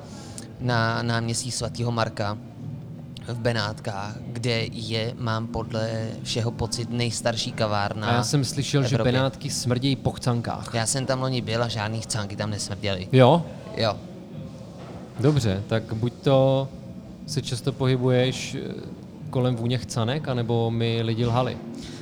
na 0.60 1.02
náměstí 1.02 1.50
svatého 1.50 1.92
Marka 1.92 2.38
v 3.28 3.38
Benátkách, 3.38 4.16
kde 4.26 4.64
je, 4.72 5.14
mám 5.18 5.46
podle 5.46 6.08
všeho 6.22 6.50
pocit, 6.50 6.90
nejstarší 6.90 7.52
kavárna 7.52 8.06
A 8.06 8.12
já 8.12 8.22
jsem 8.22 8.44
slyšel, 8.44 8.82
že. 8.82 8.98
Benátky 8.98 9.50
smrdějí 9.50 9.96
po 9.96 10.10
chcankách. 10.10 10.70
Já 10.74 10.86
jsem 10.86 11.06
tam 11.06 11.20
loni 11.20 11.40
byl 11.40 11.62
a 11.62 11.68
žádný 11.68 12.00
chcánky 12.00 12.36
tam 12.36 12.50
nesmrděly. 12.50 13.08
Jo? 13.12 13.46
Jo. 13.76 13.96
Dobře, 15.20 15.62
tak 15.66 15.94
buď 15.94 16.12
to 16.12 16.68
se 17.26 17.42
často 17.42 17.72
pohybuješ 17.72 18.54
eh, 18.54 18.74
kolem 19.30 19.56
vůně 19.56 19.78
chcanek, 19.78 20.28
anebo 20.28 20.70
mi 20.70 21.02
lidi 21.02 21.26
lhali. 21.26 21.58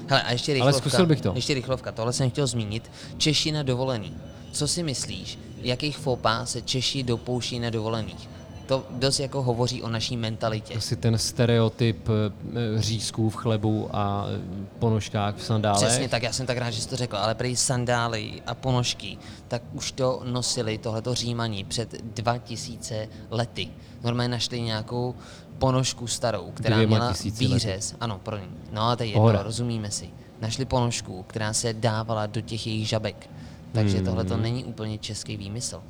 Hele, 0.09 0.23
a 0.23 0.33
ještě 0.33 0.53
Ale 0.53 0.55
rychlovka. 0.55 0.79
zkusil 0.79 1.07
bych 1.07 1.21
to. 1.21 1.33
Ještě 1.35 1.55
rychlovka, 1.55 1.93
tohle 1.93 2.13
jsem 2.13 2.31
chtěl 2.31 2.47
zmínit. 2.47 2.91
Češi 3.17 3.53
na 3.53 3.63
dovolený. 3.63 4.15
Co 4.53 4.69
si 4.69 4.83
myslíš, 4.83 5.39
jakých 5.63 5.99
fopá 5.99 6.47
se 6.47 6.63
Češi 6.63 7.03
dopouští 7.03 7.59
na 7.59 7.71
dovolených? 7.71 8.29
To 8.69 8.87
dost 8.91 9.21
jako 9.21 9.43
hovoří 9.43 9.83
o 9.83 9.89
naší 9.89 10.17
mentalitě. 10.17 10.75
Asi 10.75 10.97
ten 10.97 11.19
stereotyp 11.19 12.09
eh, 12.09 12.83
řízků 12.83 13.31
v 13.31 13.37
chlebu 13.37 13.89
a 13.93 14.27
eh, 14.29 14.41
ponožkách 14.79 15.37
v 15.37 15.43
sandálech. 15.45 15.89
Přesně 15.89 16.09
tak, 16.09 16.23
já 16.23 16.33
jsem 16.33 16.47
tak 16.47 16.59
rád, 16.59 16.71
že 16.71 16.81
jsi 16.83 16.89
to 16.89 16.97
řekl, 16.97 17.17
ale 17.17 17.35
prý 17.35 17.57
sandály 17.57 18.43
a 18.47 18.55
ponožky, 18.55 19.19
tak 19.49 19.63
už 19.73 19.93
to 19.93 20.21
nosili 20.25 20.79
tohleto 20.79 21.15
římaní 21.15 21.65
před 21.65 22.03
2000 22.03 23.09
lety. 23.31 23.69
Normálně 24.05 24.29
našli 24.29 24.61
nějakou 24.61 25.15
ponožku 25.59 26.07
starou, 26.07 26.51
která 26.55 26.77
Dvěma 26.77 26.97
měla 26.97 27.13
tisíci 27.13 27.45
lety. 27.45 27.55
výřez. 27.55 27.95
Ano, 28.01 28.21
pro 28.23 28.37
ní. 28.37 28.49
No 28.73 28.83
a 28.83 28.97
to 28.97 29.03
je 29.03 29.09
jedno, 29.09 29.43
rozumíme 29.43 29.91
si. 29.91 30.11
Našli 30.41 30.65
ponožku, 30.65 31.23
která 31.23 31.53
se 31.53 31.73
dávala 31.73 32.27
do 32.27 32.41
těch 32.41 32.67
jejich 32.67 32.89
žabek. 32.89 33.31
Takže 33.73 33.97
Hmm. 33.97 34.07
tohle 34.07 34.25
to 34.25 34.37
není 34.37 34.65
úplně 34.65 34.99
český 34.99 35.37
výmysl. 35.37 35.83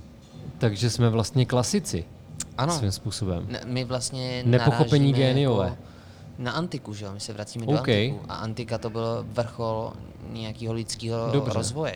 Takže 0.58 0.90
jsme 0.90 1.08
vlastně 1.08 1.46
klasici 1.46 2.04
Ano, 2.58 2.72
svým 2.78 2.92
způsobem. 2.92 3.46
ne- 3.50 3.60
my 3.66 3.84
vlastně 3.84 4.42
Nepochopení 4.46 5.12
géniové. 5.12 5.64
Jako 5.64 5.82
na 6.38 6.52
antiku, 6.52 6.94
že 6.94 7.04
jo? 7.04 7.10
My 7.14 7.20
se 7.20 7.32
vracíme 7.32 7.66
do 7.66 7.72
OK. 7.72 7.88
antiku. 7.88 8.20
A 8.28 8.34
antika 8.34 8.78
to 8.78 8.90
byl 8.90 9.26
vrchol 9.32 9.92
nějakého 10.32 10.74
lidského 10.74 11.30
Dobře. 11.32 11.52
rozvoje. 11.54 11.94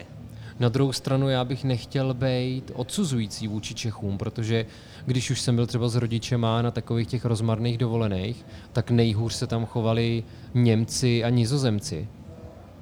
Na 0.60 0.68
druhou 0.68 0.92
stranu 0.92 1.28
já 1.28 1.44
bych 1.44 1.64
nechtěl 1.64 2.14
být 2.14 2.70
odsuzující 2.74 3.48
vůči 3.48 3.74
Čechům, 3.74 4.18
protože 4.18 4.66
když 5.06 5.30
už 5.30 5.40
jsem 5.40 5.56
byl 5.56 5.66
třeba 5.66 5.88
s 5.88 5.94
rodičema 5.96 6.62
na 6.62 6.70
takových 6.70 7.08
těch 7.08 7.24
rozmarných 7.24 7.78
dovolených, 7.78 8.46
tak 8.72 8.90
nejhůř 8.90 9.34
se 9.34 9.46
tam 9.46 9.66
chovali 9.66 10.24
Němci 10.54 11.24
a 11.24 11.28
Nizozemci. 11.28 12.08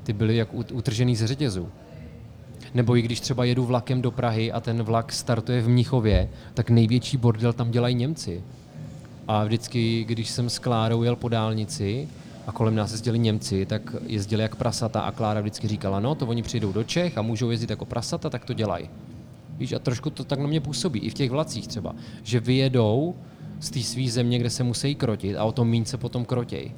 Ty 0.03 0.12
byli 0.12 0.37
jak 0.37 0.55
ut- 0.55 0.76
utržený 0.76 1.16
ze 1.16 1.26
řetězu. 1.26 1.68
Nebo 2.75 2.97
i 2.97 3.03
když 3.03 3.21
třeba 3.21 3.45
jedu 3.45 3.64
vlakem 3.64 4.03
do 4.03 4.11
Prahy 4.11 4.53
a 4.53 4.61
ten 4.61 4.83
vlak 4.83 5.12
startuje 5.12 5.62
v 5.62 5.68
Mnichově, 5.68 6.31
tak 6.55 6.71
největší 6.71 7.16
bordel 7.16 7.53
tam 7.53 7.71
dělají 7.71 7.95
Němci. 7.95 8.43
A 9.29 9.45
vždycky, 9.45 10.05
když 10.05 10.31
jsem 10.31 10.51
s 10.51 10.59
Klárou 10.59 11.03
jel 11.03 11.16
po 11.16 11.29
dálnici 11.29 12.09
a 12.47 12.53
kolem 12.53 12.75
nás 12.75 12.93
jezdili 12.93 13.18
Němci, 13.18 13.66
tak 13.66 13.97
jezdili 14.07 14.43
jak 14.43 14.57
prasata 14.57 15.01
a 15.01 15.12
Klára 15.12 15.41
vždycky 15.41 15.68
říkala, 15.68 16.01
no 16.01 16.14
to 16.14 16.27
oni 16.27 16.43
přijdou 16.43 16.73
do 16.73 16.85
Čech 16.85 17.18
a 17.18 17.23
můžou 17.23 17.51
jezdit 17.51 17.71
jako 17.71 17.85
prasata, 17.85 18.31
tak 18.31 18.45
to 18.45 18.53
dělají. 18.53 18.89
Víš, 19.59 19.73
a 19.73 19.79
trošku 19.79 20.11
to 20.11 20.25
tak 20.25 20.39
na 20.39 20.47
mě 20.47 20.61
působí, 20.61 21.01
i 21.01 21.11
v 21.11 21.14
těch 21.14 21.31
vlacích 21.31 21.68
třeba, 21.68 21.95
že 22.23 22.41
vyjedou 22.41 23.14
z 23.61 23.71
té 23.71 23.81
své 23.81 24.09
země, 24.09 24.39
kde 24.39 24.51
se 24.51 24.64
musí 24.64 24.95
krotit 24.95 25.37
a 25.37 25.45
o 25.45 25.53
tom 25.53 25.68
míň 25.68 25.85
se 25.85 25.97
potom 25.97 26.25
krotěj. 26.25 26.73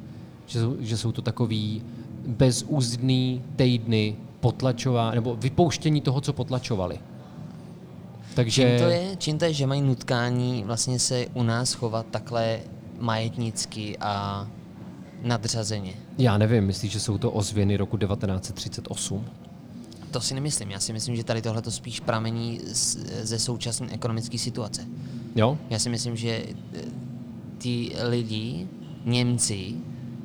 Že, 0.47 0.61
že 0.81 0.97
jsou 0.97 1.13
to 1.13 1.23
takový 1.23 1.83
bezúzdný 2.27 3.43
týdny 3.57 4.17
potlačová, 4.41 5.11
nebo 5.11 5.37
vypouštění 5.37 6.01
toho, 6.01 6.21
co 6.21 6.33
potlačovali. 6.33 6.99
Takže... 8.35 8.63
Čím 8.63 8.79
to 8.79 8.91
je, 8.91 9.17
čím 9.17 9.39
to 9.39 9.45
je, 9.45 9.53
že 9.53 9.67
mají 9.67 9.83
nutkání 9.83 10.65
vlastně 10.65 10.99
se 10.99 11.27
u 11.35 11.43
nás 11.43 11.73
chovat 11.73 12.07
takhle 12.11 12.61
majetnicky 12.99 13.99
a 13.99 14.47
nadřazeně? 15.23 15.95
Já 16.19 16.39
nevím, 16.39 16.65
myslíš, 16.65 16.93
že 16.93 17.01
jsou 17.01 17.19
to 17.19 17.31
ozvěny 17.31 17.77
roku 17.77 17.97
1938? 17.97 19.25
To 20.11 20.21
si 20.21 20.35
nemyslím. 20.35 20.71
Já 20.71 20.81
si 20.81 20.93
myslím, 20.93 21.17
že 21.17 21.25
tady 21.25 21.43
tohle 21.43 21.63
to 21.63 21.71
spíš 21.71 22.01
pramení 22.01 22.61
z, 22.65 22.99
ze 23.23 23.39
současné 23.39 23.87
ekonomické 23.91 24.39
situace. 24.39 24.87
Jo? 25.37 25.59
Já 25.71 25.79
si 25.79 25.89
myslím, 25.89 26.17
že 26.17 26.43
eh, 26.75 26.81
ty 27.59 27.93
lidi, 28.09 28.69
Němci, 29.05 29.75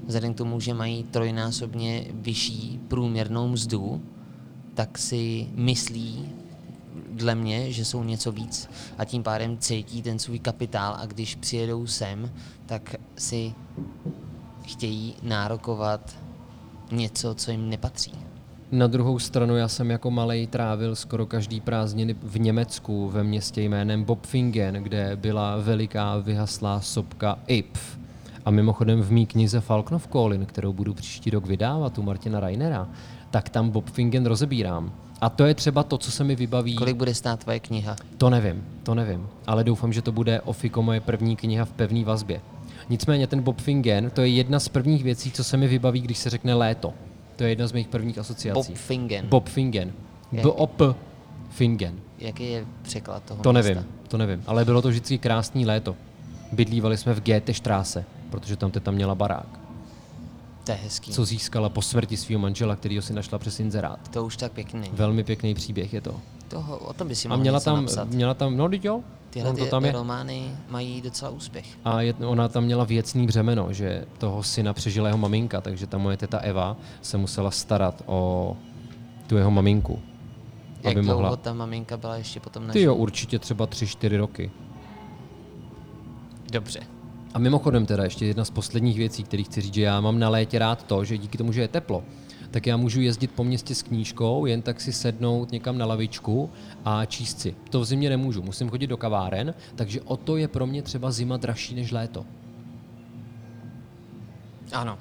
vzhledem 0.08 0.34
k 0.34 0.38
tomu, 0.38 0.60
že 0.60 0.74
mají 0.74 1.04
trojnásobně 1.04 2.06
vyšší 2.14 2.80
průměrnou 2.88 3.48
mzdu, 3.48 4.02
tak 4.74 4.98
si 4.98 5.48
myslí 5.56 6.30
dle 7.12 7.36
mě, 7.36 7.72
že 7.72 7.86
jsou 7.86 8.04
něco 8.04 8.32
víc 8.32 8.70
a 8.98 9.06
tím 9.06 9.24
pádem 9.24 9.58
cítí 9.58 10.02
ten 10.02 10.20
svůj 10.20 10.40
kapitál 10.40 10.96
a 11.00 11.06
když 11.06 11.36
přijedou 11.36 11.88
sem, 11.88 12.32
tak 12.66 12.96
si 13.18 13.54
chtějí 14.64 15.16
nárokovat 15.24 16.16
něco, 16.92 17.36
co 17.36 17.52
jim 17.52 17.70
nepatří. 17.70 18.14
Na 18.72 18.88
druhou 18.88 19.20
stranu 19.20 19.58
já 19.58 19.68
jsem 19.68 19.92
jako 19.92 20.12
malej 20.12 20.48
trávil 20.48 20.96
skoro 20.96 21.26
každý 21.26 21.62
prázdniny 21.62 22.16
v 22.24 22.40
Německu 22.40 23.10
ve 23.10 23.24
městě 23.24 23.62
jménem 23.62 24.04
Bopfingen, 24.04 24.74
kde 24.74 25.16
byla 25.16 25.58
veliká 25.58 26.18
vyhaslá 26.18 26.82
sopka 26.82 27.40
IPF. 27.48 28.07
A 28.48 28.52
mimochodem 28.52 29.02
v 29.02 29.12
mý 29.12 29.26
knize 29.26 29.62
Falknov 29.62 30.08
Kolin, 30.08 30.46
kterou 30.46 30.74
budu 30.74 30.94
příští 30.94 31.30
rok 31.30 31.46
vydávat 31.46 31.98
u 31.98 32.02
Martina 32.02 32.40
Reinera, 32.40 32.88
tak 33.32 33.50
tam 33.50 33.70
Bopfingen 33.70 34.26
rozebírám. 34.26 34.92
A 35.22 35.30
to 35.30 35.46
je 35.46 35.54
třeba 35.54 35.84
to, 35.84 35.98
co 35.98 36.12
se 36.12 36.24
mi 36.24 36.36
vybaví. 36.36 36.76
Kolik 36.76 36.96
bude 36.96 37.14
stát 37.14 37.40
tvoje 37.40 37.60
kniha? 37.60 37.96
To 38.18 38.30
nevím, 38.30 38.64
to 38.84 38.96
nevím. 38.96 39.28
Ale 39.48 39.64
doufám, 39.64 39.94
že 39.94 40.02
to 40.02 40.12
bude 40.12 40.42
Ofiko 40.42 40.82
moje 40.82 41.02
první 41.02 41.36
kniha 41.36 41.66
v 41.66 41.72
pevné 41.72 42.04
vazbě. 42.04 42.42
Nicméně 42.90 43.28
ten 43.28 43.42
Bob 43.42 43.62
Fingen, 43.62 44.10
to 44.10 44.22
je 44.22 44.28
jedna 44.28 44.60
z 44.60 44.68
prvních 44.68 45.04
věcí, 45.04 45.32
co 45.32 45.44
se 45.44 45.58
mi 45.58 45.68
vybaví, 45.68 46.02
když 46.02 46.18
se 46.18 46.30
řekne 46.30 46.54
léto. 46.54 46.94
To 47.36 47.44
je 47.44 47.50
jedna 47.50 47.68
z 47.68 47.72
mých 47.72 47.88
prvních 47.88 48.18
asociací. 48.18 48.72
Bob 48.72 48.78
Fingen. 48.78 49.28
Bob 49.28 49.50
Fingen. 49.50 49.92
B-O-P 50.32 50.96
Fingen. 51.50 51.96
Jaký 52.20 52.52
je 52.52 52.66
překlad 52.82 53.24
toho 53.24 53.44
To 53.44 53.52
města? 53.54 53.70
nevím, 53.70 53.86
to 54.08 54.18
nevím. 54.18 54.44
Ale 54.48 54.66
bylo 54.66 54.82
to 54.82 54.90
vždycky 54.90 55.18
krásný 55.18 55.66
léto. 55.66 55.96
Bydlívali 56.52 56.98
jsme 56.98 57.14
v 57.14 57.22
GT 57.22 57.50
Štráse, 57.52 58.06
protože 58.30 58.56
tam 58.56 58.72
teta 58.72 58.92
měla 58.92 59.16
barák, 59.16 59.60
To 60.64 60.72
je 60.72 60.78
hezký. 60.84 61.12
co 61.12 61.26
získala 61.26 61.70
po 61.70 61.82
smrti 61.82 62.18
svého 62.18 62.40
manžela, 62.40 62.76
kterýho 62.76 63.02
si 63.02 63.14
našla 63.14 63.38
přes 63.40 63.60
inzerát. 63.60 64.08
To 64.10 64.26
už 64.26 64.38
tak 64.38 64.52
pěkný 64.52 64.80
není. 64.80 64.94
Velmi 64.94 65.24
pěkný 65.24 65.54
příběh 65.54 65.94
je 65.94 66.02
to. 66.02 66.16
Toho, 66.48 66.78
o 66.78 66.94
tom 66.94 67.08
by 67.08 67.16
si 67.16 67.28
A 67.28 67.36
měla 67.36 67.60
tam, 67.60 67.76
napsat. 67.82 68.08
měla 68.10 68.34
tam, 68.34 68.58
no 68.58 68.70
teď 68.70 68.86
jo, 68.86 69.02
Tyhle 69.30 69.54
to 69.54 69.64
ty 69.66 69.70
tam 69.72 69.86
je. 69.86 69.92
romány 69.92 70.52
mají 70.70 71.02
docela 71.02 71.32
úspěch. 71.32 71.66
A 71.86 72.02
je, 72.02 72.14
ona 72.14 72.48
tam 72.48 72.64
měla 72.64 72.84
věcný 72.84 73.28
břemeno, 73.28 73.74
že 73.74 74.06
toho 74.18 74.44
syna 74.44 74.74
přežila 74.74 75.08
jeho 75.08 75.18
maminka, 75.18 75.62
takže 75.62 75.88
ta 75.88 75.98
moje 75.98 76.18
teta 76.18 76.38
Eva 76.38 76.78
se 77.02 77.18
musela 77.18 77.52
starat 77.52 78.04
o 78.06 78.58
tu 79.28 79.38
jeho 79.38 79.52
maminku. 79.52 80.00
Jak 80.84 80.96
aby 80.98 81.02
dlouho 81.06 81.22
mohla... 81.22 81.36
ta 81.38 81.54
maminka 81.54 81.98
byla 81.98 82.16
ještě 82.16 82.40
potom 82.40 82.64
Ty 82.64 82.68
naše? 82.68 82.82
jo, 82.82 82.96
určitě 82.96 83.40
třeba 83.40 83.68
tři, 83.68 83.88
čtyři 83.88 84.18
roky. 84.18 84.52
Dobře. 86.52 86.80
A 87.38 87.40
mimochodem 87.40 87.86
teda 87.86 88.04
ještě 88.04 88.26
jedna 88.26 88.46
z 88.46 88.50
posledních 88.50 88.98
věcí, 88.98 89.24
které 89.24 89.44
chci 89.44 89.62
říct, 89.62 89.74
že 89.74 89.82
já 89.82 90.02
mám 90.02 90.20
na 90.20 90.30
létě 90.30 90.60
rád 90.60 90.84
to, 90.84 91.06
že 91.06 91.18
díky 91.18 91.38
tomu, 91.38 91.52
že 91.52 91.62
je 91.62 91.68
teplo, 91.68 92.04
tak 92.52 92.68
já 92.68 92.78
můžu 92.78 93.02
jezdit 93.02 93.32
po 93.32 93.44
městě 93.44 93.76
s 93.76 93.82
knížkou, 93.82 94.46
jen 94.46 94.62
tak 94.62 94.82
si 94.82 94.94
sednout 94.94 95.52
někam 95.52 95.78
na 95.78 95.86
lavičku 95.86 96.50
a 96.86 97.06
číst 97.06 97.40
si. 97.40 97.56
To 97.70 97.80
v 97.80 97.86
zimě 97.86 98.10
nemůžu, 98.10 98.42
musím 98.42 98.70
chodit 98.70 98.88
do 98.88 98.98
kaváren, 98.98 99.54
takže 99.76 100.02
o 100.02 100.18
to 100.18 100.38
je 100.38 100.48
pro 100.48 100.68
mě 100.68 100.82
třeba 100.82 101.12
zima 101.12 101.38
dražší 101.38 101.76
než 101.76 101.92
léto. 101.92 102.26
Ano, 104.72 104.98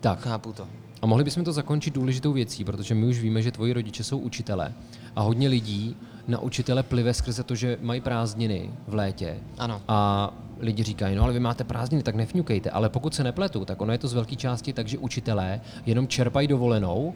Tak, 0.00 0.20
chápu 0.20 0.52
to. 0.52 0.68
a 1.02 1.06
mohli 1.06 1.24
bychom 1.24 1.44
to 1.44 1.52
zakončit 1.52 1.94
důležitou 1.94 2.32
věcí, 2.32 2.64
protože 2.64 2.94
my 2.94 3.06
už 3.06 3.20
víme, 3.20 3.42
že 3.42 3.52
tvoji 3.52 3.72
rodiče 3.72 4.04
jsou 4.04 4.18
učitelé 4.18 4.74
a 5.16 5.22
hodně 5.22 5.48
lidí 5.48 5.96
na 6.28 6.38
učitele 6.38 6.82
plive 6.82 7.14
skrze 7.14 7.42
to, 7.42 7.54
že 7.54 7.78
mají 7.82 8.00
prázdniny 8.00 8.70
v 8.88 8.94
létě. 8.94 9.38
Ano. 9.58 9.82
A 9.88 10.30
lidi 10.64 10.82
říkají, 10.82 11.16
no 11.16 11.22
ale 11.22 11.32
vy 11.32 11.40
máte 11.40 11.64
prázdniny, 11.64 12.02
tak 12.02 12.14
nefňukejte. 12.14 12.70
Ale 12.70 12.88
pokud 12.88 13.14
se 13.14 13.24
nepletu, 13.24 13.64
tak 13.64 13.80
ono 13.80 13.92
je 13.92 13.98
to 13.98 14.08
z 14.08 14.12
velké 14.14 14.36
části 14.36 14.72
tak, 14.72 14.88
že 14.88 14.98
učitelé 14.98 15.60
jenom 15.86 16.08
čerpají 16.08 16.48
dovolenou, 16.48 17.14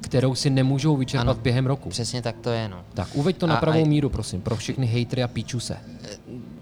kterou 0.00 0.34
si 0.34 0.50
nemůžou 0.50 0.96
vyčerpat 0.96 1.28
Ano. 1.36 1.40
během 1.42 1.66
roku. 1.66 1.88
Přesně 1.88 2.22
tak 2.22 2.36
to 2.40 2.50
je, 2.50 2.68
no. 2.68 2.84
Tak 2.94 3.08
uveď 3.14 3.36
to 3.36 3.46
na 3.46 3.56
A- 3.56 3.60
pravou 3.60 3.82
a- 3.84 3.86
míru, 3.88 4.08
prosím, 4.08 4.40
pro 4.40 4.56
všechny 4.56 4.86
hejtry 4.86 5.22
a 5.22 5.28
píčuse. 5.28 5.76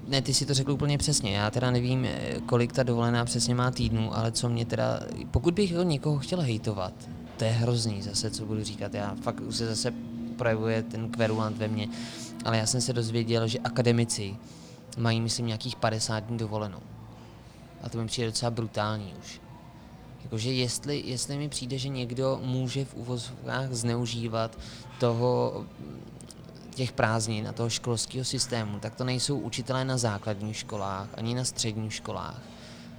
Ne, 0.09 0.22
ty 0.22 0.35
si 0.35 0.47
to 0.47 0.55
řekl 0.55 0.72
úplně 0.72 0.99
přesně. 0.99 1.37
Já 1.37 1.51
teda 1.51 1.70
nevím, 1.70 2.05
eh, 2.05 2.18
kolik 2.47 2.72
ta 2.72 2.83
dovolená 2.83 3.24
přesně 3.24 3.55
má 3.55 3.70
týdnů, 3.70 4.16
ale 4.16 4.33
co 4.33 4.49
mě 4.49 4.64
teda, 4.64 5.01
pokud 5.30 5.55
bych 5.55 5.74
ho 5.76 5.83
někoho 5.83 6.18
chtěl 6.18 6.41
hejtovat, 6.41 6.93
to 7.37 7.45
je 7.45 7.51
hrozný 7.51 8.03
zase, 8.03 8.30
co 8.30 8.47
budu 8.47 8.64
říkat. 8.64 8.95
Já 8.95 9.14
fakt 9.22 9.41
už 9.41 9.57
se 9.57 9.66
zase 9.66 9.93
projevuje 10.37 10.83
ten 10.83 11.09
kverulant 11.09 11.57
ve 11.59 11.68
mně. 11.68 11.89
Ale 12.45 12.59
já 12.59 12.66
jsem 12.66 12.80
se 12.80 12.93
dozvěděl, 12.93 13.49
že 13.49 13.59
akademici 13.59 14.35
mají, 14.97 15.20
myslím, 15.20 15.47
nějakých 15.47 15.76
50 15.76 16.20
dní 16.20 16.38
dovolenou. 16.38 16.80
A 17.82 17.88
to 17.88 17.99
mi 17.99 18.07
přijde 18.07 18.28
docela 18.28 18.51
brutální 18.51 19.14
už. 19.18 19.40
Jakože 20.24 20.53
jestli, 20.53 21.03
jestli 21.07 21.38
mi 21.38 21.49
přijde, 21.49 21.78
že 21.78 21.88
někdo 21.88 22.40
může 22.45 22.84
v 22.84 22.95
uvozovkách 22.95 23.72
zneužívat 23.72 24.59
toho 25.01 25.64
těch 26.74 26.93
prázdnin 26.93 27.49
a 27.49 27.53
toho 27.53 27.70
školského 27.70 28.24
systému, 28.24 28.78
tak 28.78 28.95
to 28.95 29.05
nejsou 29.05 29.38
učitelé 29.38 29.84
na 29.84 29.99
základních 29.99 30.57
školách 30.57 31.09
ani 31.14 31.34
na 31.34 31.45
středních 31.45 31.95
školách. 31.95 32.43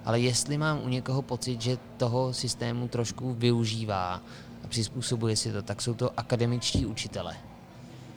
Ale 0.05 0.19
jestli 0.19 0.57
mám 0.57 0.83
u 0.83 0.87
někoho 0.87 1.21
pocit, 1.21 1.61
že 1.61 1.77
toho 1.97 2.33
systému 2.33 2.87
trošku 2.87 3.33
využívá 3.33 4.21
a 4.63 4.67
přizpůsobuje 4.67 5.35
si 5.35 5.51
to, 5.51 5.61
tak 5.61 5.81
jsou 5.81 5.93
to 5.93 6.19
akademičtí 6.19 6.85
učitele. 6.85 7.37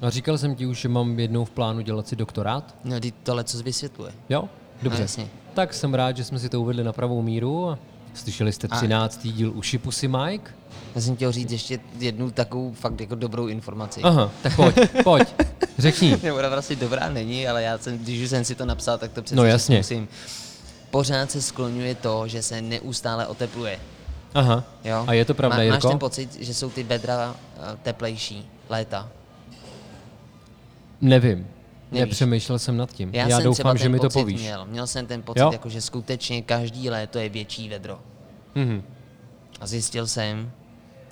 A 0.00 0.10
říkal 0.10 0.38
jsem 0.38 0.54
ti 0.54 0.66
už, 0.66 0.78
že 0.80 0.88
mám 0.88 1.18
jednou 1.20 1.44
v 1.44 1.50
plánu 1.50 1.80
dělat 1.80 2.08
si 2.08 2.16
doktorát. 2.16 2.74
No, 2.84 3.00
ty 3.00 3.12
tohle 3.22 3.44
co 3.44 3.58
vysvětluje. 3.62 4.12
Jo? 4.28 4.48
Dobře. 4.82 4.98
No, 4.98 5.04
jasně. 5.04 5.28
tak 5.54 5.74
jsem 5.74 5.94
rád, 5.94 6.16
že 6.16 6.24
jsme 6.24 6.38
si 6.38 6.48
to 6.48 6.60
uvedli 6.60 6.84
na 6.84 6.92
pravou 6.92 7.22
míru. 7.22 7.68
A 7.70 7.78
slyšeli 8.14 8.52
jste 8.52 8.68
A- 8.70 8.76
13. 8.76 9.20
díl 9.32 9.52
Uši 9.54 9.78
Pusy 9.78 10.08
Mike? 10.08 10.50
Já 10.94 11.00
jsem 11.00 11.16
chtěl 11.16 11.32
říct 11.32 11.52
ještě 11.52 11.80
jednu 11.98 12.30
takovou 12.30 12.72
fakt 12.72 13.00
jako 13.00 13.14
dobrou 13.14 13.46
informaci. 13.46 14.00
Aha, 14.02 14.30
tak 14.42 14.56
pojď, 14.56 14.74
pojď, 15.04 15.28
řekni. 15.78 16.18
Nebo 16.22 16.38
ona 16.38 16.48
vlastně 16.48 16.76
dobrá 16.76 17.08
není, 17.08 17.48
ale 17.48 17.62
já 17.62 17.78
jsem, 17.78 17.98
když 17.98 18.22
už 18.22 18.30
jsem 18.30 18.44
si 18.44 18.54
to 18.54 18.66
napsal, 18.66 18.98
tak 18.98 19.12
to 19.12 19.22
přece 19.22 19.36
No 19.36 19.44
jasně. 19.44 19.76
musím. 19.76 20.08
Pořád 20.90 21.30
se 21.30 21.42
skloňuje 21.42 21.94
to, 21.94 22.28
že 22.28 22.42
se 22.42 22.62
neustále 22.62 23.26
otepluje. 23.26 23.78
Aha, 24.34 24.64
Jo? 24.84 25.04
a 25.06 25.12
je 25.12 25.24
to 25.24 25.34
pravda, 25.34 25.56
Má, 25.56 25.62
Máš 25.64 25.72
Jirko? 25.74 25.88
ten 25.88 25.98
pocit, 25.98 26.34
že 26.40 26.54
jsou 26.54 26.70
ty 26.70 26.82
vedra 26.82 27.34
eh, 27.56 27.76
teplejší 27.82 28.48
léta? 28.68 29.08
Nevím. 31.00 31.46
Nevíš. 31.92 32.00
Nepřemýšlel 32.10 32.58
jsem 32.58 32.76
nad 32.76 32.92
tím. 32.92 33.10
Já, 33.14 33.22
jsem 33.22 33.28
třeba 33.28 33.42
doufám, 33.42 33.76
ten 33.76 33.82
že 33.82 33.88
mi 33.88 33.98
to 33.98 34.08
povíš. 34.10 34.40
Měl. 34.40 34.66
měl 34.70 34.86
jsem 34.86 35.06
ten 35.06 35.22
pocit, 35.22 35.40
Jo? 35.40 35.52
jako, 35.52 35.68
že 35.68 35.80
skutečně 35.80 36.42
každý 36.42 36.90
léto 36.90 37.18
je 37.18 37.28
větší 37.28 37.68
vedro. 37.68 37.98
Mhm. 38.54 38.82
A 39.60 39.66
zjistil 39.66 40.06
jsem 40.06 40.50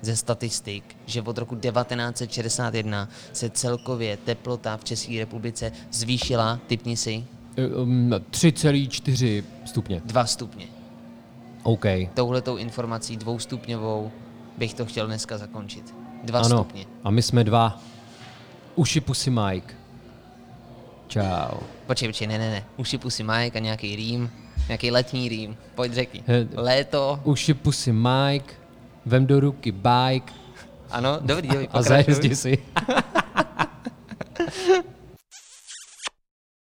ze 0.01 0.15
statistik, 0.15 0.97
že 1.05 1.21
od 1.21 1.37
roku 1.37 1.55
1961 1.55 3.09
se 3.33 3.49
celkově 3.49 4.17
teplota 4.17 4.77
v 4.77 4.83
České 4.83 5.19
republice 5.19 5.71
zvýšila, 5.91 6.59
typni 6.67 6.97
si, 6.97 7.23
Um, 7.83 8.09
3,4 8.31 9.43
stupně. 9.65 10.01
2 10.05 10.25
stupně. 10.25 10.65
OK. 11.63 11.85
Touhletou 12.13 12.57
informací 12.57 13.17
dvoustupňovou 13.17 14.11
bych 14.57 14.73
to 14.73 14.85
chtěl 14.85 15.07
dneska 15.07 15.37
zakončit. 15.37 15.95
2 16.23 16.39
Ano. 16.39 16.47
stupně. 16.57 16.85
A 17.03 17.11
my 17.11 17.21
jsme 17.21 17.43
dva. 17.43 17.81
Uši 18.75 19.01
Pusy 19.01 19.29
Mike. 19.29 19.73
Čau. 21.07 21.57
Počkej, 21.87 22.09
počkej, 22.09 22.27
ne, 22.27 22.37
ne, 22.37 22.49
ne. 22.49 22.63
Uši 22.77 22.97
pusy 22.97 23.23
Mike 23.23 23.59
a 23.59 23.61
nějaký 23.61 23.95
rým, 23.95 24.31
nějaký 24.67 24.91
letní 24.91 25.29
rým. 25.29 25.57
Pojď 25.75 25.93
řekni. 25.93 26.23
Léto, 26.55 27.19
Uši 27.23 27.53
Pusy 27.53 27.91
Mike. 27.91 28.53
Vem 29.05 29.25
do 29.25 29.39
ruky 29.39 29.71
bike 29.71 30.33
ano, 30.91 31.19
dobrý, 31.21 31.47
dobrý, 31.47 31.67
a 31.67 31.81
zajezdi 31.81 32.35
si. 32.35 32.57